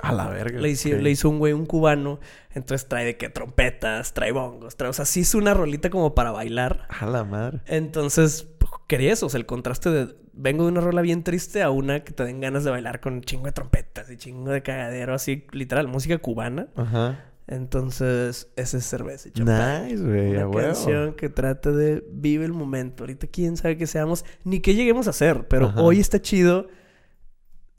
A 0.00 0.12
la 0.12 0.28
verga. 0.28 0.60
Le 0.60 0.70
hizo, 0.70 0.88
le 0.88 1.10
hizo 1.10 1.28
un 1.28 1.38
güey, 1.38 1.52
un 1.52 1.66
cubano. 1.66 2.18
Entonces 2.54 2.88
trae 2.88 3.04
de 3.04 3.16
que 3.16 3.28
trompetas, 3.28 4.14
trae 4.14 4.32
bongos, 4.32 4.76
trae... 4.76 4.90
O 4.90 4.92
sea, 4.92 5.04
sí 5.04 5.20
es 5.20 5.34
una 5.34 5.54
rolita 5.54 5.90
como 5.90 6.14
para 6.14 6.32
bailar. 6.32 6.86
A 6.88 7.06
la 7.06 7.24
madre. 7.24 7.60
Entonces, 7.66 8.48
pues, 8.58 8.70
quería 8.88 9.12
eso. 9.12 9.26
O 9.26 9.28
sea, 9.28 9.38
el 9.38 9.46
contraste 9.46 9.90
de... 9.90 10.16
Vengo 10.34 10.64
de 10.64 10.72
una 10.72 10.80
rola 10.80 11.02
bien 11.02 11.24
triste 11.24 11.62
a 11.62 11.70
una 11.70 12.04
que 12.04 12.12
te 12.12 12.24
den 12.24 12.40
ganas 12.40 12.64
de 12.64 12.70
bailar 12.70 13.00
con 13.00 13.12
un 13.12 13.20
chingo 13.20 13.44
de 13.44 13.52
trompetas 13.52 14.10
y 14.10 14.16
chingo 14.16 14.50
de 14.50 14.62
cagadero. 14.62 15.14
Así, 15.14 15.46
literal, 15.52 15.88
música 15.88 16.18
cubana. 16.18 16.68
Ajá. 16.74 17.26
Entonces, 17.46 18.48
ese 18.56 18.78
es 18.78 18.84
cerveza 18.86 19.28
y 19.28 19.32
champán. 19.32 19.88
Nice, 19.88 20.02
güey. 20.02 20.36
Una 20.36 20.50
canción 20.50 21.14
que 21.14 21.28
trata 21.28 21.70
de 21.70 22.02
vive 22.10 22.46
el 22.46 22.52
momento. 22.52 23.02
Ahorita 23.02 23.26
quién 23.26 23.56
sabe 23.56 23.76
qué 23.76 23.86
seamos, 23.86 24.24
ni 24.44 24.60
qué 24.60 24.74
lleguemos 24.74 25.06
a 25.06 25.10
hacer, 25.10 25.46
pero 25.48 25.66
Ajá. 25.66 25.82
hoy 25.82 26.00
está 26.00 26.20
chido. 26.20 26.68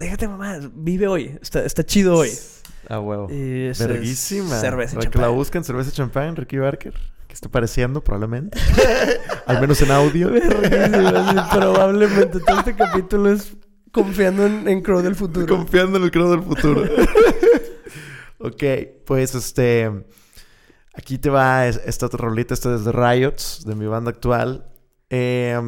Déjate 0.03 0.27
mamá, 0.27 0.59
vive 0.73 1.07
hoy. 1.07 1.37
Está, 1.41 1.63
está 1.63 1.85
chido 1.85 2.17
hoy. 2.17 2.29
A 2.89 2.99
huevo. 2.99 3.29
Y 3.31 3.67
es 3.67 3.79
Verguísima. 3.79 4.59
Cerveza 4.59 4.97
Para 4.97 5.09
que 5.09 5.17
la 5.17 5.29
busquen, 5.29 5.63
cerveza 5.63 5.91
champán, 5.91 6.35
Ricky 6.35 6.57
Barker. 6.57 6.93
Que 7.25 7.33
esté 7.33 7.47
pareciendo, 7.47 8.03
probablemente. 8.03 8.59
Al 9.45 9.61
menos 9.61 9.81
en 9.81 9.91
audio. 9.91 10.29
probablemente 11.53 12.41
todo 12.41 12.59
este 12.59 12.75
capítulo 12.75 13.31
es 13.31 13.55
confiando 13.93 14.45
en, 14.45 14.67
en 14.67 14.81
Crow 14.81 15.01
del 15.01 15.15
futuro. 15.15 15.47
Confiando 15.47 15.97
en 15.97 16.03
el 16.03 16.11
Crow 16.11 16.31
del 16.31 16.43
futuro. 16.43 16.83
ok, 18.39 18.63
pues 19.05 19.35
este. 19.35 19.89
Aquí 20.93 21.17
te 21.17 21.29
va 21.29 21.65
esta 21.65 22.07
otra 22.07 22.19
rolita, 22.25 22.53
esta 22.53 22.75
es 22.75 22.83
de 22.83 22.91
Riots, 22.91 23.63
de 23.65 23.73
mi 23.73 23.85
banda 23.85 24.11
actual. 24.11 24.69
Eh, 25.09 25.61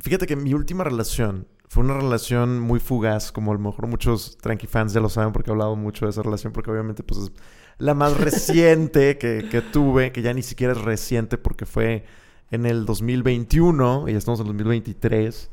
fíjate 0.00 0.26
que 0.26 0.36
mi 0.36 0.54
última 0.54 0.84
relación 0.84 1.51
fue 1.72 1.82
una 1.82 1.94
relación 1.94 2.60
muy 2.60 2.80
fugaz, 2.80 3.32
como 3.32 3.50
a 3.50 3.54
lo 3.54 3.60
mejor 3.60 3.86
muchos 3.86 4.36
Tranqui 4.36 4.66
fans 4.66 4.92
ya 4.92 5.00
lo 5.00 5.08
saben 5.08 5.32
porque 5.32 5.48
he 5.48 5.52
hablado 5.54 5.74
mucho 5.74 6.04
de 6.04 6.10
esa 6.10 6.22
relación, 6.22 6.52
porque 6.52 6.70
obviamente 6.70 7.02
pues 7.02 7.20
es 7.20 7.32
la 7.78 7.94
más 7.94 8.14
reciente 8.18 9.16
que, 9.16 9.48
que 9.50 9.62
tuve, 9.62 10.12
que 10.12 10.20
ya 10.20 10.34
ni 10.34 10.42
siquiera 10.42 10.74
es 10.74 10.82
reciente 10.82 11.38
porque 11.38 11.64
fue 11.64 12.04
en 12.50 12.66
el 12.66 12.84
2021 12.84 14.04
y 14.06 14.12
ya 14.12 14.18
estamos 14.18 14.40
en 14.40 14.48
el 14.48 14.52
2023. 14.52 15.50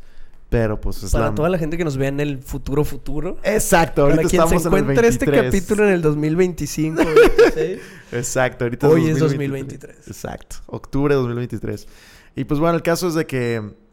Pero 0.49 0.81
pues 0.81 1.01
es 1.03 1.13
Para 1.13 1.33
toda 1.33 1.47
la 1.47 1.57
gente 1.57 1.77
que 1.77 1.85
nos 1.85 1.95
vea 1.95 2.09
en 2.09 2.19
el 2.19 2.39
futuro 2.43 2.83
futuro. 2.83 3.37
Exacto, 3.43 4.01
ahorita 4.01 4.17
Para 4.17 4.29
quien 4.29 4.41
estamos 4.41 4.61
se 4.61 4.67
encuentre 4.67 5.07
este 5.07 5.25
capítulo 5.25 5.87
en 5.87 5.93
el 5.93 6.01
2025 6.01 7.01
Exacto, 8.11 8.65
ahorita 8.65 8.89
Hoy 8.89 9.07
es 9.07 9.19
2023. 9.19 10.05
Exacto, 10.05 10.57
octubre 10.65 11.15
de 11.15 11.21
2023. 11.21 11.87
Y 12.35 12.43
pues 12.43 12.59
bueno, 12.59 12.75
el 12.75 12.83
caso 12.83 13.07
es 13.07 13.13
de 13.13 13.25
que 13.25 13.87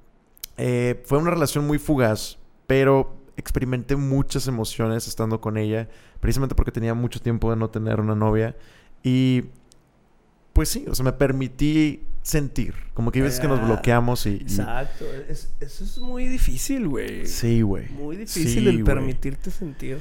eh, 0.57 1.03
fue 1.05 1.19
una 1.19 1.31
relación 1.31 1.67
muy 1.67 1.79
fugaz, 1.79 2.39
pero 2.67 3.17
experimenté 3.37 3.97
muchas 3.97 4.47
emociones 4.49 5.07
estando 5.07 5.41
con 5.41 5.57
ella, 5.57 5.89
precisamente 6.21 6.55
porque 6.55 6.73
tenía 6.73 6.95
mucho 6.95 7.21
tiempo 7.21 7.51
de 7.51 7.57
no 7.57 7.71
tener 7.71 8.01
una 8.01 8.15
novia. 8.15 8.57
Y 9.03 9.45
pues 10.53 10.71
sí, 10.71 10.87
o 10.89 10.95
sea, 10.95 11.05
me 11.05 11.13
permití 11.13 12.03
sentir. 12.23 12.75
Como 12.95 13.13
que 13.13 13.21
hay 13.21 13.25
veces 13.25 13.41
que 13.41 13.47
nos 13.47 13.63
bloqueamos 13.65 14.27
y... 14.27 14.37
Exacto. 14.37 15.05
eso 15.29 15.85
es 15.85 15.99
muy 15.99 16.27
difícil, 16.27 16.89
güey. 16.89 17.27
Sí, 17.27 17.63
güey. 17.63 17.89
Muy 17.91 18.17
difícil 18.17 18.67
el 18.67 18.83
permitirte 18.83 19.51
sentir. 19.51 20.01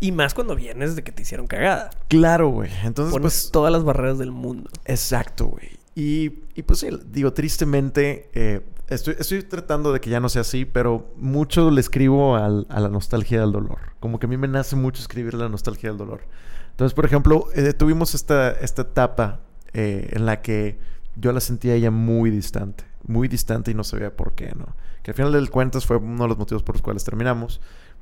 Y 0.00 0.12
más 0.12 0.32
cuando 0.32 0.56
vienes 0.56 0.96
de 0.96 1.02
que 1.02 1.12
te 1.12 1.22
hicieron 1.22 1.46
cagada. 1.46 1.90
Claro, 2.08 2.48
güey. 2.48 2.70
Entonces, 2.84 3.12
Pones 3.12 3.40
pues... 3.40 3.50
todas 3.50 3.72
las 3.72 3.84
barreras 3.84 4.18
del 4.18 4.30
mundo. 4.30 4.70
Exacto, 4.84 5.46
güey. 5.46 5.70
Y, 5.94 6.44
y, 6.54 6.62
pues 6.62 6.80
sí, 6.80 6.88
digo, 7.10 7.32
tristemente, 7.32 8.30
eh, 8.34 8.60
estoy, 8.88 9.16
estoy 9.18 9.42
tratando 9.42 9.92
de 9.92 10.00
que 10.00 10.10
ya 10.10 10.20
no 10.20 10.28
sea 10.28 10.42
así, 10.42 10.64
pero 10.64 11.12
mucho 11.16 11.70
le 11.70 11.80
escribo 11.80 12.36
al, 12.36 12.66
a 12.68 12.80
la 12.80 12.88
nostalgia 12.88 13.40
del 13.40 13.52
dolor. 13.52 13.78
Como 14.00 14.18
que 14.18 14.26
a 14.26 14.28
mí 14.28 14.36
me 14.36 14.48
nace 14.48 14.76
mucho 14.76 15.00
escribir 15.00 15.34
la 15.34 15.48
nostalgia 15.48 15.90
del 15.90 15.98
dolor. 15.98 16.22
Entonces, 16.70 16.94
por 16.94 17.06
ejemplo, 17.06 17.48
eh, 17.54 17.72
tuvimos 17.72 18.14
esta, 18.14 18.50
esta 18.52 18.82
etapa 18.82 19.40
eh, 19.72 20.10
en 20.12 20.26
la 20.26 20.42
que 20.42 20.78
yo 21.16 21.32
la 21.32 21.40
sentía 21.40 21.74
ella 21.74 21.90
muy 21.90 22.30
distante, 22.30 22.84
muy 23.06 23.28
distante 23.28 23.70
y 23.70 23.74
no 23.74 23.82
sabía 23.82 24.14
por 24.14 24.34
qué, 24.34 24.52
¿no? 24.54 24.76
Que 25.02 25.12
al 25.12 25.14
final 25.14 25.32
del 25.32 25.50
cuentas 25.50 25.86
fue 25.86 25.96
uno 25.96 26.24
de 26.24 26.28
los 26.28 26.38
motivos 26.38 26.62
por 26.62 26.74
los 26.74 26.82
cuales 26.82 27.02
terminamos. 27.04 27.60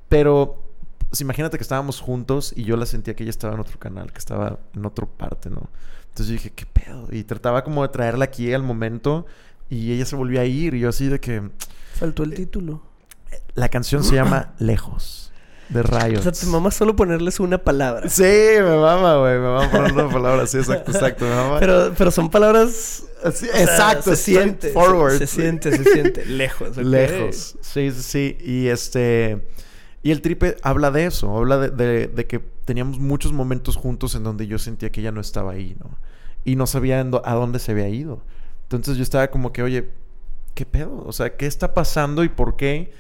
Pero 0.08 0.74
pues, 1.08 1.20
imagínate 1.20 1.56
que 1.56 1.62
estábamos 1.62 2.00
juntos 2.00 2.52
y 2.56 2.64
yo 2.64 2.76
la 2.76 2.86
sentía 2.86 3.14
que 3.14 3.22
ella 3.22 3.30
estaba 3.30 3.54
en 3.54 3.60
otro 3.60 3.78
canal, 3.78 4.12
que 4.12 4.18
estaba 4.18 4.58
en 4.74 4.84
otra 4.84 5.06
parte, 5.06 5.50
¿no? 5.50 5.68
Entonces 6.08 6.26
yo 6.26 6.32
dije, 6.32 6.50
¿qué 6.50 6.66
pedo? 6.66 7.06
Y 7.12 7.22
trataba 7.22 7.62
como 7.62 7.82
de 7.82 7.88
traerla 7.88 8.24
aquí 8.24 8.52
al 8.52 8.64
momento 8.64 9.26
y 9.70 9.92
ella 9.92 10.04
se 10.06 10.16
volvió 10.16 10.40
a 10.40 10.44
ir 10.44 10.74
y 10.74 10.80
yo 10.80 10.88
así 10.88 11.08
de 11.08 11.20
que... 11.20 11.42
Faltó 11.94 12.22
el 12.22 12.34
título. 12.34 12.82
La 13.54 13.68
canción 13.68 14.02
se 14.04 14.14
llama 14.14 14.54
Lejos 14.58 15.24
de 15.68 15.82
rayos. 15.82 16.20
O 16.20 16.22
sea, 16.22 16.32
te 16.32 16.46
mama 16.46 16.70
solo 16.70 16.94
ponerles 16.96 17.40
una 17.40 17.58
palabra. 17.58 18.08
Sí, 18.08 18.22
me 18.22 18.76
mama, 18.76 19.16
güey. 19.18 19.34
Me 19.34 19.46
mama 19.46 19.70
poner 19.70 19.92
una 19.92 20.08
palabra. 20.10 20.46
Sí, 20.46 20.58
exacto, 20.58 20.92
exacto. 20.92 21.24
Me 21.24 21.34
mama. 21.34 21.58
Pero, 21.58 21.94
pero 21.96 22.10
son 22.10 22.30
palabras. 22.30 23.04
exacto, 23.24 24.14
se 24.14 24.16
siente. 24.16 24.70
Forward. 24.70 25.18
Se, 25.18 25.26
siente, 25.26 25.76
se 25.76 25.84
siente. 25.84 26.24
Lejos. 26.26 26.76
Lejos. 26.76 27.56
Sí, 27.60 27.90
sí, 27.90 28.02
sí. 28.02 28.36
Y 28.40 28.66
este. 28.68 29.46
Y 30.02 30.10
el 30.10 30.20
tripe 30.20 30.56
habla 30.62 30.90
de 30.90 31.06
eso. 31.06 31.34
Habla 31.36 31.58
de, 31.58 32.08
de, 32.08 32.26
que 32.26 32.38
teníamos 32.38 32.98
muchos 32.98 33.32
momentos 33.32 33.76
juntos 33.76 34.14
en 34.14 34.22
donde 34.22 34.46
yo 34.46 34.58
sentía 34.58 34.90
que 34.90 35.00
ella 35.00 35.12
no 35.12 35.20
estaba 35.20 35.52
ahí, 35.52 35.76
¿no? 35.80 35.96
Y 36.44 36.56
no 36.56 36.66
sabía 36.66 37.00
a 37.00 37.34
dónde 37.34 37.58
se 37.58 37.72
había 37.72 37.88
ido. 37.88 38.20
Entonces 38.76 38.96
yo 38.96 39.02
estaba 39.02 39.28
como 39.28 39.52
que, 39.52 39.62
oye, 39.62 39.90
¿qué 40.54 40.66
pedo? 40.66 41.02
O 41.06 41.12
sea, 41.12 41.36
¿qué 41.36 41.46
está 41.46 41.74
pasando 41.74 42.24
y 42.24 42.28
por 42.28 42.56
qué? 42.56 42.92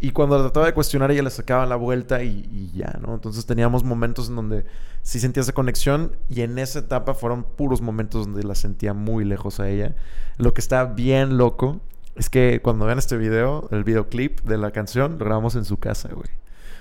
Y 0.00 0.10
cuando 0.10 0.36
la 0.36 0.42
trataba 0.42 0.66
de 0.66 0.74
cuestionar, 0.74 1.12
ella 1.12 1.22
le 1.22 1.30
sacaba 1.30 1.64
la 1.64 1.76
vuelta 1.76 2.24
y, 2.24 2.72
ya, 2.74 2.98
¿no? 3.00 3.14
Entonces 3.14 3.46
teníamos 3.46 3.84
momentos 3.84 4.28
en 4.28 4.34
donde 4.34 4.64
sí 5.02 5.20
sentía 5.20 5.42
esa 5.42 5.52
conexión 5.52 6.16
y 6.28 6.40
en 6.40 6.58
esa 6.58 6.80
etapa 6.80 7.14
fueron 7.14 7.44
puros 7.44 7.80
momentos 7.80 8.26
donde 8.26 8.42
la 8.42 8.56
sentía 8.56 8.94
muy 8.94 9.24
lejos 9.24 9.60
a 9.60 9.68
ella. 9.68 9.94
Lo 10.38 10.54
que 10.54 10.60
está 10.60 10.86
bien 10.86 11.38
loco 11.38 11.80
es 12.16 12.28
que 12.28 12.60
cuando 12.62 12.86
vean 12.86 12.98
este 12.98 13.16
video, 13.16 13.68
el 13.70 13.84
videoclip 13.84 14.40
de 14.40 14.58
la 14.58 14.72
canción, 14.72 15.18
lo 15.18 15.24
grabamos 15.24 15.54
en 15.54 15.64
su 15.64 15.78
casa, 15.78 16.08
güey. 16.12 16.28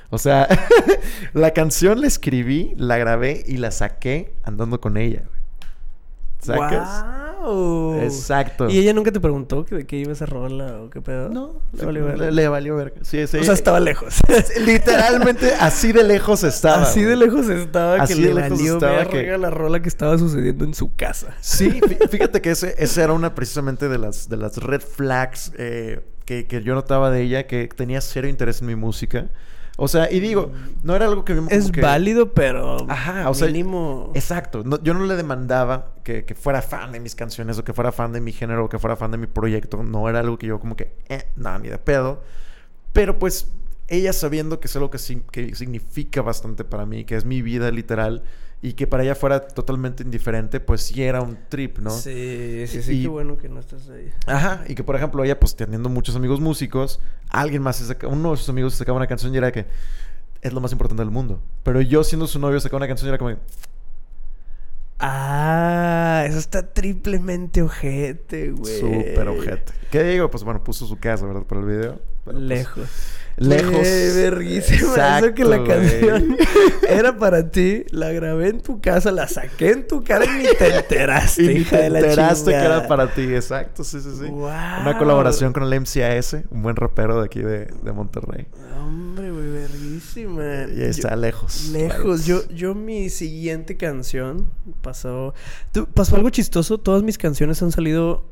O 0.09 0.17
sea, 0.17 0.47
la 1.33 1.51
canción 1.51 2.01
la 2.01 2.07
escribí, 2.07 2.73
la 2.75 2.97
grabé 2.97 3.43
y 3.45 3.57
la 3.57 3.69
saqué 3.69 4.33
andando 4.43 4.81
con 4.81 4.97
ella, 4.97 5.25
güey. 5.27 5.41
¿Sacas? 6.39 7.20
Exacto. 8.01 8.69
¿Y 8.69 8.77
ella 8.77 8.93
nunca 8.93 9.11
te 9.11 9.19
preguntó 9.19 9.63
de 9.63 9.85
qué 9.85 9.97
iba 9.97 10.11
esa 10.11 10.25
rola 10.25 10.81
o 10.81 10.89
qué 10.89 11.01
pedo? 11.01 11.29
No, 11.29 11.61
le 11.73 11.85
valió 11.85 12.05
verga. 12.05 12.31
Le, 12.31 12.47
valió 12.47 12.75
verga. 12.75 12.97
Sí, 13.01 13.25
sí. 13.27 13.37
O 13.37 13.43
sea, 13.43 13.53
estaba 13.53 13.79
lejos. 13.79 14.15
Literalmente 14.65 15.53
así 15.59 15.91
de 15.91 16.03
lejos 16.03 16.43
estaba. 16.43 16.83
Así 16.83 17.03
de 17.03 17.15
lejos 17.15 17.49
estaba 17.49 18.05
que 18.05 18.15
le 18.15 18.33
valió 18.33 18.79
verga 18.79 19.09
que... 19.09 19.37
la 19.37 19.49
rola 19.49 19.81
que 19.81 19.89
estaba 19.89 20.17
sucediendo 20.17 20.65
en 20.65 20.73
su 20.73 20.95
casa. 20.95 21.35
Sí, 21.41 21.81
fíjate 22.09 22.41
que 22.41 22.51
ese, 22.51 22.75
esa 22.77 23.03
era 23.03 23.13
una 23.13 23.33
precisamente 23.35 23.89
de 23.89 23.97
las, 23.97 24.29
de 24.29 24.37
las 24.37 24.57
red 24.57 24.81
flags 24.81 25.51
eh, 25.57 26.01
que, 26.25 26.45
que 26.47 26.61
yo 26.63 26.75
notaba 26.75 27.11
de 27.11 27.21
ella, 27.21 27.47
que 27.47 27.67
tenía 27.67 28.01
cero 28.01 28.27
interés 28.27 28.61
en 28.61 28.67
mi 28.67 28.75
música. 28.75 29.29
O 29.83 29.87
sea, 29.87 30.11
y 30.11 30.19
digo, 30.19 30.51
no 30.83 30.95
era 30.95 31.07
algo 31.07 31.25
que... 31.25 31.41
Es 31.49 31.71
válido, 31.71 32.35
pero... 32.35 32.85
Ajá, 32.87 33.27
o 33.31 33.33
sea... 33.33 33.49
Exacto. 34.13 34.63
yo 34.83 34.93
no 34.93 35.07
le 35.07 35.15
demandaba 35.15 35.95
que, 36.03 36.23
fuera 36.39 36.61
fan 36.61 36.91
de 36.91 36.99
mis 36.99 37.15
canciones 37.15 37.57
o 37.57 37.63
que 37.63 37.73
fuera 37.73 37.91
fan 37.91 38.13
de 38.13 38.21
mi 38.21 38.31
género 38.31 38.65
o 38.65 38.69
que 38.69 38.77
fuera 38.77 38.95
fan 38.95 39.09
de 39.09 39.17
mi 39.17 39.25
proyecto. 39.25 39.81
No 39.81 40.07
era 40.07 40.19
algo 40.19 40.37
que 40.37 40.45
yo 40.45 40.59
como 40.59 40.75
que... 40.75 40.93
Eh, 41.09 41.23
nada, 41.35 41.57
ni 41.57 41.69
de 41.69 41.79
pedo. 41.79 42.21
Pero 42.93 43.17
pues 43.17 43.51
ella 43.87 44.13
sabiendo 44.13 44.59
que 44.59 44.67
es 44.67 44.75
algo 44.75 44.91
que, 44.91 44.99
que 45.31 45.55
significa 45.55 46.21
bastante 46.21 46.63
para 46.63 46.85
mí, 46.85 47.03
que 47.03 47.15
es 47.15 47.25
mi 47.25 47.41
vida 47.41 47.71
literal 47.71 48.21
y 48.61 48.73
que 48.73 48.85
para 48.85 49.03
ella 49.03 49.15
fuera 49.15 49.47
totalmente 49.47 50.03
indiferente, 50.03 50.59
pues 50.59 50.81
sí 50.83 51.01
era 51.01 51.21
un 51.21 51.37
trip, 51.49 51.79
¿no? 51.79 51.89
Sí, 51.89 52.65
sí, 52.67 52.83
sí, 52.83 53.01
qué 53.01 53.07
bueno 53.07 53.37
que 53.37 53.49
no 53.49 53.59
estás 53.59 53.89
ahí. 53.89 54.11
Ajá, 54.27 54.63
y 54.67 54.75
que 54.75 54.83
por 54.83 54.95
ejemplo 54.95 55.23
ella, 55.23 55.39
pues 55.39 55.55
teniendo 55.55 55.89
muchos 55.89 56.15
amigos 56.15 56.39
músicos, 56.39 56.99
alguien 57.29 57.63
más, 57.63 57.83
uno 58.07 58.31
de 58.31 58.37
sus 58.37 58.49
amigos 58.49 58.75
sacaba 58.75 58.97
una 58.97 59.07
canción 59.07 59.33
y 59.33 59.37
era 59.37 59.51
que 59.51 59.65
es 60.41 60.53
lo 60.53 60.61
más 60.61 60.71
importante 60.71 61.01
del 61.01 61.11
mundo. 61.11 61.41
Pero 61.63 61.81
yo 61.81 62.03
siendo 62.03 62.27
su 62.27 62.39
novio 62.39 62.59
sacaba 62.59 62.77
una 62.77 62.87
canción 62.87 63.07
y 63.07 63.09
era 63.09 63.17
como... 63.17 63.35
Ah, 65.03 66.23
eso 66.27 66.37
está 66.37 66.73
triplemente 66.73 67.63
ojete, 67.63 68.51
güey. 68.51 68.79
Súper 68.79 69.27
ojete. 69.27 69.73
¿Qué 69.89 70.03
digo? 70.03 70.29
Pues 70.29 70.43
bueno, 70.43 70.63
puso 70.63 70.85
su 70.85 70.99
casa, 70.99 71.25
¿verdad? 71.25 71.41
Para 71.43 71.61
el 71.61 71.67
video. 71.67 71.99
Pues, 72.23 72.67
Lejos 73.37 73.71
lejos. 73.71 74.15
verguísima. 74.15 75.17
Eso 75.19 75.33
que 75.33 75.45
la 75.45 75.63
canción 75.63 76.37
era 76.89 77.17
para 77.17 77.49
ti, 77.49 77.85
la 77.91 78.11
grabé 78.11 78.49
en 78.49 78.61
tu 78.61 78.79
casa, 78.81 79.11
la 79.11 79.27
saqué 79.27 79.71
en 79.71 79.87
tu 79.87 80.03
cara 80.03 80.25
y 80.25 80.43
ni 80.43 80.55
te 80.55 80.75
enteraste, 80.75 81.43
y 81.53 81.57
hija 81.57 81.77
te 81.77 81.83
de 81.83 81.89
la 81.89 81.99
enteraste 81.99 82.51
que 82.51 82.57
era 82.57 82.87
para 82.87 83.13
ti, 83.13 83.23
exacto, 83.33 83.83
sí, 83.83 83.99
sí, 84.01 84.09
sí. 84.19 84.25
Una 84.25 84.95
colaboración 84.97 85.53
con 85.53 85.63
el 85.63 85.79
MCAS, 85.81 86.37
un 86.49 86.61
buen 86.61 86.75
rapero 86.75 87.19
de 87.19 87.25
aquí 87.25 87.41
de, 87.41 87.67
de 87.81 87.91
Monterrey. 87.91 88.47
Hombre, 88.79 89.31
güey, 89.31 89.49
verguísima. 89.49 90.65
Y 90.75 90.81
está 90.81 91.15
lejos. 91.15 91.69
Lejos. 91.69 92.25
Yo, 92.25 92.47
yo 92.49 92.75
mi 92.75 93.09
siguiente 93.09 93.77
canción 93.77 94.49
pasó... 94.81 95.33
pasó 95.93 96.15
algo 96.15 96.29
chistoso. 96.29 96.77
Todas 96.77 97.03
mis 97.03 97.17
canciones 97.17 97.61
han 97.61 97.71
salido 97.71 98.25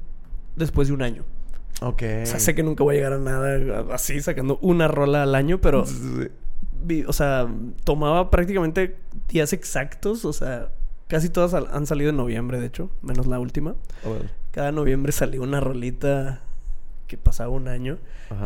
después 0.56 0.88
de 0.88 0.94
un 0.96 1.02
año. 1.02 1.24
Ok. 1.82 2.04
O 2.24 2.26
sea, 2.26 2.40
sé 2.40 2.56
que 2.56 2.64
nunca 2.64 2.84
voy 2.84 2.96
a 2.96 2.98
llegar 2.98 3.14
a 3.14 3.20
nada 3.20 3.86
así, 3.94 4.20
sacando 4.22 4.58
una 4.62 4.88
rola 4.88 5.24
al 5.24 5.36
año, 5.36 5.62
pero. 5.62 5.86
o 7.08 7.14
sea, 7.14 7.48
tomaba 7.84 8.30
prácticamente 8.30 8.98
días 9.30 9.54
exactos. 9.54 10.26
O 10.26 10.34
sea, 10.34 10.70
casi 11.08 11.30
todas 11.30 11.54
han 11.54 11.86
salido 11.86 12.10
en 12.10 12.18
noviembre, 12.18 12.60
de 12.60 12.68
hecho, 12.68 12.90
menos 13.02 13.28
la 13.28 13.40
última. 13.40 13.76
Cada 14.52 14.72
noviembre 14.72 15.12
salió 15.12 15.42
una 15.42 15.60
rolita 15.60 16.42
que 17.08 17.18
pasaba 17.18 17.50
un 17.50 17.68
año. 17.68 17.98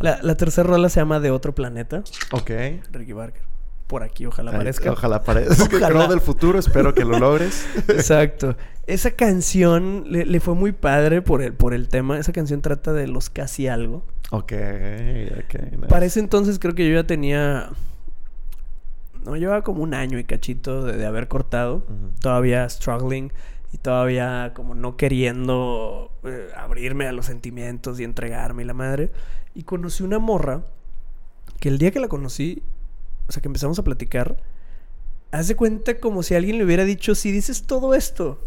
La, 0.02 0.20
la 0.22 0.36
tercera 0.36 0.68
rola 0.68 0.90
se 0.90 1.00
llama 1.00 1.20
De 1.20 1.32
Otro 1.32 1.54
Planeta. 1.54 2.04
Ok. 2.32 2.52
Ricky 2.92 3.14
Barker 3.14 3.53
por 3.94 4.02
aquí, 4.02 4.26
ojalá 4.26 4.50
aparezca. 4.50 4.92
Ojalá 4.92 5.18
aparezca. 5.18 5.68
Creo 5.88 6.08
del 6.08 6.20
futuro, 6.20 6.58
espero 6.58 6.96
que 6.96 7.06
lo 7.06 7.20
logres. 7.20 7.64
Exacto. 7.90 8.56
Esa 8.88 9.12
canción 9.12 10.06
le, 10.08 10.40
fue 10.40 10.56
muy 10.56 10.72
padre 10.72 11.22
por 11.22 11.44
el, 11.44 11.54
por 11.54 11.76
el 11.76 11.90
tema. 11.90 12.18
Esa 12.18 12.34
canción 12.34 12.64
trata 12.64 12.92
de 12.92 13.06
los 13.06 13.30
casi 13.30 13.68
algo. 13.68 14.04
Ok, 14.32 14.52
ok. 15.44 15.88
Para 15.90 16.08
ese 16.08 16.22
entonces 16.22 16.58
creo 16.58 16.74
que 16.74 16.90
yo 16.90 16.96
ya 16.96 17.06
tenía... 17.06 17.70
No, 19.26 19.36
llevaba 19.36 19.62
como 19.62 19.84
un 19.84 19.94
año 19.94 20.18
y 20.18 20.24
cachito 20.24 20.84
de, 20.86 21.06
haber 21.06 21.28
cortado. 21.28 21.86
Todavía 22.20 22.68
struggling. 22.68 23.32
y 23.74 23.78
todavía 23.78 24.54
como 24.56 24.74
no 24.74 24.98
queriendo 24.98 26.10
eh, 26.24 26.48
abrirme 26.58 27.06
a 27.06 27.12
los 27.12 27.28
sentimientos 27.28 28.00
y 28.00 28.06
entregarme 28.06 28.64
y 28.64 28.66
la 28.66 28.74
madre. 28.74 29.12
Y 29.54 29.62
conocí 29.62 30.02
una 30.02 30.18
morra 30.18 30.64
que 31.60 31.70
el 31.70 31.78
día 31.78 31.92
que 31.92 32.00
la 32.00 32.08
conocí, 32.08 32.64
o 33.28 33.32
sea, 33.32 33.42
que 33.42 33.48
empezamos 33.48 33.78
a 33.80 33.84
platicar, 33.84 34.38
haz 35.32 35.48
de 35.48 35.56
cuenta 35.56 36.00
como 36.00 36.24
si 36.24 36.36
alguien 36.36 36.58
le 36.58 36.66
hubiera 36.66 36.86
dicho, 36.86 37.16
si 37.16 37.32
dices 37.32 37.64
todo 37.64 37.94
esto, 37.94 38.40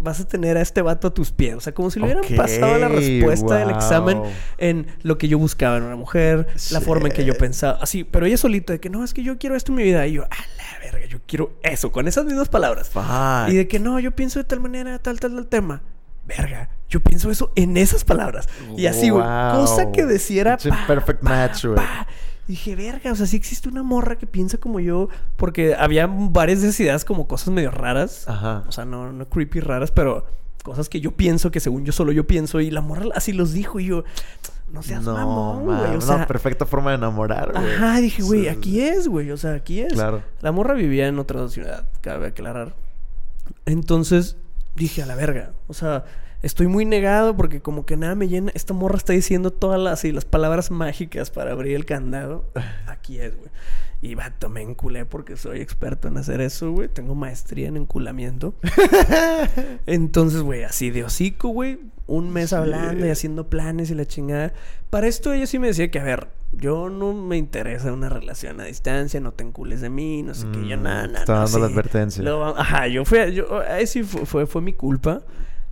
vas 0.00 0.20
a 0.20 0.28
tener 0.28 0.56
a 0.56 0.60
este 0.60 0.82
vato 0.82 1.08
a 1.08 1.14
tus 1.14 1.32
pies. 1.32 1.54
O 1.56 1.60
sea, 1.60 1.74
como 1.74 1.90
si 1.90 1.98
le 1.98 2.06
hubieran 2.06 2.24
pasado 2.36 2.78
la 2.78 2.88
respuesta 2.88 3.56
del 3.56 3.70
examen 3.70 4.22
en 4.58 4.86
lo 5.02 5.18
que 5.18 5.28
yo 5.28 5.38
buscaba 5.38 5.76
en 5.76 5.82
una 5.82 5.96
mujer, 5.96 6.46
la 6.70 6.80
forma 6.80 7.08
en 7.08 7.14
que 7.14 7.24
yo 7.24 7.36
pensaba. 7.36 7.78
Así, 7.80 8.04
pero 8.04 8.26
ella 8.26 8.36
solita, 8.36 8.74
de 8.74 8.80
que 8.80 8.90
no, 8.90 9.04
es 9.04 9.14
que 9.14 9.22
yo 9.22 9.38
quiero 9.38 9.56
esto 9.56 9.72
en 9.72 9.76
mi 9.76 9.82
vida. 9.82 10.06
Y 10.06 10.14
yo, 10.14 10.24
a 10.24 10.28
la 10.28 10.78
verga, 10.80 11.06
yo 11.06 11.18
quiero 11.26 11.54
eso, 11.62 11.92
con 11.92 12.08
esas 12.08 12.24
mismas 12.24 12.48
palabras. 12.48 12.88
Fuck. 12.88 13.48
Y 13.48 13.56
de 13.56 13.68
que 13.68 13.78
no, 13.78 13.98
yo 13.98 14.12
pienso 14.12 14.38
de 14.38 14.44
tal 14.44 14.60
manera, 14.60 14.98
tal, 14.98 15.18
tal, 15.20 15.34
tal 15.34 15.46
tema. 15.46 15.82
Verga, 16.26 16.68
yo 16.88 17.00
pienso 17.00 17.30
eso 17.30 17.52
en 17.56 17.76
esas 17.76 18.04
palabras. 18.04 18.48
Y 18.76 18.86
así. 18.86 19.10
Wow. 19.10 19.22
Cosa 19.22 19.90
que 19.92 20.04
deciera. 20.04 20.54
It's 20.54 20.66
a 20.66 20.86
perfect 20.86 21.22
match, 21.22 21.64
Dije, 22.48 22.74
verga, 22.74 23.12
o 23.12 23.14
sea, 23.14 23.26
sí 23.26 23.36
existe 23.36 23.68
una 23.68 23.82
morra 23.82 24.16
que 24.16 24.26
piensa 24.26 24.56
como 24.56 24.80
yo. 24.80 25.10
Porque 25.36 25.74
había 25.74 26.06
varias 26.08 26.62
de 26.62 26.68
esas 26.68 26.80
ideas 26.80 27.04
como 27.04 27.28
cosas 27.28 27.48
medio 27.48 27.70
raras. 27.70 28.26
Ajá. 28.26 28.64
O 28.66 28.72
sea, 28.72 28.86
no, 28.86 29.12
no 29.12 29.28
creepy 29.28 29.60
raras, 29.60 29.90
pero 29.90 30.26
cosas 30.64 30.88
que 30.88 31.00
yo 31.00 31.12
pienso 31.12 31.50
que 31.50 31.60
según 31.60 31.84
yo 31.84 31.92
solo 31.92 32.10
yo 32.10 32.26
pienso. 32.26 32.62
Y 32.62 32.70
la 32.70 32.80
morra 32.80 33.04
así 33.14 33.34
los 33.34 33.52
dijo. 33.52 33.80
Y 33.80 33.84
yo, 33.88 34.04
no 34.72 34.82
seas 34.82 35.02
no, 35.02 35.12
mamón, 35.12 35.64
güey. 35.66 35.78
O 35.78 35.94
no, 35.94 36.00
sea, 36.00 36.26
perfecta 36.26 36.64
forma 36.64 36.90
de 36.90 36.96
enamorar, 36.96 37.52
güey. 37.52 37.74
Ajá, 37.74 38.00
dije, 38.00 38.22
güey, 38.22 38.40
Sí, 38.44 38.48
aquí 38.48 38.80
es, 38.80 39.08
güey. 39.08 39.30
O 39.30 39.36
sea, 39.36 39.52
aquí 39.52 39.80
es. 39.80 39.92
Claro. 39.92 40.22
La 40.40 40.50
morra 40.50 40.72
vivía 40.72 41.06
en 41.06 41.18
otra 41.18 41.46
ciudad, 41.48 41.86
cabe 42.00 42.28
aclarar. 42.28 42.74
Entonces 43.66 44.38
dije, 44.74 45.02
a 45.02 45.06
la 45.06 45.16
verga. 45.16 45.52
O 45.66 45.74
sea, 45.74 46.06
estoy 46.42 46.66
muy 46.66 46.84
negado 46.84 47.36
porque 47.36 47.60
como 47.60 47.84
que 47.86 47.96
nada 47.96 48.14
me 48.14 48.28
llena. 48.28 48.52
Esta 48.54 48.74
morra 48.74 48.96
está 48.96 49.12
diciendo 49.12 49.50
todas 49.52 49.80
las, 49.80 50.04
las 50.04 50.24
palabras 50.24 50.70
mágicas 50.70 51.30
para 51.30 51.52
abrir 51.52 51.74
el 51.76 51.84
candado. 51.84 52.44
Aquí 52.86 53.18
es, 53.20 53.36
güey. 53.36 53.50
Y 54.00 54.14
vato, 54.14 54.48
me 54.48 54.62
enculé 54.62 55.04
porque 55.06 55.36
soy 55.36 55.60
experto 55.60 56.06
en 56.06 56.18
hacer 56.18 56.40
eso, 56.40 56.70
güey. 56.70 56.88
Tengo 56.88 57.16
maestría 57.16 57.66
en 57.66 57.76
enculamiento. 57.76 58.54
Entonces, 59.86 60.42
güey, 60.42 60.64
así 60.64 60.90
de 60.90 61.04
hocico, 61.04 61.48
güey. 61.48 61.80
Un 62.06 62.30
mes 62.32 62.52
hablando 62.52 63.06
y 63.06 63.10
haciendo 63.10 63.48
planes 63.50 63.90
y 63.90 63.94
la 63.94 64.06
chingada. 64.06 64.52
Para 64.88 65.08
esto 65.08 65.32
ella 65.32 65.46
sí 65.46 65.58
me 65.58 65.66
decía 65.66 65.90
que, 65.90 65.98
a 65.98 66.04
ver, 66.04 66.28
yo 66.52 66.88
no 66.88 67.12
me 67.12 67.36
interesa 67.36 67.92
una 67.92 68.08
relación 68.08 68.60
a 68.60 68.64
distancia, 68.64 69.20
no 69.20 69.32
te 69.32 69.44
encules 69.44 69.80
de 69.82 69.90
mí, 69.90 70.22
no 70.22 70.32
sé 70.32 70.46
qué. 70.52 70.66
Yo, 70.68 70.78
Mm, 70.78 70.82
nada, 70.82 71.06
nada. 71.08 71.18
está 71.18 71.32
dando 71.34 71.58
la 71.58 71.66
advertencia. 71.66 72.24
Ajá, 72.56 72.86
yo 72.86 73.04
fui, 73.04 73.18
yo, 73.34 73.60
ahí 73.68 73.86
sí 73.86 74.04
fue, 74.04 74.24
fue, 74.24 74.46
fue 74.46 74.62
mi 74.62 74.72
culpa. 74.72 75.22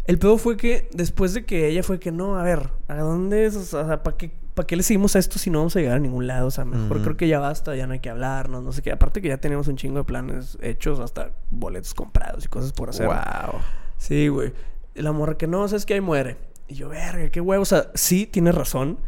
El 0.07 0.19
peor 0.19 0.39
fue 0.39 0.57
que 0.57 0.89
después 0.93 1.35
de 1.35 1.45
que 1.45 1.69
ella 1.69 1.83
fue 1.83 1.99
que 1.99 2.13
no, 2.13 2.39
a 2.39 2.43
ver, 2.43 2.71
¿a 2.89 2.97
dónde 2.97 3.47
es? 3.47 3.57
O 3.57 3.63
sea, 3.65 4.03
¿para 4.03 4.17
qué, 4.17 4.31
¿para 4.55 4.67
qué 4.67 4.77
le 4.77 4.83
seguimos 4.85 5.17
a 5.17 5.19
esto 5.19 5.39
si 5.39 5.51
no 5.51 5.59
vamos 5.59 5.75
a 5.75 5.81
llegar 5.81 5.97
a 5.97 6.01
ningún 6.01 6.27
lado? 6.29 6.47
O 6.47 6.51
sea, 6.51 6.65
mejor 6.65 6.99
Ujú. 6.99 7.05
creo 7.05 7.17
que 7.17 7.29
ya 7.29 7.41
basta, 7.41 7.75
ya 7.75 7.87
no 7.87 7.93
hay 7.93 8.01
que 8.01 8.11
hablarnos, 8.11 8.63
no 8.63 8.71
sé 8.73 8.83
qué. 8.83 8.93
Aparte 8.93 9.21
que 9.21 9.29
ya 9.29 9.39
tenemos 9.39 9.67
un 9.67 9.77
chingo 9.77 9.99
de 9.99 10.05
planes 10.05 10.59
hechos, 10.63 11.01
hasta 11.01 11.33
boletos 11.51 11.93
comprados 11.95 12.45
y 12.45 12.49
cosas 12.49 12.73
por 12.73 12.91
hacer. 12.91 13.07
Wow. 13.07 13.61
Sí, 13.97 14.29
güey. 14.29 14.53
La 14.95 15.13
morra 15.13 15.37
que 15.37 15.49
no, 15.49 15.67
sabes 15.67 15.87
que 15.87 15.95
ahí 15.95 16.01
muere. 16.01 16.37
Y 16.69 16.75
yo, 16.75 16.89
verga, 16.89 17.29
qué 17.31 17.41
huevo. 17.41 17.63
O 17.63 17.67
sea, 17.67 17.91
sí, 17.95 18.27
tienes 18.27 18.55
razón. 18.55 18.99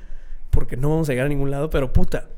Porque 0.50 0.76
no 0.76 0.88
vamos 0.90 1.08
a 1.08 1.12
llegar 1.12 1.26
a 1.26 1.28
ningún 1.28 1.50
lado, 1.50 1.70
pero 1.70 1.92
puta. 1.92 2.28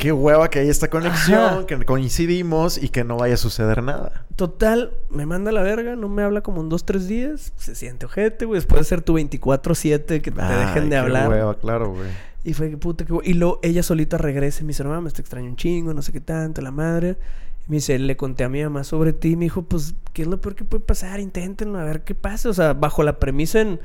Qué 0.00 0.12
hueva 0.12 0.48
que 0.48 0.60
hay 0.60 0.68
esta 0.70 0.88
conexión, 0.88 1.38
Ajá. 1.40 1.66
que 1.66 1.84
coincidimos 1.84 2.82
y 2.82 2.88
que 2.88 3.04
no 3.04 3.18
vaya 3.18 3.34
a 3.34 3.36
suceder 3.36 3.82
nada. 3.82 4.24
Total, 4.34 4.92
me 5.10 5.26
manda 5.26 5.50
a 5.50 5.52
la 5.52 5.62
verga, 5.62 5.94
no 5.94 6.08
me 6.08 6.22
habla 6.22 6.40
como 6.40 6.62
en 6.62 6.70
dos, 6.70 6.86
tres 6.86 7.06
días. 7.06 7.52
Se 7.56 7.74
siente 7.74 8.06
ojete, 8.06 8.46
güey. 8.46 8.56
Después 8.58 8.80
de 8.80 8.84
ser 8.84 9.02
tu 9.02 9.18
24-7, 9.18 10.22
que 10.22 10.30
te 10.30 10.40
Ay, 10.40 10.66
dejen 10.66 10.84
de 10.84 10.90
qué 10.90 10.96
hablar. 10.96 11.28
hueva, 11.28 11.54
claro, 11.58 11.90
güey. 11.90 12.08
Y 12.44 12.54
fue 12.54 12.70
que 12.70 12.78
puta, 12.78 13.04
que 13.04 13.12
Y 13.24 13.34
luego 13.34 13.60
ella 13.62 13.82
solita 13.82 14.16
regresa 14.16 14.62
y 14.62 14.64
me 14.64 14.68
dice, 14.68 14.84
no 14.84 14.88
mames, 14.90 15.12
te 15.12 15.20
extraño 15.20 15.50
un 15.50 15.56
chingo, 15.56 15.92
no 15.92 16.00
sé 16.00 16.12
qué 16.12 16.20
tanto, 16.22 16.62
la 16.62 16.70
madre. 16.70 17.18
Y 17.66 17.70
me 17.70 17.76
dice, 17.76 17.98
le 17.98 18.16
conté 18.16 18.44
a 18.44 18.48
mi 18.48 18.62
mamá 18.62 18.84
sobre 18.84 19.12
ti. 19.12 19.32
Y 19.32 19.36
me 19.36 19.44
dijo, 19.44 19.64
pues, 19.64 19.94
¿qué 20.14 20.22
es 20.22 20.28
lo 20.28 20.40
peor 20.40 20.54
que 20.54 20.64
puede 20.64 20.82
pasar? 20.82 21.20
Inténtenlo, 21.20 21.78
a 21.78 21.84
ver 21.84 22.04
qué 22.04 22.14
pasa. 22.14 22.48
O 22.48 22.54
sea, 22.54 22.72
bajo 22.72 23.02
la 23.02 23.18
premisa 23.18 23.60
en, 23.60 23.78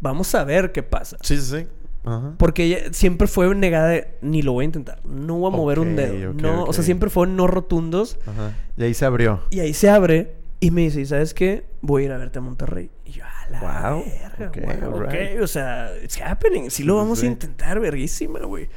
vamos 0.00 0.34
a 0.34 0.44
ver 0.44 0.72
qué 0.72 0.82
pasa. 0.82 1.16
Sí, 1.22 1.38
sí, 1.40 1.60
sí. 1.60 1.66
Ajá. 2.04 2.34
Porque 2.38 2.64
ella 2.64 2.78
siempre 2.92 3.26
fue 3.26 3.54
negada 3.54 3.88
de, 3.88 4.08
ni 4.22 4.42
lo 4.42 4.52
voy 4.52 4.62
a 4.62 4.66
intentar. 4.66 5.00
No 5.04 5.38
voy 5.38 5.52
a 5.52 5.56
mover 5.56 5.78
un 5.78 5.96
dedo. 5.96 6.32
no, 6.32 6.64
O 6.64 6.72
sea, 6.72 6.82
siempre 6.84 7.10
fue 7.10 7.26
no 7.26 7.46
rotundos. 7.46 8.18
Ajá. 8.26 8.54
Y 8.76 8.84
ahí 8.84 8.94
se 8.94 9.04
abrió. 9.04 9.40
Y 9.50 9.60
ahí 9.60 9.74
se 9.74 9.90
abre 9.90 10.36
y 10.60 10.70
me 10.70 10.82
dice, 10.82 11.00
¿y 11.00 11.06
sabes 11.06 11.34
qué? 11.34 11.64
Voy 11.82 12.02
a 12.02 12.06
ir 12.06 12.12
a 12.12 12.18
verte 12.18 12.38
a 12.38 12.42
Monterrey. 12.42 12.90
Y 13.04 13.12
yo, 13.12 13.24
a 13.24 13.50
la 13.50 13.60
Wow, 13.60 14.04
verga, 14.38 14.48
ok, 14.48 14.82
wow, 14.82 14.94
alright. 15.02 15.36
ok. 15.36 15.42
O 15.42 15.46
sea, 15.46 15.90
it's 16.02 16.20
happening. 16.20 16.70
Sí 16.70 16.82
lo 16.84 16.96
vamos 16.96 17.20
sí. 17.20 17.26
a 17.26 17.28
intentar, 17.30 17.78
verguísima, 17.80 18.40
güey. 18.40 18.68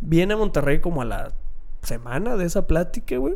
Viene 0.00 0.34
a 0.34 0.36
Monterrey 0.36 0.80
como 0.80 1.02
a 1.02 1.04
la 1.04 1.32
semana 1.82 2.36
de 2.36 2.46
esa 2.46 2.66
plática, 2.66 3.16
güey. 3.16 3.34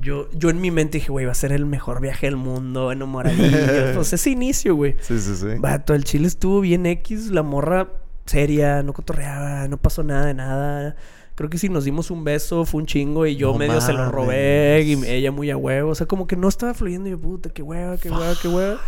Yo, 0.00 0.30
yo 0.30 0.48
en 0.48 0.60
mi 0.60 0.70
mente 0.70 0.98
dije, 0.98 1.10
güey, 1.12 1.26
va 1.26 1.32
a 1.32 1.34
ser 1.34 1.52
el 1.52 1.66
mejor 1.66 2.00
viaje 2.00 2.26
del 2.26 2.36
mundo, 2.36 2.92
enamoradillos. 2.92 3.94
pues 3.94 4.12
ese 4.14 4.30
inicio, 4.30 4.74
güey. 4.74 4.96
Sí, 5.00 5.18
sí, 5.18 5.36
sí. 5.36 5.46
Vato, 5.58 5.94
el 5.94 6.04
chile 6.04 6.26
estuvo 6.28 6.60
bien 6.62 6.86
X, 6.86 7.30
la 7.30 7.42
morra 7.42 7.88
seria, 8.26 8.82
no 8.82 8.92
cotorreaba, 8.92 9.68
no 9.68 9.76
pasó 9.76 10.02
nada 10.02 10.26
de 10.26 10.34
nada. 10.34 10.96
Creo 11.34 11.48
que 11.48 11.58
si 11.58 11.68
nos 11.68 11.84
dimos 11.84 12.10
un 12.10 12.24
beso 12.24 12.64
fue 12.66 12.82
un 12.82 12.86
chingo 12.86 13.26
y 13.26 13.36
yo 13.36 13.52
No 13.52 13.58
medio 13.58 13.80
se 13.80 13.92
lo 13.92 14.10
robé 14.10 14.82
y 14.84 14.92
ella 15.06 15.32
muy 15.32 15.50
a 15.50 15.56
huevo. 15.56 15.90
O 15.90 15.94
sea, 15.94 16.06
como 16.06 16.26
que 16.26 16.36
no 16.36 16.48
estaba 16.48 16.74
fluyendo 16.74 17.08
y 17.08 17.12
yo, 17.12 17.18
puta, 17.18 17.48
qué 17.50 17.62
hueva, 17.62 17.96
qué 17.96 18.10
hueva, 18.10 18.34
qué 18.40 18.48
hueva. 18.48 18.78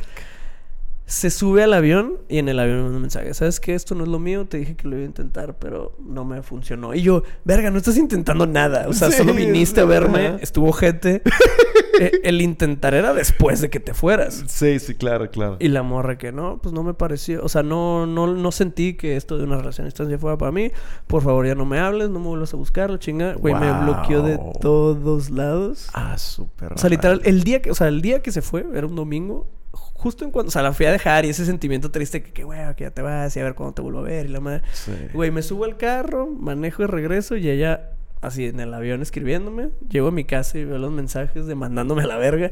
Se 1.06 1.30
sube 1.30 1.62
al 1.62 1.74
avión 1.74 2.18
y 2.28 2.38
en 2.38 2.48
el 2.48 2.58
avión 2.58 2.76
me 2.78 2.82
manda 2.84 2.96
un 2.96 3.02
mensaje. 3.02 3.34
¿Sabes 3.34 3.60
qué? 3.60 3.74
Esto 3.74 3.94
no 3.94 4.04
es 4.04 4.08
lo 4.08 4.18
mío. 4.18 4.46
Te 4.46 4.58
dije 4.58 4.74
que 4.74 4.88
lo 4.88 4.96
iba 4.96 5.04
a 5.04 5.06
intentar, 5.06 5.58
pero 5.58 5.96
no 6.02 6.24
me 6.24 6.42
funcionó. 6.42 6.94
Y 6.94 7.02
yo, 7.02 7.22
verga, 7.44 7.70
no 7.70 7.76
estás 7.78 7.96
intentando 7.98 8.46
nada. 8.46 8.88
O 8.88 8.92
sea, 8.94 9.10
Sí, 9.10 9.18
solo 9.18 9.34
viniste 9.34 9.80
a 9.80 9.84
verme, 9.84 10.28
ajá. 10.28 10.38
estuvo 10.40 10.72
gente. 10.72 11.22
Eh, 12.00 12.20
el 12.24 12.40
intentar 12.40 12.94
era 12.94 13.14
después 13.14 13.60
de 13.60 13.70
que 13.70 13.80
te 13.80 13.94
fueras. 13.94 14.44
Sí, 14.48 14.78
sí, 14.78 14.94
claro, 14.94 15.30
claro. 15.30 15.56
Y 15.60 15.68
la 15.68 15.82
morra 15.82 16.18
que 16.18 16.32
no, 16.32 16.58
pues 16.62 16.72
no 16.72 16.82
me 16.82 16.94
pareció. 16.94 17.42
O 17.44 17.48
sea, 17.48 17.62
no, 17.62 18.06
no, 18.06 18.26
no 18.26 18.52
sentí 18.52 18.94
que 18.94 19.16
esto 19.16 19.38
de 19.38 19.44
una 19.44 19.56
relación 19.56 19.84
a 19.84 19.88
distancia 19.88 20.18
fuera 20.18 20.36
para 20.38 20.52
mí. 20.52 20.70
Por 21.06 21.22
favor, 21.22 21.46
ya 21.46 21.54
no 21.54 21.64
me 21.64 21.78
hables, 21.78 22.10
no 22.10 22.20
me 22.20 22.26
vuelvas 22.26 22.52
a 22.54 22.56
buscar, 22.56 22.90
la 22.90 22.98
chinga. 22.98 23.34
Güey, 23.34 23.54
me 23.54 23.72
bloqueó 23.82 24.22
de 24.22 24.38
todos 24.60 25.30
lados. 25.30 25.88
Ah, 25.92 26.18
súper. 26.18 26.72
O 26.72 26.78
sea, 26.78 26.90
literal, 26.90 27.20
el 27.24 27.44
día 27.44 27.62
que, 27.62 27.70
o 27.70 27.74
sea, 27.74 27.88
el 27.88 28.02
día 28.02 28.22
que 28.22 28.32
se 28.32 28.42
fue, 28.42 28.66
era 28.74 28.86
un 28.86 28.96
domingo, 28.96 29.48
justo 29.72 30.24
en 30.24 30.30
cuando, 30.30 30.48
o 30.48 30.52
sea, 30.52 30.62
la 30.62 30.72
fui 30.72 30.86
a 30.86 30.92
dejar 30.92 31.24
y 31.24 31.30
ese 31.30 31.44
sentimiento 31.46 31.90
triste 31.90 32.22
que, 32.22 32.32
que 32.32 32.44
güey, 32.44 32.60
que 32.76 32.84
ya 32.84 32.90
te 32.90 33.02
vas 33.02 33.34
y 33.36 33.40
a 33.40 33.44
ver 33.44 33.54
cuándo 33.54 33.74
te 33.74 33.82
vuelvo 33.82 34.00
a 34.00 34.02
ver 34.02 34.26
y 34.26 34.28
la 34.28 34.40
madre. 34.40 34.62
Sí. 34.72 34.92
Güey, 35.12 35.30
me 35.30 35.42
subo 35.42 35.64
al 35.64 35.76
carro, 35.76 36.26
manejo 36.26 36.82
de 36.82 36.88
regreso 36.88 37.36
y 37.36 37.48
ella 37.48 37.93
así 38.26 38.46
en 38.46 38.60
el 38.60 38.72
avión 38.74 39.02
escribiéndome. 39.02 39.70
Llego 39.88 40.08
a 40.08 40.10
mi 40.12 40.24
casa 40.24 40.58
y 40.58 40.64
veo 40.64 40.78
los 40.78 40.90
mensajes 40.92 41.46
de 41.46 41.54
mandándome 41.54 42.02
a 42.02 42.06
la 42.06 42.16
verga. 42.16 42.50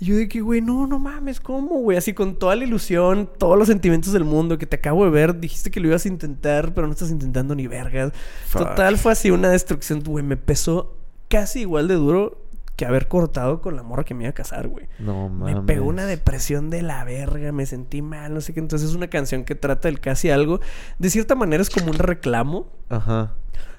Y 0.00 0.06
yo 0.06 0.16
de 0.16 0.28
que, 0.28 0.40
güey, 0.40 0.60
no, 0.60 0.86
no 0.86 0.98
mames, 0.98 1.40
¿cómo, 1.40 1.76
güey? 1.80 1.96
Así 1.96 2.14
con 2.14 2.36
toda 2.38 2.56
la 2.56 2.64
ilusión, 2.64 3.30
todos 3.38 3.56
los 3.58 3.68
sentimientos 3.68 4.12
del 4.12 4.24
mundo 4.24 4.58
que 4.58 4.66
te 4.66 4.76
acabo 4.76 5.04
de 5.04 5.10
ver. 5.10 5.38
Dijiste 5.38 5.70
que 5.70 5.80
lo 5.80 5.88
ibas 5.88 6.04
a 6.04 6.08
intentar, 6.08 6.74
pero 6.74 6.86
no 6.86 6.92
estás 6.92 7.10
intentando 7.10 7.54
ni 7.54 7.66
vergas. 7.66 8.12
Fuck. 8.46 8.62
Total, 8.68 8.96
fue 8.98 9.12
así 9.12 9.30
una 9.30 9.50
destrucción, 9.50 10.02
güey. 10.04 10.24
Me 10.24 10.36
pesó 10.36 10.96
casi 11.28 11.60
igual 11.60 11.88
de 11.88 11.94
duro 11.94 12.40
que 12.76 12.86
haber 12.86 13.06
cortado 13.06 13.60
con 13.60 13.76
la 13.76 13.84
morra 13.84 14.02
que 14.02 14.14
me 14.14 14.24
iba 14.24 14.30
a 14.30 14.34
casar, 14.34 14.66
güey. 14.66 14.88
No 14.98 15.28
Me 15.28 15.52
mames. 15.54 15.64
pegó 15.64 15.86
una 15.86 16.06
depresión 16.06 16.70
de 16.70 16.82
la 16.82 17.04
verga, 17.04 17.52
me 17.52 17.66
sentí 17.66 18.02
mal, 18.02 18.34
no 18.34 18.40
sé 18.40 18.52
qué. 18.52 18.58
Entonces 18.58 18.90
es 18.90 18.96
una 18.96 19.06
canción 19.06 19.44
que 19.44 19.54
trata 19.54 19.86
del 19.86 20.00
casi 20.00 20.30
algo. 20.30 20.58
De 20.98 21.08
cierta 21.08 21.36
manera 21.36 21.62
es 21.62 21.70
como 21.70 21.92
un 21.92 21.98
reclamo. 21.98 22.66
Ajá. 22.88 23.34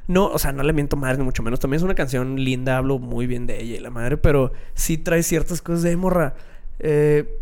No, 0.08 0.28
o 0.28 0.38
sea, 0.38 0.52
no 0.52 0.62
le 0.64 0.72
miento 0.74 0.98
madre, 0.98 1.18
ni 1.18 1.24
mucho 1.24 1.42
menos. 1.44 1.60
También 1.60 1.78
es 1.80 1.84
una 1.84 1.96
canción 1.96 2.36
linda, 2.36 2.78
hablo 2.78 3.00
muy 3.00 3.26
bien 3.28 3.48
de 3.48 3.62
ella 3.62 3.76
y 3.78 3.80
la 3.80 3.90
madre, 3.90 4.18
pero 4.18 4.52
sí 4.74 4.98
trae 4.98 5.24
ciertas 5.24 5.62
cosas 5.62 5.82
de 5.84 5.90
"Ay, 5.90 5.96
morra. 5.96 6.36
Eh, 6.80 7.40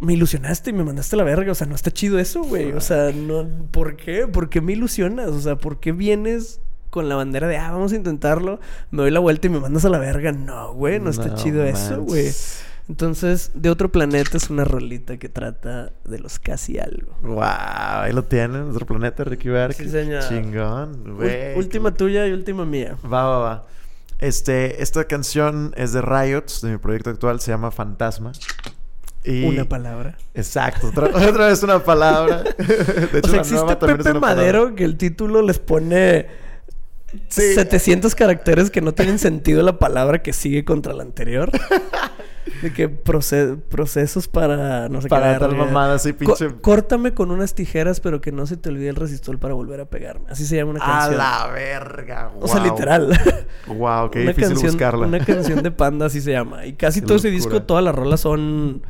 me 0.00 0.12
ilusionaste 0.12 0.70
y 0.70 0.72
me 0.74 0.84
mandaste 0.84 1.16
a 1.16 1.18
la 1.18 1.24
verga. 1.24 1.52
O 1.52 1.54
sea, 1.54 1.66
no 1.66 1.74
está 1.74 1.90
chido 1.90 2.18
eso, 2.18 2.42
güey. 2.42 2.72
O 2.72 2.80
sea, 2.80 3.10
no. 3.12 3.48
¿Por 3.70 3.96
qué? 3.96 4.26
¿Por 4.26 4.48
qué 4.48 4.60
me 4.60 4.72
ilusionas? 4.72 5.28
O 5.28 5.40
sea, 5.40 5.56
¿por 5.56 5.80
qué 5.80 5.92
vienes 5.92 6.60
con 6.90 7.08
la 7.08 7.16
bandera 7.16 7.48
de 7.48 7.56
ah, 7.56 7.70
vamos 7.72 7.92
a 7.92 7.96
intentarlo? 7.96 8.60
Me 8.90 9.02
doy 9.02 9.10
la 9.10 9.20
vuelta 9.20 9.46
y 9.46 9.50
me 9.50 9.60
mandas 9.60 9.84
a 9.84 9.88
la 9.88 9.98
verga. 9.98 10.30
No, 10.32 10.72
güey, 10.74 11.00
no 11.00 11.10
está 11.10 11.34
chido 11.34 11.64
eso, 11.64 12.02
güey. 12.02 12.30
Entonces, 12.88 13.50
de 13.54 13.68
otro 13.68 13.92
planeta 13.92 14.36
es 14.36 14.48
una 14.48 14.64
rolita 14.64 15.18
que 15.18 15.28
trata 15.28 15.92
de 16.04 16.18
los 16.18 16.38
casi 16.38 16.78
algo. 16.78 17.12
Wow, 17.22 17.42
ahí 17.42 18.12
lo 18.12 18.24
tienen, 18.24 18.70
otro 18.70 18.86
planeta, 18.86 19.24
Ricky 19.24 19.50
Berg. 19.50 19.74
Sí, 19.74 19.88
señor. 19.90 20.22
Chingón, 20.26 21.16
güey. 21.16 21.54
última 21.56 21.92
tuya 21.92 22.26
y 22.26 22.32
última 22.32 22.64
mía. 22.64 22.96
Va, 23.04 23.24
va, 23.24 23.38
va. 23.38 23.66
Este, 24.20 24.82
esta 24.82 25.04
canción 25.04 25.74
es 25.76 25.92
de 25.92 26.00
Riots, 26.00 26.62
de 26.62 26.70
mi 26.70 26.78
proyecto 26.78 27.10
actual, 27.10 27.40
se 27.40 27.50
llama 27.50 27.70
Fantasma. 27.70 28.32
Y... 29.22 29.44
Una 29.44 29.66
palabra. 29.66 30.16
Exacto, 30.34 30.88
otra, 30.88 31.06
otra 31.28 31.48
vez 31.48 31.62
una 31.62 31.84
palabra. 31.84 32.42
De 33.12 33.18
hecho, 33.18 33.28
o 33.28 33.28
sea, 33.28 33.32
la 33.32 33.38
existe 33.38 33.54
nueva 33.56 33.78
también 33.78 34.00
es 34.00 34.06
Pepe 34.06 34.20
palabra. 34.20 34.36
Madero 34.36 34.74
que 34.74 34.84
el 34.84 34.96
título 34.96 35.42
les 35.42 35.58
pone 35.58 36.26
Sí. 37.28 37.54
700 37.54 38.14
caracteres 38.14 38.70
que 38.70 38.80
no 38.80 38.92
tienen 38.92 39.18
sentido 39.18 39.62
la 39.62 39.78
palabra 39.78 40.22
que 40.22 40.32
sigue 40.32 40.64
contra 40.64 40.92
la 40.92 41.02
anterior. 41.02 41.50
De 42.62 42.72
que 42.72 42.88
proce- 42.88 43.56
procesos 43.60 44.28
para 44.28 44.88
no 44.88 45.00
sé 45.00 45.08
Para 45.08 45.38
qué. 45.38 45.46
mamada 45.54 45.94
así, 45.94 46.12
Co- 46.12 46.18
pinche. 46.18 46.54
córtame 46.60 47.14
con 47.14 47.30
unas 47.30 47.54
tijeras, 47.54 48.00
pero 48.00 48.20
que 48.20 48.32
no 48.32 48.46
se 48.46 48.56
te 48.56 48.68
olvide 48.68 48.88
el 48.88 48.96
resistor 48.96 49.38
para 49.38 49.54
volver 49.54 49.80
a 49.80 49.84
pegarme. 49.84 50.26
Así 50.30 50.44
se 50.46 50.56
llama 50.56 50.72
una 50.72 50.84
A 50.84 50.86
canción. 50.86 51.18
la 51.18 51.46
verga, 51.52 52.32
O 52.40 52.48
sea, 52.48 52.60
wow. 52.60 52.70
literal. 52.72 53.08
Wow, 53.66 54.10
qué 54.10 54.22
una 54.22 54.28
difícil 54.30 54.48
canción, 54.54 54.72
buscarla. 54.72 55.06
Una 55.06 55.24
canción 55.24 55.62
de 55.62 55.70
panda, 55.70 56.06
así 56.06 56.20
se 56.20 56.32
llama. 56.32 56.64
Y 56.66 56.72
casi 56.74 57.00
Qué 57.00 57.06
todo 57.06 57.16
ese 57.18 57.30
locura. 57.30 57.50
disco, 57.52 57.62
todas 57.66 57.84
las 57.84 57.94
rolas 57.94 58.20
son 58.20 58.82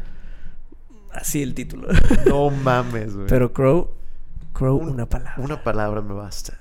así 1.12 1.42
el 1.42 1.54
título. 1.54 1.88
No 2.26 2.50
mames, 2.50 3.14
güey. 3.14 3.26
Pero 3.26 3.52
Crow, 3.52 3.90
Crow, 4.52 4.76
Un- 4.78 4.90
una 4.90 5.06
palabra. 5.06 5.34
Una 5.38 5.62
palabra 5.62 6.00
me 6.00 6.14
basta. 6.14 6.58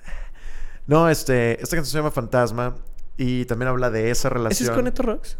No, 0.88 1.10
este, 1.10 1.54
esta 1.62 1.76
canción 1.76 1.86
se 1.92 1.98
llama 1.98 2.12
Fantasma 2.12 2.76
y 3.18 3.46
también 3.46 3.70
habla 3.70 3.90
de 3.90 4.10
esa 4.10 4.28
¿Ese 4.28 4.30
relación. 4.30 4.70
es 4.70 4.76
con 4.76 4.84
Neto 4.86 5.04
Rocks? 5.04 5.38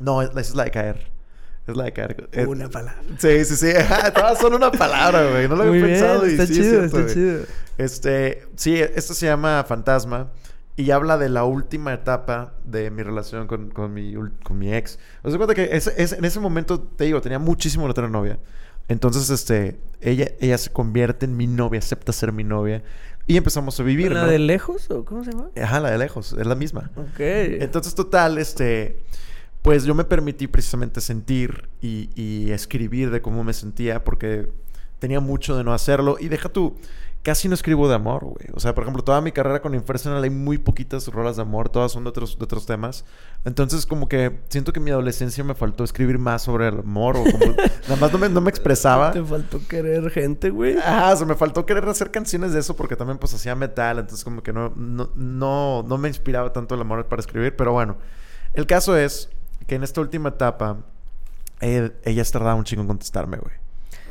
No, 0.00 0.22
es, 0.22 0.30
es 0.36 0.54
la 0.56 0.64
de 0.64 0.70
caer. 0.72 1.10
Es 1.66 1.76
la 1.76 1.84
de 1.84 1.92
caer. 1.92 2.28
Es- 2.32 2.46
Una 2.48 2.68
palabra. 2.68 3.00
Sí, 3.18 3.44
sí, 3.44 3.54
sí. 3.56 3.68
Todas 4.14 4.38
son 4.38 4.54
una 4.54 4.72
palabra, 4.72 5.30
güey. 5.30 5.48
No 5.48 5.54
lo 5.56 5.62
había 5.64 5.72
bien, 5.84 5.86
pensado 5.86 6.26
y 6.26 6.32
está 6.32 6.46
sí 6.46 6.52
es 6.52 6.58
chido, 6.58 6.70
cierto, 6.70 6.86
está 6.86 7.02
güey. 7.02 7.14
chido. 7.14 7.40
Este, 7.78 8.46
sí, 8.56 8.76
esto 8.80 9.14
se 9.14 9.26
llama 9.26 9.64
Fantasma 9.68 10.30
y 10.76 10.90
habla 10.90 11.18
de 11.18 11.28
la 11.28 11.44
última 11.44 11.92
etapa 11.92 12.54
de 12.64 12.90
mi 12.90 13.02
relación 13.02 13.46
con, 13.46 13.70
con 13.70 13.92
mi, 13.92 14.14
con 14.42 14.58
mi 14.58 14.74
ex. 14.74 14.98
Os 15.22 15.32
doy 15.32 15.38
cuenta 15.38 15.54
que 15.54 15.76
es, 15.76 15.86
es- 15.86 16.12
en 16.12 16.24
ese 16.24 16.40
momento, 16.40 16.80
te 16.80 17.04
digo, 17.04 17.20
tenía 17.20 17.38
muchísimo 17.38 17.86
la 17.86 17.92
otra 17.92 18.08
novia. 18.08 18.38
Entonces, 18.88 19.30
este, 19.30 19.78
ella, 20.00 20.28
ella 20.40 20.58
se 20.58 20.70
convierte 20.70 21.24
en 21.26 21.36
mi 21.36 21.46
novia, 21.46 21.78
acepta 21.78 22.12
ser 22.12 22.32
mi 22.32 22.42
novia 22.42 22.82
y 23.26 23.36
empezamos 23.36 23.78
a 23.78 23.82
vivir, 23.84 24.10
¿La 24.10 24.22
¿no? 24.22 24.28
de 24.28 24.38
lejos 24.40 24.90
o 24.90 25.04
cómo 25.04 25.22
se 25.22 25.30
llama? 25.30 25.50
Ajá, 25.62 25.78
la 25.78 25.90
de 25.92 25.98
lejos, 25.98 26.32
es 26.36 26.46
la 26.46 26.56
misma. 26.56 26.90
Ok. 26.96 27.20
Entonces, 27.20 27.94
total, 27.94 28.38
este, 28.38 29.02
pues 29.62 29.84
yo 29.84 29.94
me 29.94 30.04
permití 30.04 30.46
precisamente 30.46 31.00
sentir 31.00 31.68
y, 31.80 32.10
y 32.14 32.50
escribir 32.50 33.10
de 33.10 33.20
cómo 33.20 33.44
me 33.44 33.52
sentía 33.52 34.04
porque 34.04 34.48
tenía 34.98 35.20
mucho 35.20 35.56
de 35.56 35.64
no 35.64 35.74
hacerlo. 35.74 36.16
Y 36.20 36.28
deja 36.28 36.48
tú, 36.48 36.76
casi 37.22 37.48
no 37.48 37.54
escribo 37.54 37.88
de 37.88 37.94
amor, 37.94 38.24
güey. 38.24 38.46
O 38.54 38.60
sea, 38.60 38.74
por 38.74 38.84
ejemplo, 38.84 39.02
toda 39.02 39.20
mi 39.20 39.32
carrera 39.32 39.60
con 39.60 39.74
Infernal 39.74 40.22
hay 40.22 40.30
muy 40.30 40.58
poquitas 40.58 41.06
rolas 41.08 41.36
de 41.36 41.42
amor, 41.42 41.68
todas 41.68 41.92
son 41.92 42.04
de 42.04 42.10
otros, 42.10 42.38
de 42.38 42.44
otros 42.44 42.64
temas. 42.66 43.04
Entonces, 43.44 43.84
como 43.86 44.08
que 44.08 44.40
siento 44.48 44.72
que 44.72 44.78
en 44.78 44.84
mi 44.84 44.90
adolescencia 44.90 45.44
me 45.44 45.54
faltó 45.54 45.84
escribir 45.84 46.18
más 46.18 46.42
sobre 46.42 46.68
el 46.68 46.78
amor 46.78 47.16
o 47.16 47.24
como... 47.24 47.38
nada 47.88 47.96
más 48.00 48.12
no 48.12 48.18
me, 48.18 48.28
no 48.28 48.40
me 48.40 48.50
expresaba. 48.50 49.10
Te 49.12 49.22
faltó 49.22 49.60
querer 49.66 50.10
gente, 50.10 50.50
güey. 50.50 50.76
Ajá, 50.78 51.12
o 51.12 51.16
sea, 51.16 51.26
me 51.26 51.34
faltó 51.34 51.66
querer 51.66 51.86
hacer 51.88 52.10
canciones 52.10 52.52
de 52.52 52.60
eso 52.60 52.76
porque 52.76 52.96
también 52.96 53.18
pues 53.18 53.34
hacía 53.34 53.54
metal, 53.54 53.98
entonces 53.98 54.24
como 54.24 54.42
que 54.42 54.52
no, 54.52 54.72
no, 54.76 55.10
no, 55.14 55.82
no 55.82 55.98
me 55.98 56.08
inspiraba 56.08 56.52
tanto 56.52 56.74
el 56.74 56.80
amor 56.80 57.06
para 57.06 57.20
escribir, 57.20 57.56
pero 57.56 57.72
bueno, 57.72 57.98
el 58.54 58.66
caso 58.66 58.96
es 58.96 59.30
que 59.66 59.74
en 59.76 59.82
esta 59.82 60.00
última 60.00 60.30
etapa 60.30 60.78
eh, 61.60 61.92
ella 62.04 62.24
se 62.24 62.32
tardaba 62.32 62.54
un 62.54 62.64
chingo 62.64 62.82
en 62.82 62.88
contestarme, 62.88 63.36
güey. 63.38 63.54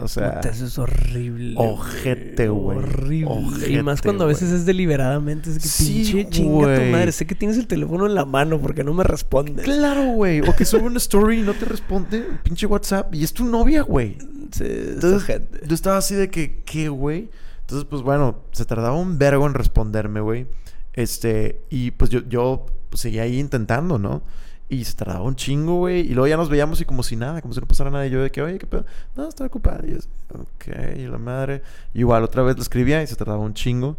O 0.01 0.07
sea, 0.07 0.35
Puta, 0.35 0.49
eso 0.49 0.65
es 0.65 0.77
horrible. 0.77 1.55
ojete, 1.57 2.47
güey. 2.47 2.77
Horrible. 2.77 3.17
y 3.17 3.23
Ojete, 3.25 3.83
más 3.83 4.01
cuando 4.01 4.23
a 4.23 4.27
veces 4.27 4.49
es 4.49 4.65
deliberadamente. 4.65 5.49
Es 5.49 5.57
que 5.59 5.67
Sí, 5.67 5.93
pinche 6.13 6.29
chinga 6.29 6.75
tu 6.75 6.81
madre. 6.83 7.11
Sé 7.11 7.27
que 7.27 7.35
tienes 7.35 7.57
el 7.57 7.67
teléfono 7.67 8.05
en 8.05 8.15
la 8.15 8.23
mano 8.23 8.61
porque 8.61 8.85
no 8.85 8.93
me 8.93 9.03
respondes. 9.03 9.65
claro, 9.65 10.05
güey, 10.11 10.39
o 10.39 10.55
que 10.55 10.63
sube 10.63 10.83
una 10.83 10.97
story 10.97 11.39
y 11.39 11.41
no 11.41 11.53
te 11.53 11.65
responde, 11.65 12.23
pinche 12.43 12.65
WhatsApp, 12.65 13.13
y 13.13 13.25
es 13.25 13.33
tu 13.33 13.43
novia, 13.43 13.81
güey. 13.81 14.17
Sí, 14.51 14.63
es 14.63 14.87
Entonces, 14.93 15.23
ojete. 15.23 15.67
yo 15.67 15.75
estaba 15.75 15.97
así 15.97 16.15
de 16.15 16.29
que, 16.29 16.63
¿qué, 16.63 16.87
güey? 16.87 17.29
Entonces, 17.61 17.85
pues 17.89 18.01
bueno, 18.01 18.43
se 18.53 18.63
tardaba 18.63 18.95
un 18.95 19.17
vergo 19.19 19.45
en 19.47 19.53
responderme, 19.53 20.21
güey. 20.21 20.47
Este, 20.93 21.61
y 21.69 21.91
pues 21.91 22.09
yo, 22.09 22.21
yo 22.27 22.65
pues, 22.89 23.01
seguía 23.01 23.23
ahí 23.23 23.37
intentando, 23.37 23.99
¿no? 23.99 24.23
Y 24.69 24.85
se 24.85 24.93
tardaba 24.93 25.23
un 25.23 25.35
chingo, 25.35 25.77
güey. 25.77 26.01
Y 26.01 26.13
luego 26.13 26.27
ya 26.27 26.37
nos 26.37 26.47
veíamos 26.47 26.79
y 26.79 26.85
como 26.85 27.01
si 27.01 27.15
nada, 27.15 27.41
como 27.41 27.55
si 27.55 27.59
no 27.59 27.67
pasara 27.67 27.89
nada. 27.89 28.05
Y 28.05 28.11
yo 28.11 28.21
de 28.21 28.31
que, 28.31 28.41
oye, 28.43 28.59
¿qué 28.59 28.67
pedo? 28.67 28.85
No, 29.15 29.27
estoy 29.27 29.47
ocupado. 29.47 29.85
Y 29.85 29.93
yo, 29.93 29.97
ok, 30.33 31.09
la 31.09 31.17
madre. 31.17 31.63
Igual 31.95 32.23
otra 32.23 32.43
vez 32.43 32.55
lo 32.55 32.61
escribía 32.61 33.01
y 33.01 33.07
se 33.07 33.15
tardaba 33.15 33.39
un 33.39 33.55
chingo. 33.55 33.97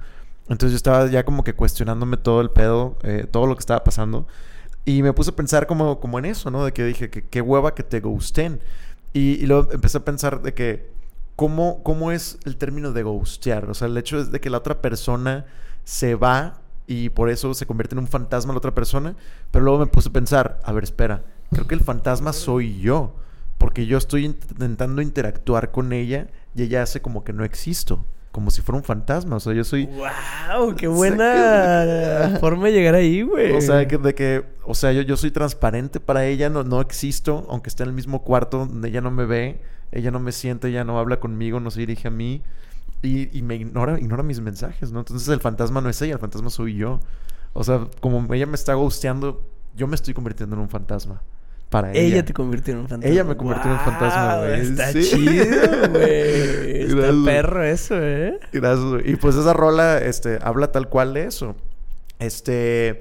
Entonces 0.49 0.73
yo 0.73 0.77
estaba 0.77 1.07
ya 1.09 1.25
como 1.25 1.43
que 1.43 1.55
cuestionándome 1.55 2.17
todo 2.17 2.41
el 2.41 2.51
pedo, 2.51 2.97
eh, 3.03 3.27
todo 3.29 3.47
lo 3.47 3.57
que 3.57 3.61
estaba 3.61 3.83
pasando. 3.83 4.29
Y 4.85 5.03
me 5.03 5.13
puse 5.13 5.31
a 5.31 5.37
pensar 5.37 5.67
como, 5.67 5.99
como 5.99 6.19
en 6.21 6.25
eso, 6.25 6.51
¿no? 6.51 6.65
De 6.65 6.73
que 6.73 6.85
dije, 6.85 7.11
que 7.11 7.23
qué 7.23 7.41
hueva 7.41 7.75
que 7.75 7.83
te 7.83 8.01
gusten. 8.01 8.61
Y, 9.13 9.43
y 9.43 9.47
luego 9.47 9.73
empecé 9.73 9.99
a 9.99 10.05
pensar 10.05 10.41
de 10.41 10.55
que, 10.55 10.89
¿cómo, 11.35 11.83
¿cómo 11.83 12.13
es 12.13 12.39
el 12.45 12.57
término 12.57 12.93
de 12.93 13.03
ghostear? 13.03 13.69
O 13.71 13.75
sea, 13.75 13.89
el 13.89 13.97
hecho 13.97 14.21
es 14.21 14.31
de 14.31 14.41
que 14.41 14.51
la 14.51 14.59
otra 14.59 14.81
persona 14.81 15.47
se 15.85 16.15
va 16.15 16.60
y 16.91 17.09
por 17.09 17.31
eso 17.31 17.55
se 17.55 17.67
convierte 17.67 17.95
en 17.95 18.01
un 18.01 18.09
fantasma 18.09 18.53
la 18.53 18.59
otra 18.59 18.75
persona. 18.75 19.15
Pero 19.53 19.65
luego 19.65 19.79
me 19.79 19.87
puse 19.87 20.09
a 20.09 20.13
pensar, 20.13 20.59
a 20.65 20.73
ver, 20.73 20.83
espera, 20.83 21.23
creo 21.53 21.69
que 21.69 21.77
el 21.77 21.83
fantasma 21.83 22.33
soy 22.33 22.81
yo. 22.81 23.15
Porque 23.59 23.87
yo 23.87 23.97
estoy 23.97 24.25
intentando 24.25 25.01
interactuar 25.01 25.71
con 25.71 25.93
ella 25.93 26.27
y 26.53 26.65
ella 26.65 26.83
hace 26.83 27.01
como 27.01 27.23
que 27.23 27.33
no 27.33 27.45
existo. 27.45 28.05
Como 28.33 28.51
si 28.51 28.61
fuera 28.61 28.79
un 28.79 28.83
fantasma. 28.83 29.37
O 29.37 29.41
sea, 29.41 29.53
yo 29.53 29.63
soy... 29.63 29.87
¡Wow! 29.87 30.75
¡Qué 30.75 30.89
O 30.89 30.91
sea, 30.97 30.99
buena 30.99 32.39
forma 32.41 32.67
de 32.67 32.73
llegar 32.73 32.97
ahí, 32.97 33.23
güey! 33.23 33.53
O 33.53 33.61
sea, 33.61 33.87
que, 33.87 33.97
de 33.97 34.13
que, 34.17 34.45
o 34.65 34.75
sea, 34.75 34.91
yo, 34.91 35.03
yo 35.03 35.17
soy 35.17 35.31
transparente 35.31 36.01
para 36.01 36.27
ella, 36.27 36.51
no, 36.51 36.65
no 36.65 36.81
existo, 36.81 37.47
aunque 37.51 37.69
esté 37.69 37.85
en 37.85 37.91
el 37.91 37.95
mismo 37.95 38.25
cuarto 38.25 38.67
donde 38.67 38.89
ella 38.89 39.01
no 39.01 39.13
me 39.13 39.27
ve, 39.27 39.61
ella 39.93 40.11
no 40.11 40.19
me 40.19 40.33
siente, 40.33 40.67
ella 40.67 40.83
no 40.83 40.99
habla 40.99 41.21
conmigo, 41.21 41.61
no 41.61 41.71
se 41.71 41.79
dirige 41.79 42.09
a 42.09 42.11
mí 42.11 42.43
y, 43.03 43.37
y 43.37 43.43
me 43.43 43.57
ignora, 43.57 43.99
ignora 43.99 44.23
mis 44.23 44.41
mensajes, 44.41 44.93
¿no? 44.93 45.01
Entonces 45.01 45.29
el 45.29 45.41
fantasma 45.41 45.81
no 45.81 45.89
es 45.89 46.01
ella, 46.03 46.15
el 46.15 46.19
fantasma 46.21 46.51
soy 46.51 46.75
yo. 46.77 47.01
O 47.53 47.65
sea, 47.65 47.87
como 48.01 48.33
ella 48.35 48.47
me 48.47 48.55
está 48.55 48.75
ghosteando, 48.75 49.47
yo 49.77 49.87
me 49.87 49.95
estoy 49.95 50.15
convirtiendo 50.15 50.55
en 50.57 50.63
un 50.63 50.69
fantasma 50.69 51.23
para 51.69 51.91
ella. 51.93 52.01
Ella 52.01 52.25
te 52.25 52.33
convirtió 52.33 52.75
en 52.75 52.81
un 52.81 52.89
fantasma. 52.89 53.13
Ella 53.13 53.25
me 53.25 53.37
convirtió 53.37 53.67
en 53.71 53.73
un 53.79 53.85
fantasma, 53.85 54.39
güey. 54.39 54.61
Está 54.61 54.93
Sí. 54.93 55.03
chido, 55.03 55.91
güey. 55.91 56.83
Está 56.83 56.97
Gracias. 56.97 57.25
perro 57.25 57.63
eso, 57.63 57.95
¿eh? 57.99 58.39
Gracias, 58.53 58.85
güey. 58.85 59.11
Y 59.13 59.17
pues 59.17 59.37
esa 59.37 59.53
rola 59.53 59.99
este, 59.99 60.39
habla 60.43 60.73
tal 60.73 60.89
cual 60.89 61.15
de 61.15 61.25
eso. 61.25 61.55
Este. 62.19 63.01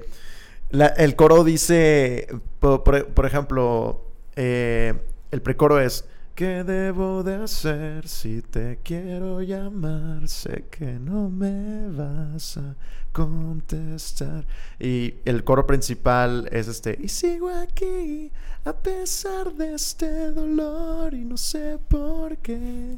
la- 0.70 0.86
el 0.86 1.16
coro 1.16 1.44
dice. 1.44 2.26
Por, 2.60 2.82
por- 2.84 3.06
por 3.08 3.26
ejemplo. 3.26 4.04
eh, 4.36 4.94
el 5.30 5.42
precoro 5.42 5.80
es. 5.80 6.04
¿Qué 6.40 6.64
debo 6.64 7.22
de 7.22 7.34
hacer 7.34 8.08
si 8.08 8.40
te 8.40 8.78
quiero 8.82 9.42
llamar? 9.42 10.26
Sé 10.26 10.64
que 10.70 10.86
no 10.98 11.28
me 11.28 11.90
vas 11.90 12.56
a 12.56 12.76
contestar. 13.12 14.46
Y 14.78 15.16
el 15.26 15.44
coro 15.44 15.66
principal 15.66 16.48
es 16.50 16.66
este. 16.66 16.98
Y 16.98 17.08
sigo 17.08 17.50
aquí 17.50 18.32
a 18.64 18.72
pesar 18.72 19.52
de 19.52 19.74
este 19.74 20.30
dolor 20.30 21.12
y 21.12 21.26
no 21.26 21.36
sé 21.36 21.78
por 21.88 22.38
qué. 22.38 22.96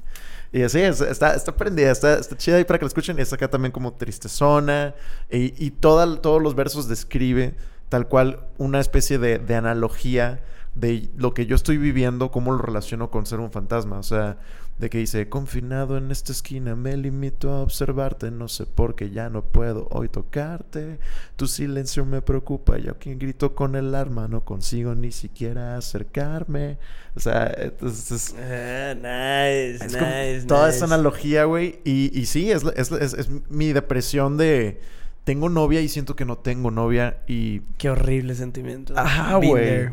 Y 0.52 0.62
así 0.62 0.78
es, 0.78 1.00
está, 1.00 1.34
está 1.34 1.56
prendida, 1.56 1.90
está, 1.90 2.20
está 2.20 2.36
chida 2.36 2.58
ahí 2.58 2.64
para 2.64 2.78
que 2.78 2.84
la 2.84 2.90
escuchen. 2.90 3.18
Y 3.18 3.22
está 3.22 3.34
acá 3.34 3.50
también 3.50 3.72
como 3.72 3.92
tristezona. 3.94 4.94
Y, 5.28 5.52
y 5.66 5.72
toda- 5.72 6.22
todos 6.22 6.40
los 6.40 6.54
versos 6.54 6.86
describe 6.86 7.56
tal 7.88 8.06
cual 8.06 8.46
una 8.58 8.78
especie 8.78 9.18
de, 9.18 9.40
de 9.40 9.56
analogía 9.56 10.40
de 10.74 11.10
lo 11.16 11.34
que 11.34 11.46
yo 11.46 11.54
estoy 11.56 11.76
viviendo, 11.76 12.30
cómo 12.30 12.52
lo 12.52 12.58
relaciono 12.58 13.10
con 13.10 13.26
ser 13.26 13.40
un 13.40 13.50
fantasma. 13.52 13.98
O 13.98 14.02
sea, 14.02 14.38
de 14.78 14.88
que 14.88 14.98
dice, 14.98 15.28
confinado 15.28 15.98
en 15.98 16.10
esta 16.10 16.32
esquina, 16.32 16.74
me 16.74 16.96
limito 16.96 17.50
a 17.50 17.60
observarte, 17.60 18.30
no 18.30 18.48
sé 18.48 18.64
por 18.64 18.94
qué 18.94 19.10
ya 19.10 19.28
no 19.28 19.42
puedo 19.44 19.86
hoy 19.90 20.08
tocarte. 20.08 20.98
Tu 21.36 21.46
silencio 21.46 22.06
me 22.06 22.22
preocupa, 22.22 22.78
yo 22.78 22.98
quien 22.98 23.18
grito 23.18 23.54
con 23.54 23.76
el 23.76 23.94
arma, 23.94 24.28
no 24.28 24.44
consigo 24.44 24.94
ni 24.94 25.12
siquiera 25.12 25.76
acercarme. 25.76 26.78
O 27.14 27.20
sea, 27.20 27.52
entonces... 27.58 28.34
Ah, 28.38 28.94
nice, 28.94 29.84
Es 29.84 29.92
nice, 29.92 30.46
toda 30.46 30.66
nice. 30.66 30.76
esa 30.78 30.86
analogía, 30.86 31.44
güey. 31.44 31.80
Y, 31.84 32.18
y 32.18 32.24
sí, 32.26 32.50
es, 32.50 32.64
es, 32.76 32.90
es- 32.92 33.14
es 33.14 33.28
mi 33.50 33.72
depresión 33.74 34.36
de... 34.38 34.80
Tengo 35.24 35.48
novia 35.48 35.80
y 35.82 35.88
siento 35.88 36.16
que 36.16 36.24
no 36.24 36.38
tengo 36.38 36.72
novia 36.72 37.18
y... 37.28 37.60
Qué 37.78 37.90
horrible 37.90 38.34
sentimiento. 38.34 38.94
Ajá, 38.96 39.36
güey. 39.36 39.90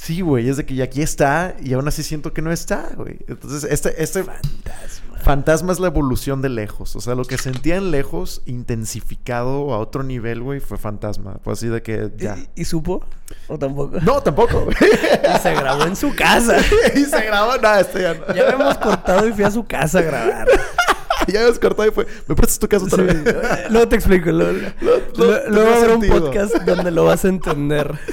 Sí, 0.00 0.20
güey, 0.20 0.48
es 0.48 0.56
de 0.56 0.64
que 0.64 0.76
ya 0.76 0.84
aquí 0.84 1.02
está 1.02 1.56
y 1.60 1.72
aún 1.72 1.88
así 1.88 2.04
siento 2.04 2.32
que 2.32 2.40
no 2.40 2.52
está, 2.52 2.90
güey. 2.96 3.18
Entonces, 3.26 3.64
este, 3.68 4.00
este 4.00 4.22
Fantasma. 4.22 5.18
fantasma 5.24 5.72
es 5.72 5.80
la 5.80 5.88
evolución 5.88 6.40
de 6.40 6.48
lejos. 6.48 6.94
O 6.94 7.00
sea, 7.00 7.16
lo 7.16 7.24
que 7.24 7.36
sentía 7.36 7.74
en 7.74 7.90
lejos, 7.90 8.42
intensificado 8.46 9.74
a 9.74 9.78
otro 9.78 10.04
nivel, 10.04 10.40
güey, 10.40 10.60
fue 10.60 10.78
fantasma. 10.78 11.38
Fue 11.42 11.52
así 11.54 11.66
de 11.66 11.82
que 11.82 12.12
ya. 12.16 12.36
¿Y, 12.54 12.62
y 12.62 12.64
supo? 12.64 13.04
¿O 13.48 13.58
tampoco? 13.58 13.98
No, 14.00 14.22
tampoco, 14.22 14.66
güey. 14.66 14.76
Y 15.34 15.38
se 15.40 15.52
grabó 15.54 15.82
en 15.82 15.96
su 15.96 16.14
casa. 16.14 16.56
y 16.94 17.04
se 17.04 17.20
grabó, 17.24 17.56
no, 17.56 17.74
este 17.74 18.02
ya 18.02 18.14
no. 18.14 18.32
Ya 18.32 18.44
habíamos 18.44 18.78
cortado 18.78 19.26
y 19.26 19.32
fui 19.32 19.42
a 19.42 19.50
su 19.50 19.64
casa 19.66 19.98
a 19.98 20.02
grabar. 20.02 20.46
ya 21.32 21.40
habías 21.42 21.58
cortado 21.58 21.88
y 21.88 21.92
fue, 21.92 22.06
¿me 22.26 22.34
prestas 22.34 22.58
tu 22.58 22.68
casa 22.68 22.84
otra 22.86 22.98
Sí. 22.98 23.18
vez? 23.22 23.36
Luego 23.70 23.88
te 23.88 23.96
explico. 23.96 24.30
Luego, 24.30 24.58
luego- 25.48 25.70
habrá 25.74 25.94
un 25.96 26.06
podcast 26.08 26.54
donde 26.62 26.90
lo 26.90 27.04
vas 27.04 27.24
a 27.24 27.28
entender. 27.28 27.98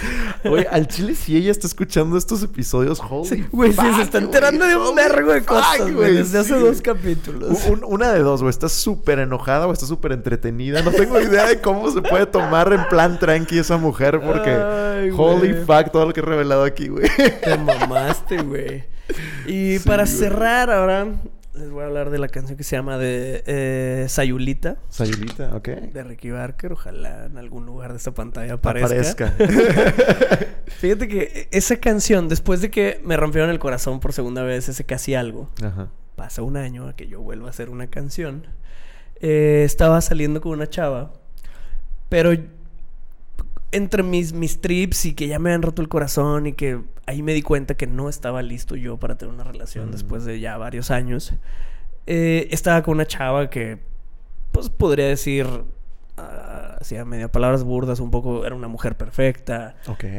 Güey, 0.46 0.68
al 0.70 0.88
chile 0.88 1.16
si 1.16 1.36
ella 1.36 1.50
está 1.50 1.66
escuchando 1.66 2.20
estos 2.20 2.44
episodios, 2.44 3.02
holy 3.10 3.28
Sí, 3.28 3.46
Güey, 3.52 3.74
sí, 3.74 3.80
se 3.96 4.04
está 4.04 4.20
enterando 4.20 4.68
de 4.68 4.76
un 4.76 4.94
vergo 4.96 5.34
de 5.34 5.44
cosas, 5.44 5.92
güey. 5.92 6.18
Desde 6.18 6.38
hace 6.38 6.54
dos 6.54 6.82
capítulos. 6.84 7.66
Un- 7.68 7.84
una 7.84 8.12
de 8.14 8.20
dos, 8.20 8.42
güey. 8.42 8.52
Está 8.52 8.70
súper 8.70 9.18
enojada 9.18 9.66
o 9.66 9.74
está 9.74 9.88
súper 9.88 10.12
entretenida. 10.12 10.84
No 10.84 10.92
tengo 10.92 11.20
idea 11.20 11.48
de 11.48 11.62
cómo 11.62 11.90
se 11.90 12.04
puede 12.04 12.28
tomar 12.28 12.72
en 12.74 12.88
plan 12.90 13.18
tranqui 13.18 13.58
esa 13.58 13.78
mujer 13.78 14.22
porque... 14.24 14.52
Ay, 14.52 15.10
Holy 15.18 15.54
fuck, 15.66 15.92
todo 15.92 16.06
lo 16.06 16.14
que 16.14 16.20
he 16.20 16.24
revelado 16.24 16.64
aquí, 16.64 16.90
güey. 16.90 17.08
Te 17.44 17.58
mamaste, 17.58 18.42
güey. 18.44 18.84
Y 19.48 19.80
Sí, 19.80 19.84
para 19.88 20.06
cerrar 20.06 20.70
ahora, 20.70 21.08
les 21.58 21.70
voy 21.70 21.84
a 21.84 21.86
hablar 21.86 22.10
de 22.10 22.18
la 22.20 22.28
canción 22.28 22.58
que 22.58 22.64
se 22.64 22.76
llama 22.76 22.98
de 22.98 23.44
eh, 23.46 24.06
Sayulita. 24.10 24.78
Sayulita, 24.90 25.56
ok. 25.56 25.68
De 25.68 26.04
Ricky 26.04 26.32
Barker, 26.32 26.74
ojalá 26.74 27.26
en 27.26 27.38
algún 27.38 27.66
lugar 27.66 27.92
de 27.92 27.98
esta 27.98 28.14
pantalla 28.14 28.54
aparezca. 28.54 29.28
Aparezca. 29.28 30.46
Fíjate 30.68 31.08
que 31.08 31.48
esa 31.52 31.78
canción, 31.78 32.28
después 32.28 32.62
de 32.62 32.70
que 32.70 33.00
me 33.04 33.18
rompieron 33.18 33.50
el 33.50 33.60
corazón 33.60 34.00
por 34.00 34.14
segunda 34.14 34.44
vez, 34.44 34.68
ese 34.68 34.84
casi 34.84 35.16
algo, 35.16 35.50
Ajá. 35.64 35.90
pasa 36.16 36.42
un 36.42 36.58
año 36.58 36.88
a 36.90 36.96
que 36.96 37.08
yo 37.08 37.22
vuelva 37.22 37.48
a 37.48 37.50
hacer 37.52 37.70
una 37.70 37.88
canción. 37.88 38.48
Eh, 39.22 39.64
estaba 39.66 40.02
saliendo 40.02 40.42
con 40.42 40.52
una 40.52 40.70
chava, 40.70 41.14
pero 42.10 42.34
entre 43.72 44.04
mis, 44.04 44.34
mis 44.34 44.62
trips 44.62 45.06
y 45.06 45.14
que 45.14 45.28
ya 45.28 45.40
me 45.40 45.54
han 45.54 45.62
roto 45.62 45.82
el 45.82 45.90
corazón 45.90 46.48
y 46.48 46.54
que 46.54 46.80
ahí 47.06 47.22
me 47.22 47.34
di 47.34 47.42
cuenta 47.42 47.76
que 47.76 47.88
no 47.88 48.10
estaba 48.10 48.42
listo 48.42 48.76
yo 48.76 48.98
para 48.98 49.18
tener 49.18 49.34
una 49.34 49.44
relación 49.44 49.90
Mm. 49.90 49.92
después 49.92 50.26
de 50.26 50.40
ya 50.40 50.58
varios 50.58 50.92
años. 50.92 51.34
eh, 52.08 52.48
estaba 52.52 52.84
con 52.84 52.94
una 52.96 53.06
chava 53.08 53.50
que, 53.50 53.80
pues 54.52 54.70
podría 54.70 55.08
decir, 55.08 55.48
ah, 56.18 56.78
hacía 56.80 57.04
media 57.04 57.32
palabras 57.32 57.64
burdas, 57.64 58.00
un 58.00 58.12
poco, 58.12 58.46
era 58.46 58.54
una 58.56 58.68
mujer 58.68 58.96
perfecta, 58.96 59.76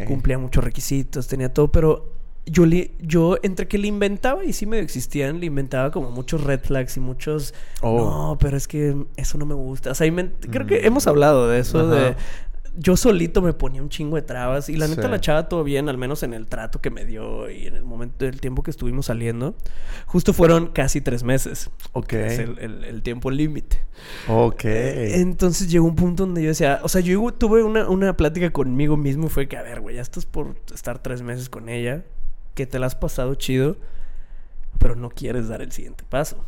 cumplía 0.07 0.37
muchos 0.39 0.65
requisitos, 0.65 1.29
tenía 1.29 1.53
todo, 1.55 1.71
pero 1.71 2.13
yo, 2.45 2.65
le- 2.67 2.93
yo 3.01 3.37
entre 3.43 3.67
que 3.69 3.77
le 3.79 3.89
inventaba 3.89 4.45
y 4.45 4.53
sí 4.53 4.67
medio 4.67 4.83
existían, 4.85 5.41
le 5.41 5.47
inventaba 5.47 5.91
como 5.91 6.11
muchos 6.11 6.43
red 6.45 6.61
flags 6.61 6.97
y 6.97 7.01
muchos... 7.01 7.55
Oh. 7.83 7.97
No, 8.33 8.39
pero 8.39 8.57
es 8.57 8.69
que 8.69 8.97
eso 9.17 9.37
no 9.39 9.47
me 9.47 9.55
gusta. 9.55 9.91
O 9.91 9.95
sea, 9.95 10.07
creo 10.51 10.67
que 10.67 10.81
Mm. 10.81 10.87
hemos 10.87 11.07
hablado 11.09 11.49
de 11.49 11.59
eso, 11.61 11.81
Ajá. 11.81 11.95
de... 11.95 12.17
Yo 12.79 12.97
solito 12.97 13.41
me 13.43 13.53
ponía 13.55 13.81
un 13.83 13.89
chingo 13.89 14.17
de 14.17 14.23
trabas 14.23 14.69
y 14.69 14.77
la 14.77 14.87
neta 14.87 15.03
Sí. 15.03 15.09
la 15.09 15.21
chava 15.21 15.49
todo 15.49 15.65
bien, 15.65 15.89
al 15.89 15.97
menos 15.97 16.23
en 16.23 16.35
el 16.35 16.47
trato 16.47 16.81
que 16.81 16.91
me 16.91 17.05
dio 17.05 17.51
y 17.51 17.67
en 17.67 17.75
el 17.77 17.85
momento 17.85 18.25
del 18.27 18.41
tiempo 18.41 18.63
que 18.63 18.71
estuvimos 18.71 19.07
saliendo. 19.07 19.55
Justo 20.07 20.33
fueron 20.33 20.67
casi 20.69 21.01
tres 21.01 21.23
meses. 21.23 21.71
Ok. 21.93 22.07
que 22.09 22.27
Es 22.27 22.39
el, 22.39 22.59
el- 22.59 22.85
el 22.85 23.03
tiempo 23.03 23.31
límite. 23.31 23.81
Ok. 24.29 24.65
Entonces 24.65 25.71
llegó 25.71 25.87
un 25.87 25.97
punto 25.97 26.27
donde 26.27 26.43
yo 26.43 26.49
decía, 26.49 26.81
o 26.83 26.89
sea, 26.89 27.01
yo 27.01 27.33
tuve 27.33 27.63
una, 27.63 27.89
una 27.89 28.17
plática 28.17 28.51
conmigo 28.51 28.97
mismo 28.97 29.27
y 29.27 29.31
fue 29.31 29.49
que, 29.49 29.57
a 29.57 29.63
ver, 29.63 29.81
güey, 29.81 29.97
ya 29.97 30.03
estás 30.03 30.27
por 30.27 30.57
estar 30.75 30.99
tres 30.99 31.23
meses 31.23 31.49
con 31.49 31.69
ella, 31.69 32.05
que 32.55 32.67
te 32.67 32.79
la 32.79 32.87
has 32.87 32.95
pasado 32.95 33.35
chido, 33.37 33.77
pero 34.79 34.95
no 34.97 35.09
quieres 35.09 35.49
dar 35.49 35.63
el 35.63 35.73
siguiente 35.73 36.05
paso. 36.09 36.45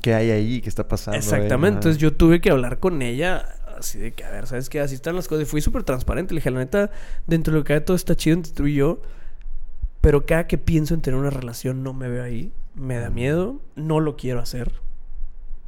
¿Qué 0.00 0.14
hay 0.14 0.30
ahí? 0.30 0.60
¿Qué 0.62 0.68
está 0.70 0.88
pasando? 0.88 1.18
Exactamente, 1.18 1.76
entonces 1.76 2.00
yo 2.00 2.14
tuve 2.14 2.40
que 2.40 2.50
hablar 2.50 2.78
con 2.80 3.02
ella 3.02 3.46
así 3.78 3.98
de 3.98 4.12
que, 4.12 4.24
a 4.24 4.30
ver, 4.30 4.46
¿sabes 4.46 4.68
qué? 4.68 4.80
Así 4.80 4.94
están 4.94 5.16
las 5.16 5.28
cosas. 5.28 5.42
Y 5.42 5.46
fui 5.46 5.60
súper 5.60 5.82
transparente, 5.82 6.34
le 6.34 6.40
dije, 6.40 6.50
la 6.50 6.60
neta, 6.60 6.90
dentro 7.26 7.52
de 7.52 7.60
lo 7.60 7.64
que 7.64 7.74
hay 7.74 7.80
todo 7.80 7.96
está 7.96 8.14
chido 8.14 8.34
entre 8.34 8.52
tú 8.52 8.66
y 8.66 8.74
yo, 8.74 9.00
pero 10.00 10.24
cada 10.24 10.46
que 10.46 10.58
pienso 10.58 10.94
en 10.94 11.00
tener 11.00 11.18
una 11.18 11.30
relación 11.30 11.82
no 11.82 11.92
me 11.92 12.08
veo 12.08 12.22
ahí, 12.22 12.52
me 12.74 12.96
da 12.98 13.10
miedo, 13.10 13.60
no 13.74 14.00
lo 14.00 14.16
quiero 14.16 14.40
hacer. 14.40 14.72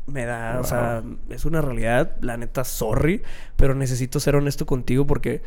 Me 0.07 0.25
da, 0.25 0.59
o 0.61 0.65
sea, 0.65 1.03
es 1.29 1.45
una 1.45 1.61
realidad, 1.61 2.17
la 2.23 2.37
neta, 2.37 2.65
sorry, 2.65 3.23
pero 3.57 3.75
necesito 3.75 4.21
ser 4.21 4.37
honesto 4.37 4.65
contigo 4.65 5.07
porque 5.07 5.43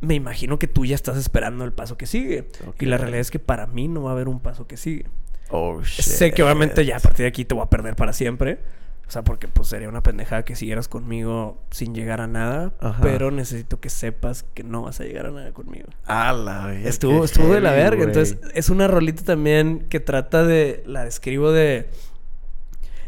me 0.00 0.14
imagino 0.14 0.58
que 0.58 0.66
tú 0.66 0.84
ya 0.84 0.94
estás 0.94 1.16
esperando 1.16 1.64
el 1.64 1.72
paso 1.72 1.96
que 1.96 2.06
sigue. 2.06 2.46
Y 2.78 2.86
la 2.86 2.98
realidad 2.98 3.20
es 3.20 3.30
que 3.30 3.38
para 3.38 3.66
mí 3.66 3.88
no 3.88 4.02
va 4.02 4.10
a 4.10 4.12
haber 4.12 4.28
un 4.28 4.40
paso 4.40 4.66
que 4.66 4.76
sigue. 4.76 5.06
Oh, 5.50 5.80
shit. 5.82 6.04
Sé 6.04 6.32
que 6.32 6.42
obviamente 6.42 6.84
ya 6.84 6.96
a 6.96 7.00
partir 7.00 7.24
de 7.24 7.28
aquí 7.28 7.44
te 7.44 7.54
voy 7.54 7.62
a 7.64 7.70
perder 7.70 7.96
para 7.96 8.12
siempre. 8.12 8.58
O 9.06 9.10
sea, 9.10 9.22
porque 9.22 9.48
pues 9.48 9.68
sería 9.68 9.88
una 9.88 10.02
pendejada 10.02 10.44
que 10.44 10.56
siguieras 10.56 10.88
conmigo 10.88 11.60
sin 11.70 11.94
llegar 11.94 12.20
a 12.20 12.26
nada. 12.26 12.72
Ajá. 12.80 13.00
Pero 13.02 13.30
necesito 13.30 13.78
que 13.78 13.90
sepas 13.90 14.44
que 14.54 14.64
no 14.64 14.82
vas 14.82 14.98
a 15.00 15.04
llegar 15.04 15.26
a 15.26 15.30
nada 15.30 15.52
conmigo. 15.52 15.86
A 16.06 16.32
la 16.32 16.66
verga, 16.66 16.88
Estuvo, 16.88 17.24
estuvo 17.24 17.52
de 17.54 17.60
la 17.60 17.72
verga. 17.72 18.04
Entonces, 18.04 18.38
es 18.54 18.70
una 18.70 18.88
rolita 18.88 19.22
también 19.22 19.86
que 19.90 20.00
trata 20.00 20.42
de. 20.44 20.82
La 20.86 21.04
describo 21.04 21.52
de. 21.52 21.88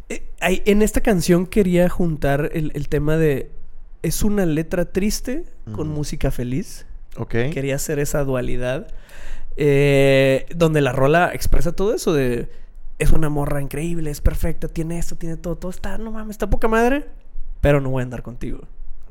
Eh, 0.09 0.23
ahí- 0.41 0.63
en 0.67 0.83
esta 0.83 1.01
canción 1.01 1.47
quería 1.47 1.89
juntar 1.89 2.51
el, 2.53 2.73
el 2.75 2.89
tema 2.89 3.17
de. 3.17 3.51
Es 4.03 4.23
una 4.23 4.47
letra 4.47 4.85
triste 4.93 5.47
con 5.73 5.89
música 5.89 6.31
feliz. 6.31 6.87
Ok. 7.17 7.31
Quería 7.53 7.75
hacer 7.77 7.99
esa 7.99 8.23
dualidad. 8.23 8.87
eh, 9.57 10.45
donde 10.55 10.83
la 10.83 10.93
rola 10.93 11.31
expresa 11.33 11.73
todo 11.75 11.95
eso 11.95 12.13
de... 12.13 12.49
Es 12.99 13.11
una 13.13 13.29
morra 13.29 13.61
increíble, 13.61 14.11
es 14.11 14.21
perfecta, 14.21 14.69
tiene 14.69 14.99
esto, 14.99 15.17
tiene 15.17 15.37
todo, 15.37 15.57
todo 15.57 15.71
está, 15.71 15.99
no 15.99 16.13
mames, 16.13 16.35
está 16.35 16.49
poca 16.49 16.67
madre, 16.67 17.07
pero 17.61 17.81
no 17.81 17.91
voy 17.91 18.01
a 18.01 18.05
andar 18.05 18.23
contigo. 18.23 18.61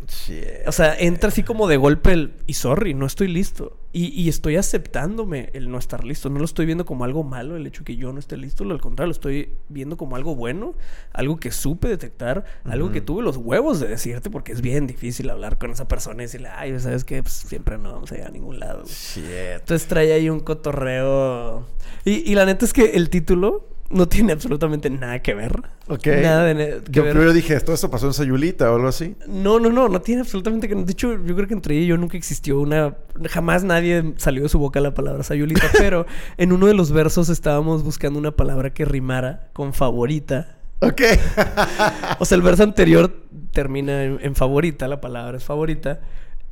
Shit. 0.08 0.68
O 0.68 0.72
sea, 0.72 0.96
entra 1.00 1.30
así 1.30 1.42
como 1.42 1.68
de 1.68 1.78
golpe 1.78 2.12
el... 2.12 2.34
Y 2.46 2.54
sorry, 2.54 2.94
no 2.94 3.06
estoy 3.06 3.28
listo. 3.28 3.80
Y, 3.92 4.08
y 4.10 4.30
estoy 4.30 4.56
aceptándome 4.56 5.50
el 5.54 5.72
no 5.72 5.80
estar 5.80 6.04
listo. 6.04 6.30
No 6.30 6.38
lo 6.38 6.46
estoy 6.46 6.66
viendo 6.68 6.86
como 6.86 7.06
algo 7.06 7.24
malo, 7.24 7.56
el 7.56 7.66
hecho 7.66 7.80
de 7.80 7.86
que 7.86 7.96
yo 7.96 8.14
no 8.14 8.20
esté 8.20 8.38
listo. 8.38 8.64
Al 8.66 8.82
contrario, 8.82 9.08
lo 9.08 9.14
estoy 9.14 9.56
viendo 9.68 9.98
como 9.98 10.16
algo 10.16 10.36
bueno. 10.36 10.76
Algo 11.12 11.38
que 11.38 11.52
supe 11.52 11.88
detectar. 11.88 12.46
Algo 12.66 12.92
que 12.92 13.02
tuve 13.02 13.24
los 13.24 13.38
huevos 13.38 13.80
de 13.80 13.88
decirte. 13.88 14.30
Porque 14.30 14.52
es 14.52 14.62
bien 14.62 14.86
difícil 14.86 15.28
hablar 15.30 15.58
con 15.58 15.72
esa 15.72 15.88
persona 15.88 16.22
y 16.22 16.26
decirle... 16.26 16.50
Ay, 16.50 16.80
¿sabes 16.80 17.04
qué? 17.04 17.24
Pues 17.24 17.34
siempre 17.34 17.80
no 17.80 17.92
vamos 17.92 18.12
a 18.12 18.16
llegar 18.16 18.30
a 18.30 18.34
ningún 18.34 18.60
lado. 18.60 18.84
güey". 18.84 18.94
Shit. 18.94 19.26
Entonces 19.62 19.88
trae 19.88 20.14
ahí 20.14 20.30
un 20.30 20.42
cotorreo. 20.42 21.66
Y, 22.04 22.32
y 22.32 22.36
la 22.36 22.46
neta 22.46 22.66
es 22.66 22.74
que 22.74 22.92
el 22.92 23.10
título 23.10 23.75
no 23.90 24.08
tiene 24.08 24.34
absolutamente 24.34 24.90
nada 24.90 25.22
que 25.22 25.34
ver. 25.34 25.62
Ok. 25.88 26.08
Nada 26.08 26.44
de 26.46 26.56
ne- 26.56 26.70
que 26.84 26.92
Yo 26.92 27.04
ver. 27.04 27.12
primero 27.14 27.34
dije, 27.34 27.60
¿todo 27.60 27.76
esto 27.76 27.92
pasó 27.92 28.08
en 28.08 28.14
Sayulita 28.14 28.72
o 28.72 28.76
algo 28.76 28.88
así? 28.88 29.16
No, 29.28 29.60
no, 29.60 29.70
no, 29.70 29.88
no 29.90 30.02
tiene 30.02 30.22
absolutamente 30.22 30.68
que 30.68 30.76
De 30.76 30.92
hecho, 30.92 31.14
yo 31.24 31.36
creo 31.36 31.48
que 31.48 31.54
entre 31.54 31.76
ella 31.76 31.84
y 31.84 31.88
yo 31.88 31.98
nunca 31.98 32.18
existió 32.18 32.60
una. 32.60 32.96
Jamás 33.30 33.64
nadie 33.64 34.14
salió 34.18 34.44
de 34.44 34.50
su 34.50 34.58
boca 34.60 34.80
la 34.82 34.94
palabra 34.94 35.24
sayulita, 35.24 35.68
pero 35.78 36.06
en 36.38 36.52
uno 36.52 36.66
de 36.68 36.74
los 36.74 36.92
versos 36.92 37.30
estábamos 37.30 37.84
buscando 37.84 38.18
una 38.20 38.32
palabra 38.32 38.74
que 38.74 38.86
rimara 38.86 39.50
con 39.54 39.74
favorita. 39.74 40.58
Ok. 40.82 41.02
O 42.20 42.26
sea, 42.26 42.36
el 42.38 42.42
verso 42.42 42.64
anterior 42.64 43.14
termina 43.52 44.04
en, 44.04 44.20
en 44.22 44.36
favorita, 44.36 44.88
la 44.88 45.02
palabra 45.02 45.38
es 45.38 45.44
favorita. 45.44 46.00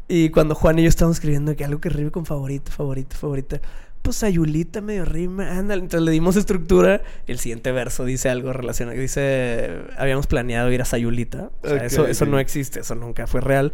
Y 0.07 0.29
cuando 0.29 0.53
Juan 0.55 0.77
y 0.79 0.83
yo 0.83 0.89
estábamos 0.89 1.17
escribiendo 1.17 1.55
que 1.55 1.63
algo 1.65 1.79
que 1.79 1.89
rime 1.89 2.11
con 2.11 2.25
favorita, 2.25 2.71
favorita, 2.71 3.15
favorita. 3.15 3.61
Pues 4.03 4.17
Sayulita 4.17 4.81
medio 4.81 5.05
rima, 5.05 5.57
ándale. 5.57 5.81
Entonces 5.81 6.05
le 6.05 6.11
dimos 6.11 6.35
estructura. 6.35 7.01
El 7.25 7.39
siguiente 7.39 7.71
verso 7.71 8.05
dice 8.05 8.29
algo 8.29 8.51
relacionado. 8.53 8.99
Dice, 8.99 9.71
habíamos 9.97 10.27
planeado 10.27 10.71
ir 10.71 10.81
a 10.81 10.85
Sayulita. 10.85 11.51
O 11.63 11.67
sea, 11.67 11.77
Ok, 11.77 11.83
eso, 11.83 12.07
eso 12.07 12.25
no 12.25 12.37
existe, 12.37 12.81
eso 12.81 12.95
nunca 12.95 13.27
fue 13.27 13.39
real. 13.39 13.71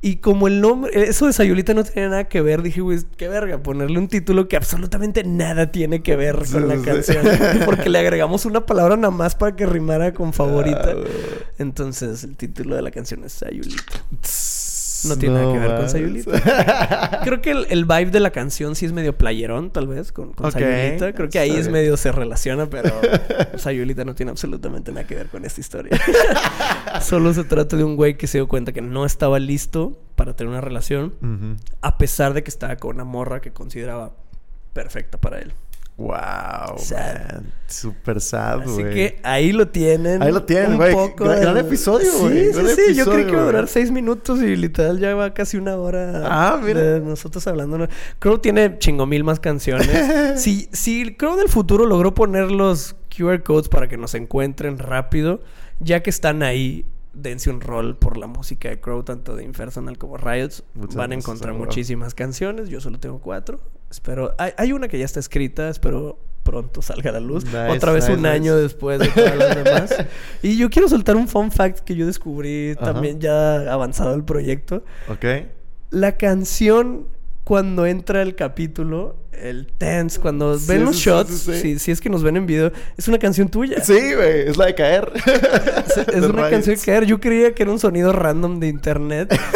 Y 0.00 0.16
como 0.18 0.46
el 0.46 0.60
nombre, 0.60 0.92
eso 1.08 1.26
de 1.26 1.32
Sayulita 1.32 1.74
no 1.74 1.82
tenía 1.82 2.08
nada 2.08 2.28
que 2.28 2.40
ver, 2.40 2.62
dije, 2.62 2.80
güey, 2.80 3.00
qué 3.16 3.26
verga, 3.26 3.64
ponerle 3.64 3.98
un 3.98 4.06
título 4.06 4.46
que 4.46 4.54
absolutamente 4.56 5.24
nada 5.24 5.72
tiene 5.72 6.02
que 6.04 6.14
ver 6.14 6.38
con 6.52 6.68
la 6.68 6.80
canción. 6.80 7.26
Porque 7.64 7.88
le 7.88 7.98
agregamos 7.98 8.44
una 8.44 8.64
palabra 8.64 8.96
nada 8.96 9.10
más 9.10 9.34
para 9.34 9.56
que 9.56 9.66
rimara 9.66 10.14
con 10.14 10.32
favorita. 10.32 10.92
Ah, 10.92 11.48
Entonces, 11.58 12.22
el 12.22 12.36
título 12.36 12.76
de 12.76 12.82
la 12.82 12.92
canción 12.92 13.24
es 13.24 13.32
Sayulita. 13.32 14.04
No 15.04 15.16
tiene 15.16 15.34
nada 15.36 15.52
que 15.52 15.58
ver 15.58 15.76
con. 15.76 15.88
Sayulita. 15.88 17.20
Creo 17.24 17.40
que 17.40 17.50
el, 17.50 17.66
el 17.70 17.84
vibe 17.84 18.10
de 18.10 18.20
la 18.20 18.30
canción 18.30 18.74
sí 18.74 18.86
es 18.86 18.92
medio 18.92 19.16
playerón, 19.16 19.70
tal 19.70 19.86
vez, 19.86 20.12
con, 20.12 20.32
Sayulita. 20.34 21.12
Creo 21.12 21.28
que 21.28 21.38
ahí 21.38 21.50
está 21.50 21.60
es 21.60 21.66
bien. 21.66 21.72
medio 21.72 21.96
se 21.96 22.12
relaciona, 22.12 22.68
pero 22.68 22.90
Sayulita 23.56 24.04
no 24.04 24.14
tiene 24.14 24.30
absolutamente 24.30 24.92
nada 24.92 25.06
que 25.06 25.14
ver 25.14 25.28
con 25.28 25.44
esta 25.44 25.60
historia. 25.60 25.98
Solo 27.00 27.32
se 27.34 27.44
trata 27.44 27.76
de 27.76 27.84
un 27.84 27.96
güey 27.96 28.16
que 28.16 28.26
se 28.26 28.38
dio 28.38 28.48
cuenta 28.48 28.72
que 28.72 28.82
no 28.82 29.04
estaba 29.04 29.38
listo 29.38 29.98
para 30.16 30.34
tener 30.34 30.50
una 30.50 30.60
relación, 30.60 31.58
a 31.80 31.98
pesar 31.98 32.34
de 32.34 32.42
que 32.42 32.50
estaba 32.50 32.76
con 32.76 32.96
una 32.96 33.04
morra 33.04 33.40
que 33.40 33.52
consideraba 33.52 34.14
perfecta 34.72 35.18
para 35.18 35.38
él. 35.38 35.52
Wow, 35.98 36.78
Sad. 36.78 37.32
man. 37.32 37.52
Super 37.66 38.20
sad, 38.20 38.62
Así 38.62 38.70
güey. 38.82 38.94
que 38.94 39.20
ahí 39.24 39.52
lo 39.52 39.66
tienen. 39.68 40.22
Ahí 40.22 40.30
lo 40.32 40.44
tienen, 40.44 40.76
güey. 40.76 40.92
poco 40.94 41.24
Gran- 41.24 41.40
gran 41.40 41.56
episodio, 41.58 42.10
Sí, 42.10 42.18
güey. 42.20 42.44
Sí, 42.46 42.52
Gran 42.52 42.66
sí, 42.68 42.76
Yo 42.76 42.82
episodio, 43.02 43.12
creí 43.12 43.24
que 43.26 43.32
iba 43.32 43.42
a 43.42 43.44
durar 43.46 43.66
seis 43.68 43.90
minutos 43.90 44.40
y 44.40 44.54
literal 44.56 44.98
ya 45.00 45.14
va 45.16 45.34
casi 45.34 45.56
una 45.56 45.76
hora. 45.76 46.22
Ah, 46.24 46.60
mira. 46.62 46.80
De 46.80 47.00
nosotros 47.00 47.44
hablando. 47.48 47.88
Crow 48.20 48.38
tiene 48.38 48.78
chingo 48.78 49.06
mil 49.06 49.24
más 49.24 49.40
canciones. 49.40 50.40
si, 50.40 50.68
si 50.72 51.14
Crow 51.16 51.36
del 51.36 51.48
futuro 51.48 51.84
logró 51.84 52.14
poner 52.14 52.50
los 52.52 52.94
QR 53.14 53.42
codes 53.42 53.68
para 53.68 53.88
que 53.88 53.96
nos 53.96 54.14
encuentren 54.14 54.78
rápido, 54.78 55.40
ya 55.80 56.02
que 56.02 56.10
están 56.10 56.44
ahí, 56.44 56.86
dense 57.20 57.50
un 57.50 57.60
rol 57.60 57.96
por 57.96 58.16
la 58.16 58.26
música 58.26 58.68
de 58.68 58.80
Crow, 58.80 59.02
tanto 59.02 59.36
de 59.36 59.44
Impersonal 59.44 59.98
como 59.98 60.16
Riots. 60.16 60.64
Muchas 60.74 60.96
Van 60.96 61.12
a 61.12 61.14
encontrar 61.14 61.54
muchísimas 61.54 62.14
canciones. 62.14 62.68
Yo 62.68 62.80
solo 62.80 62.98
tengo 62.98 63.20
cuatro. 63.20 63.60
Espero. 63.90 64.34
Hay, 64.38 64.52
hay 64.56 64.72
una 64.72 64.88
que 64.88 64.98
ya 64.98 65.04
está 65.04 65.20
escrita. 65.20 65.68
Espero 65.68 66.18
pronto 66.48 66.80
salga 66.80 67.10
a 67.10 67.12
la 67.14 67.20
luz. 67.20 67.44
Nice, 67.44 67.68
Otra 67.68 67.92
vez 67.92 68.04
nice, 68.04 68.14
un 68.14 68.22
nice. 68.22 68.34
año 68.34 68.56
después 68.56 68.98
de 68.98 69.08
todas 69.08 69.36
las 69.36 69.56
demás. 69.56 69.94
Y 70.42 70.56
yo 70.56 70.70
quiero 70.70 70.88
soltar 70.88 71.16
un 71.16 71.28
fun 71.28 71.50
fact 71.50 71.80
que 71.80 71.94
yo 71.94 72.06
descubrí 72.06 72.74
también 72.76 73.20
ya 73.20 73.72
avanzado 73.72 74.14
el 74.14 74.24
proyecto. 74.24 74.82
Ok. 75.08 75.24
La 75.90 76.16
canción, 76.16 77.08
cuando 77.48 77.86
entra 77.86 78.20
el 78.20 78.34
capítulo, 78.34 79.16
el 79.32 79.68
tense, 79.78 80.20
cuando 80.20 80.58
Sí, 80.58 80.66
ven 80.68 80.84
los 80.84 80.96
sí, 80.96 81.04
shots, 81.08 81.30
sí. 81.30 81.52
Si, 81.62 81.78
si 81.78 81.90
es 81.92 82.00
que 82.02 82.10
nos 82.10 82.22
ven 82.22 82.36
en 82.36 82.44
video, 82.44 82.70
es 82.98 83.08
una 83.08 83.18
canción 83.18 83.48
tuya. 83.48 83.82
Sí, 83.82 83.94
güey, 84.14 84.48
es 84.48 84.58
la 84.58 84.66
de 84.66 84.74
caer. 84.74 85.10
Es, 85.88 85.96
es 85.96 86.06
De 86.06 86.18
una 86.28 86.28
Riots. 86.46 86.50
canción 86.50 86.76
que 86.76 86.82
caer. 86.82 87.06
Yo 87.06 87.18
creía 87.20 87.54
que 87.54 87.62
era 87.62 87.72
un 87.72 87.78
sonido 87.78 88.12
random 88.12 88.60
de 88.60 88.68
internet. 88.68 89.34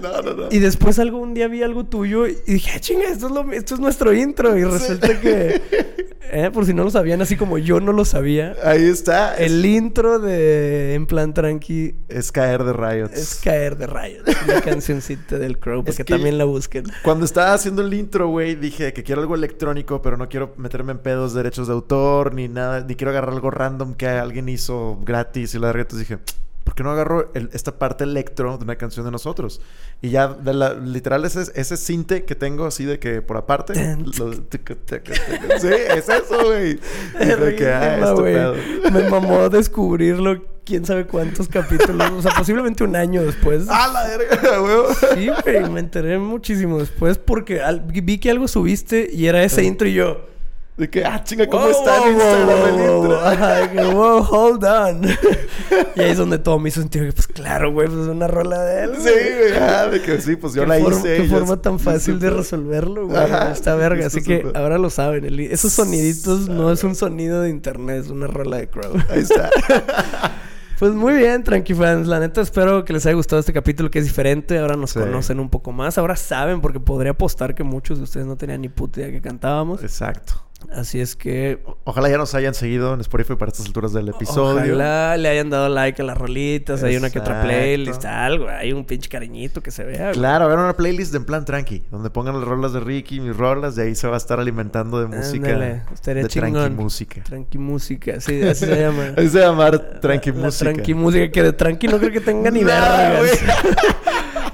No, 0.00 0.20
no, 0.20 0.34
no. 0.34 0.48
Y 0.50 0.58
después 0.58 0.98
algún 0.98 1.32
día 1.32 1.48
vi 1.48 1.62
algo 1.62 1.86
tuyo 1.86 2.26
y 2.26 2.36
dije, 2.46 2.72
"Ah, 2.74 2.80
chinga, 2.80 3.04
esto 3.04 3.26
es, 3.28 3.32
lo- 3.32 3.50
esto 3.52 3.74
es 3.74 3.80
nuestro 3.80 4.12
intro. 4.12 4.54
Y 4.58 4.62
resulta 4.64 5.18
que, 5.18 5.62
eh, 6.30 6.50
por 6.52 6.66
si 6.66 6.74
no 6.74 6.84
lo 6.84 6.90
sabían, 6.90 7.22
así 7.22 7.36
como 7.36 7.56
yo 7.56 7.80
no 7.80 7.90
lo 7.92 8.04
sabía, 8.04 8.54
Ahí 8.64 8.84
está. 8.84 9.34
Es, 9.36 9.50
el 9.50 9.64
intro 9.64 10.18
de 10.18 10.92
En 10.94 11.06
Plan 11.06 11.32
Tranqui 11.32 11.94
es 12.10 12.32
caer 12.32 12.64
de 12.64 12.74
rayos. 12.74 13.12
es 13.14 13.36
Caer 13.42 13.78
de 13.78 13.86
Rayos. 13.86 14.24
La 14.46 14.60
cancioncita 14.60 15.38
del 15.38 15.58
Crow, 15.58 15.80
Es 15.80 15.86
porque 15.86 16.04
que- 16.04 16.12
también 16.12 16.36
la 16.36 16.44
busquen. 16.44 16.84
Cuando 17.02 17.23
estaba 17.24 17.54
haciendo 17.54 17.82
el 17.82 17.92
intro, 17.94 18.28
güey, 18.28 18.54
dije 18.54 18.92
que 18.92 19.02
quiero 19.02 19.20
algo 19.20 19.34
electrónico, 19.34 20.02
pero 20.02 20.16
no 20.16 20.28
quiero 20.28 20.54
meterme 20.56 20.92
en 20.92 20.98
pedos 20.98 21.32
de 21.32 21.42
derechos 21.42 21.66
de 21.68 21.72
autor 21.72 22.34
ni 22.34 22.48
nada, 22.48 22.80
ni 22.80 22.94
quiero 22.94 23.10
agarrar 23.10 23.34
algo 23.34 23.50
random 23.50 23.94
que 23.94 24.06
alguien 24.06 24.48
hizo 24.48 24.98
gratis 25.02 25.54
y 25.54 25.58
la 25.58 25.68
verga. 25.68 25.82
Entonces 25.82 26.08
dije, 26.08 26.22
¿por 26.64 26.74
qué 26.74 26.82
no 26.82 26.90
agarro 26.90 27.30
el- 27.34 27.50
esta 27.52 27.78
parte 27.78 28.04
electro 28.04 28.56
de 28.58 28.64
una 28.64 28.76
canción 28.76 29.04
de 29.04 29.12
nosotros? 29.12 29.60
Y 30.02 30.10
ya, 30.10 30.28
de 30.28 30.54
la, 30.54 30.74
literal, 30.74 31.24
ese, 31.24 31.42
ese 31.54 31.76
cinte 31.76 32.24
que 32.24 32.34
tengo 32.34 32.64
así 32.66 32.84
de 32.84 32.98
que 32.98 33.22
por 33.22 33.36
aparte. 33.36 33.74
Lo- 34.18 34.32
sí, 34.32 35.68
es 35.68 36.08
eso, 36.08 36.44
güey. 36.44 36.78
Dije 37.20 37.36
de 37.36 37.54
que, 37.56 37.68
ah, 37.68 37.98
este. 37.98 38.90
Me 38.90 39.08
mamó 39.08 39.48
descubrirlo, 39.48 40.42
quién 40.64 40.84
sabe 40.84 41.06
cuántos 41.06 41.48
capítulos, 41.48 42.10
o 42.12 42.22
sea, 42.22 42.32
posiblemente 42.36 42.84
un 42.84 42.96
año 42.96 43.22
después. 43.22 43.66
¡Ah, 43.70 43.90
la 43.92 44.06
verga, 44.16 44.58
güey! 44.58 44.74
Sí, 45.14 45.30
güey, 45.44 45.70
me 45.70 45.80
enteré 45.80 46.18
muchísimo 46.18 46.78
después 46.78 47.18
porque 47.18 47.60
al- 47.62 47.80
vi 47.86 48.18
que 48.18 48.30
algo 48.30 48.48
subiste 48.48 49.08
y 49.12 49.26
era 49.26 49.42
ese 49.42 49.64
intro 49.64 49.86
y 49.88 49.94
yo. 49.94 50.33
De 50.76 50.90
que, 50.90 51.04
ah, 51.04 51.22
chinga, 51.22 51.46
¿cómo 51.46 51.62
Wow, 51.66 51.70
está 51.70 51.98
wow, 52.00 52.08
en 52.08 52.14
Instagram 52.14 52.58
wow, 52.58 53.88
el 53.88 53.94
wow, 53.94 54.26
hold 54.28 54.64
on. 54.64 55.04
y 55.94 56.00
ahí 56.00 56.10
es 56.10 56.18
donde 56.18 56.38
todo 56.38 56.58
me 56.58 56.68
hizo 56.68 56.80
sentido. 56.80 57.04
que, 57.06 57.12
Pues 57.12 57.28
claro, 57.28 57.70
güey, 57.72 57.86
pues 57.86 58.00
es 58.00 58.08
una 58.08 58.26
rola 58.26 58.60
de 58.64 58.82
él. 58.82 58.90
Sí, 58.96 59.02
güey, 59.02 59.52
ah, 59.62 59.86
de 59.86 60.02
que 60.02 60.20
sí, 60.20 60.34
pues 60.34 60.52
yo 60.54 60.66
la 60.66 60.78
forma- 60.80 60.98
hice. 60.98 61.16
Qué 61.18 61.24
forma 61.28 61.56
tan 61.62 61.78
fácil 61.78 62.18
de 62.18 62.26
supe. 62.28 62.38
resolverlo, 62.40 63.06
güey. 63.06 63.22
Está 63.52 63.76
verga. 63.76 64.06
Así 64.08 64.20
que 64.20 64.50
ahora 64.54 64.78
lo 64.78 64.90
saben. 64.90 65.24
el- 65.24 65.38
esos 65.38 65.72
soniditos 65.72 66.48
no 66.48 66.72
es 66.72 66.82
un 66.82 66.96
sonido 66.96 67.40
de 67.42 67.50
internet, 67.50 68.04
es 68.06 68.10
una 68.10 68.26
rola 68.26 68.56
de 68.56 68.66
Crow. 68.68 68.94
Ahí 69.10 69.20
está. 69.20 69.50
Pues 70.76 70.92
muy 70.92 71.14
bien, 71.14 71.44
tranqui 71.44 71.72
fans. 71.72 72.08
La 72.08 72.18
neta 72.18 72.40
espero 72.40 72.84
que 72.84 72.92
les 72.92 73.06
haya 73.06 73.14
gustado 73.14 73.38
este 73.38 73.52
capítulo 73.52 73.92
que 73.92 74.00
es 74.00 74.04
diferente. 74.06 74.58
Ahora 74.58 74.74
nos 74.76 74.90
Sí. 74.90 74.98
conocen 74.98 75.38
un 75.38 75.48
poco 75.48 75.70
más. 75.70 75.98
Ahora 75.98 76.16
saben, 76.16 76.60
porque 76.60 76.80
podría 76.80 77.12
apostar 77.12 77.54
que 77.54 77.62
muchos 77.62 77.98
de 77.98 78.04
ustedes 78.04 78.26
no 78.26 78.36
tenían 78.36 78.60
ni 78.60 78.68
puta 78.68 79.00
idea 79.00 79.12
que 79.12 79.20
cantábamos. 79.20 79.82
Exacto. 79.84 80.34
Así 80.72 81.00
es 81.00 81.16
que 81.16 81.60
Ojalá 81.84 82.08
ya 82.08 82.16
nos 82.16 82.34
hayan 82.34 82.54
seguido 82.54 82.94
en 82.94 83.00
Spotify 83.00 83.34
para 83.36 83.50
estas 83.50 83.66
alturas 83.66 83.92
del 83.92 84.08
episodio. 84.08 84.74
Ojalá 84.74 85.16
le 85.18 85.28
hayan 85.28 85.50
dado 85.50 85.68
like 85.68 86.00
a 86.00 86.04
las 86.04 86.16
rolitas, 86.16 86.82
hay 86.82 86.96
una 86.96 87.10
que 87.10 87.18
otra 87.18 87.42
playlist, 87.42 88.04
algo, 88.06 88.48
hay 88.48 88.72
un 88.72 88.84
pinche 88.84 89.08
cariñito 89.08 89.60
que 89.60 89.70
se 89.70 89.84
vea. 89.84 90.12
Claro, 90.12 90.46
hagan 90.46 90.60
una 90.60 90.74
playlist 90.74 91.12
de 91.12 91.18
en 91.18 91.24
plan 91.26 91.44
tranqui, 91.44 91.82
donde 91.90 92.10
pongan 92.10 92.38
las 92.38 92.44
rolas 92.48 92.72
de 92.72 92.80
Ricky, 92.80 93.20
mis 93.20 93.36
rolas, 93.36 93.76
de 93.76 93.84
ahí 93.84 93.94
se 93.94 94.08
va 94.08 94.14
a 94.14 94.16
estar 94.16 94.40
alimentando 94.40 94.98
de 95.00 95.06
música. 95.06 95.48
Ándale, 95.48 95.82
de 96.04 96.28
tranqui 96.28 96.70
música. 96.70 97.22
Tranqui 97.22 97.58
música, 97.58 98.20
sí, 98.20 98.42
así 98.42 98.64
se 98.64 98.80
llama. 98.80 99.12
Ahí 99.16 99.28
se 99.28 99.40
va 99.40 99.46
a 99.46 99.50
llamar 99.50 100.00
tranqui 100.00 100.32
La 100.32 100.44
música. 100.44 100.72
Tranqui 100.72 100.94
música, 100.94 101.30
que 101.30 101.42
de 101.42 101.52
tranqui 101.52 101.86
no 101.86 101.98
creo 101.98 102.12
que 102.12 102.20
tenga 102.20 102.50
ni 102.50 102.62
güey. 102.62 102.72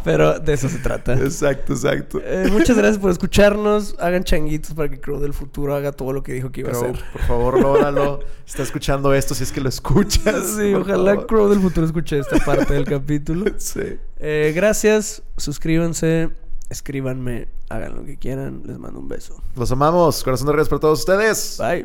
Pero 0.05 0.39
de 0.39 0.53
eso 0.53 0.69
se 0.69 0.79
trata. 0.79 1.15
Exacto, 1.15 1.73
exacto. 1.75 2.21
Eh, 2.25 2.49
muchas 2.51 2.77
gracias 2.77 2.99
por 2.99 3.11
escucharnos. 3.11 3.95
Hagan 3.99 4.25
changuitos 4.25 4.75
para 4.75 4.89
que 4.89 5.01
Crow 5.01 5.21
del 5.21 5.35
futuro 5.35 5.75
haga 5.75 5.93
todo 5.93 6.13
lo 6.13 6.23
que 6.23 6.33
dijo 6.33 6.51
que 6.51 6.61
iba 6.61 6.71
Crow, 6.71 6.85
a 6.85 6.89
hacer. 6.91 7.05
por 7.13 7.23
favor, 7.23 7.61
lóralo. 7.61 8.21
Está 8.47 8.63
escuchando 8.63 9.13
esto 9.15 9.35
si 9.35 9.45
es 9.45 9.53
que 9.53 9.61
lo 9.61 9.69
escuchas. 9.69 10.55
Sí, 10.57 10.75
ojalá 10.75 11.13
favor. 11.13 11.27
Crow 11.27 11.49
del 11.49 11.61
futuro 11.61 11.87
escuche 11.87 12.19
esta 12.19 12.39
parte 12.45 12.75
del 12.75 12.85
capítulo. 12.85 13.45
Sí. 13.59 13.99
Eh, 14.19 14.53
gracias, 14.55 15.23
suscríbanse, 15.37 16.31
escríbanme, 16.69 17.49
hagan 17.69 17.95
lo 17.97 18.05
que 18.05 18.17
quieran. 18.17 18.63
Les 18.67 18.79
mando 18.79 18.99
un 19.01 19.09
beso. 19.09 19.43
Los 19.57 19.71
amamos. 19.73 20.23
Corazón 20.25 20.47
de 20.49 20.53
redes 20.55 20.69
para 20.69 20.81
todos 20.81 21.01
ustedes. 21.01 21.59
Bye. 21.59 21.85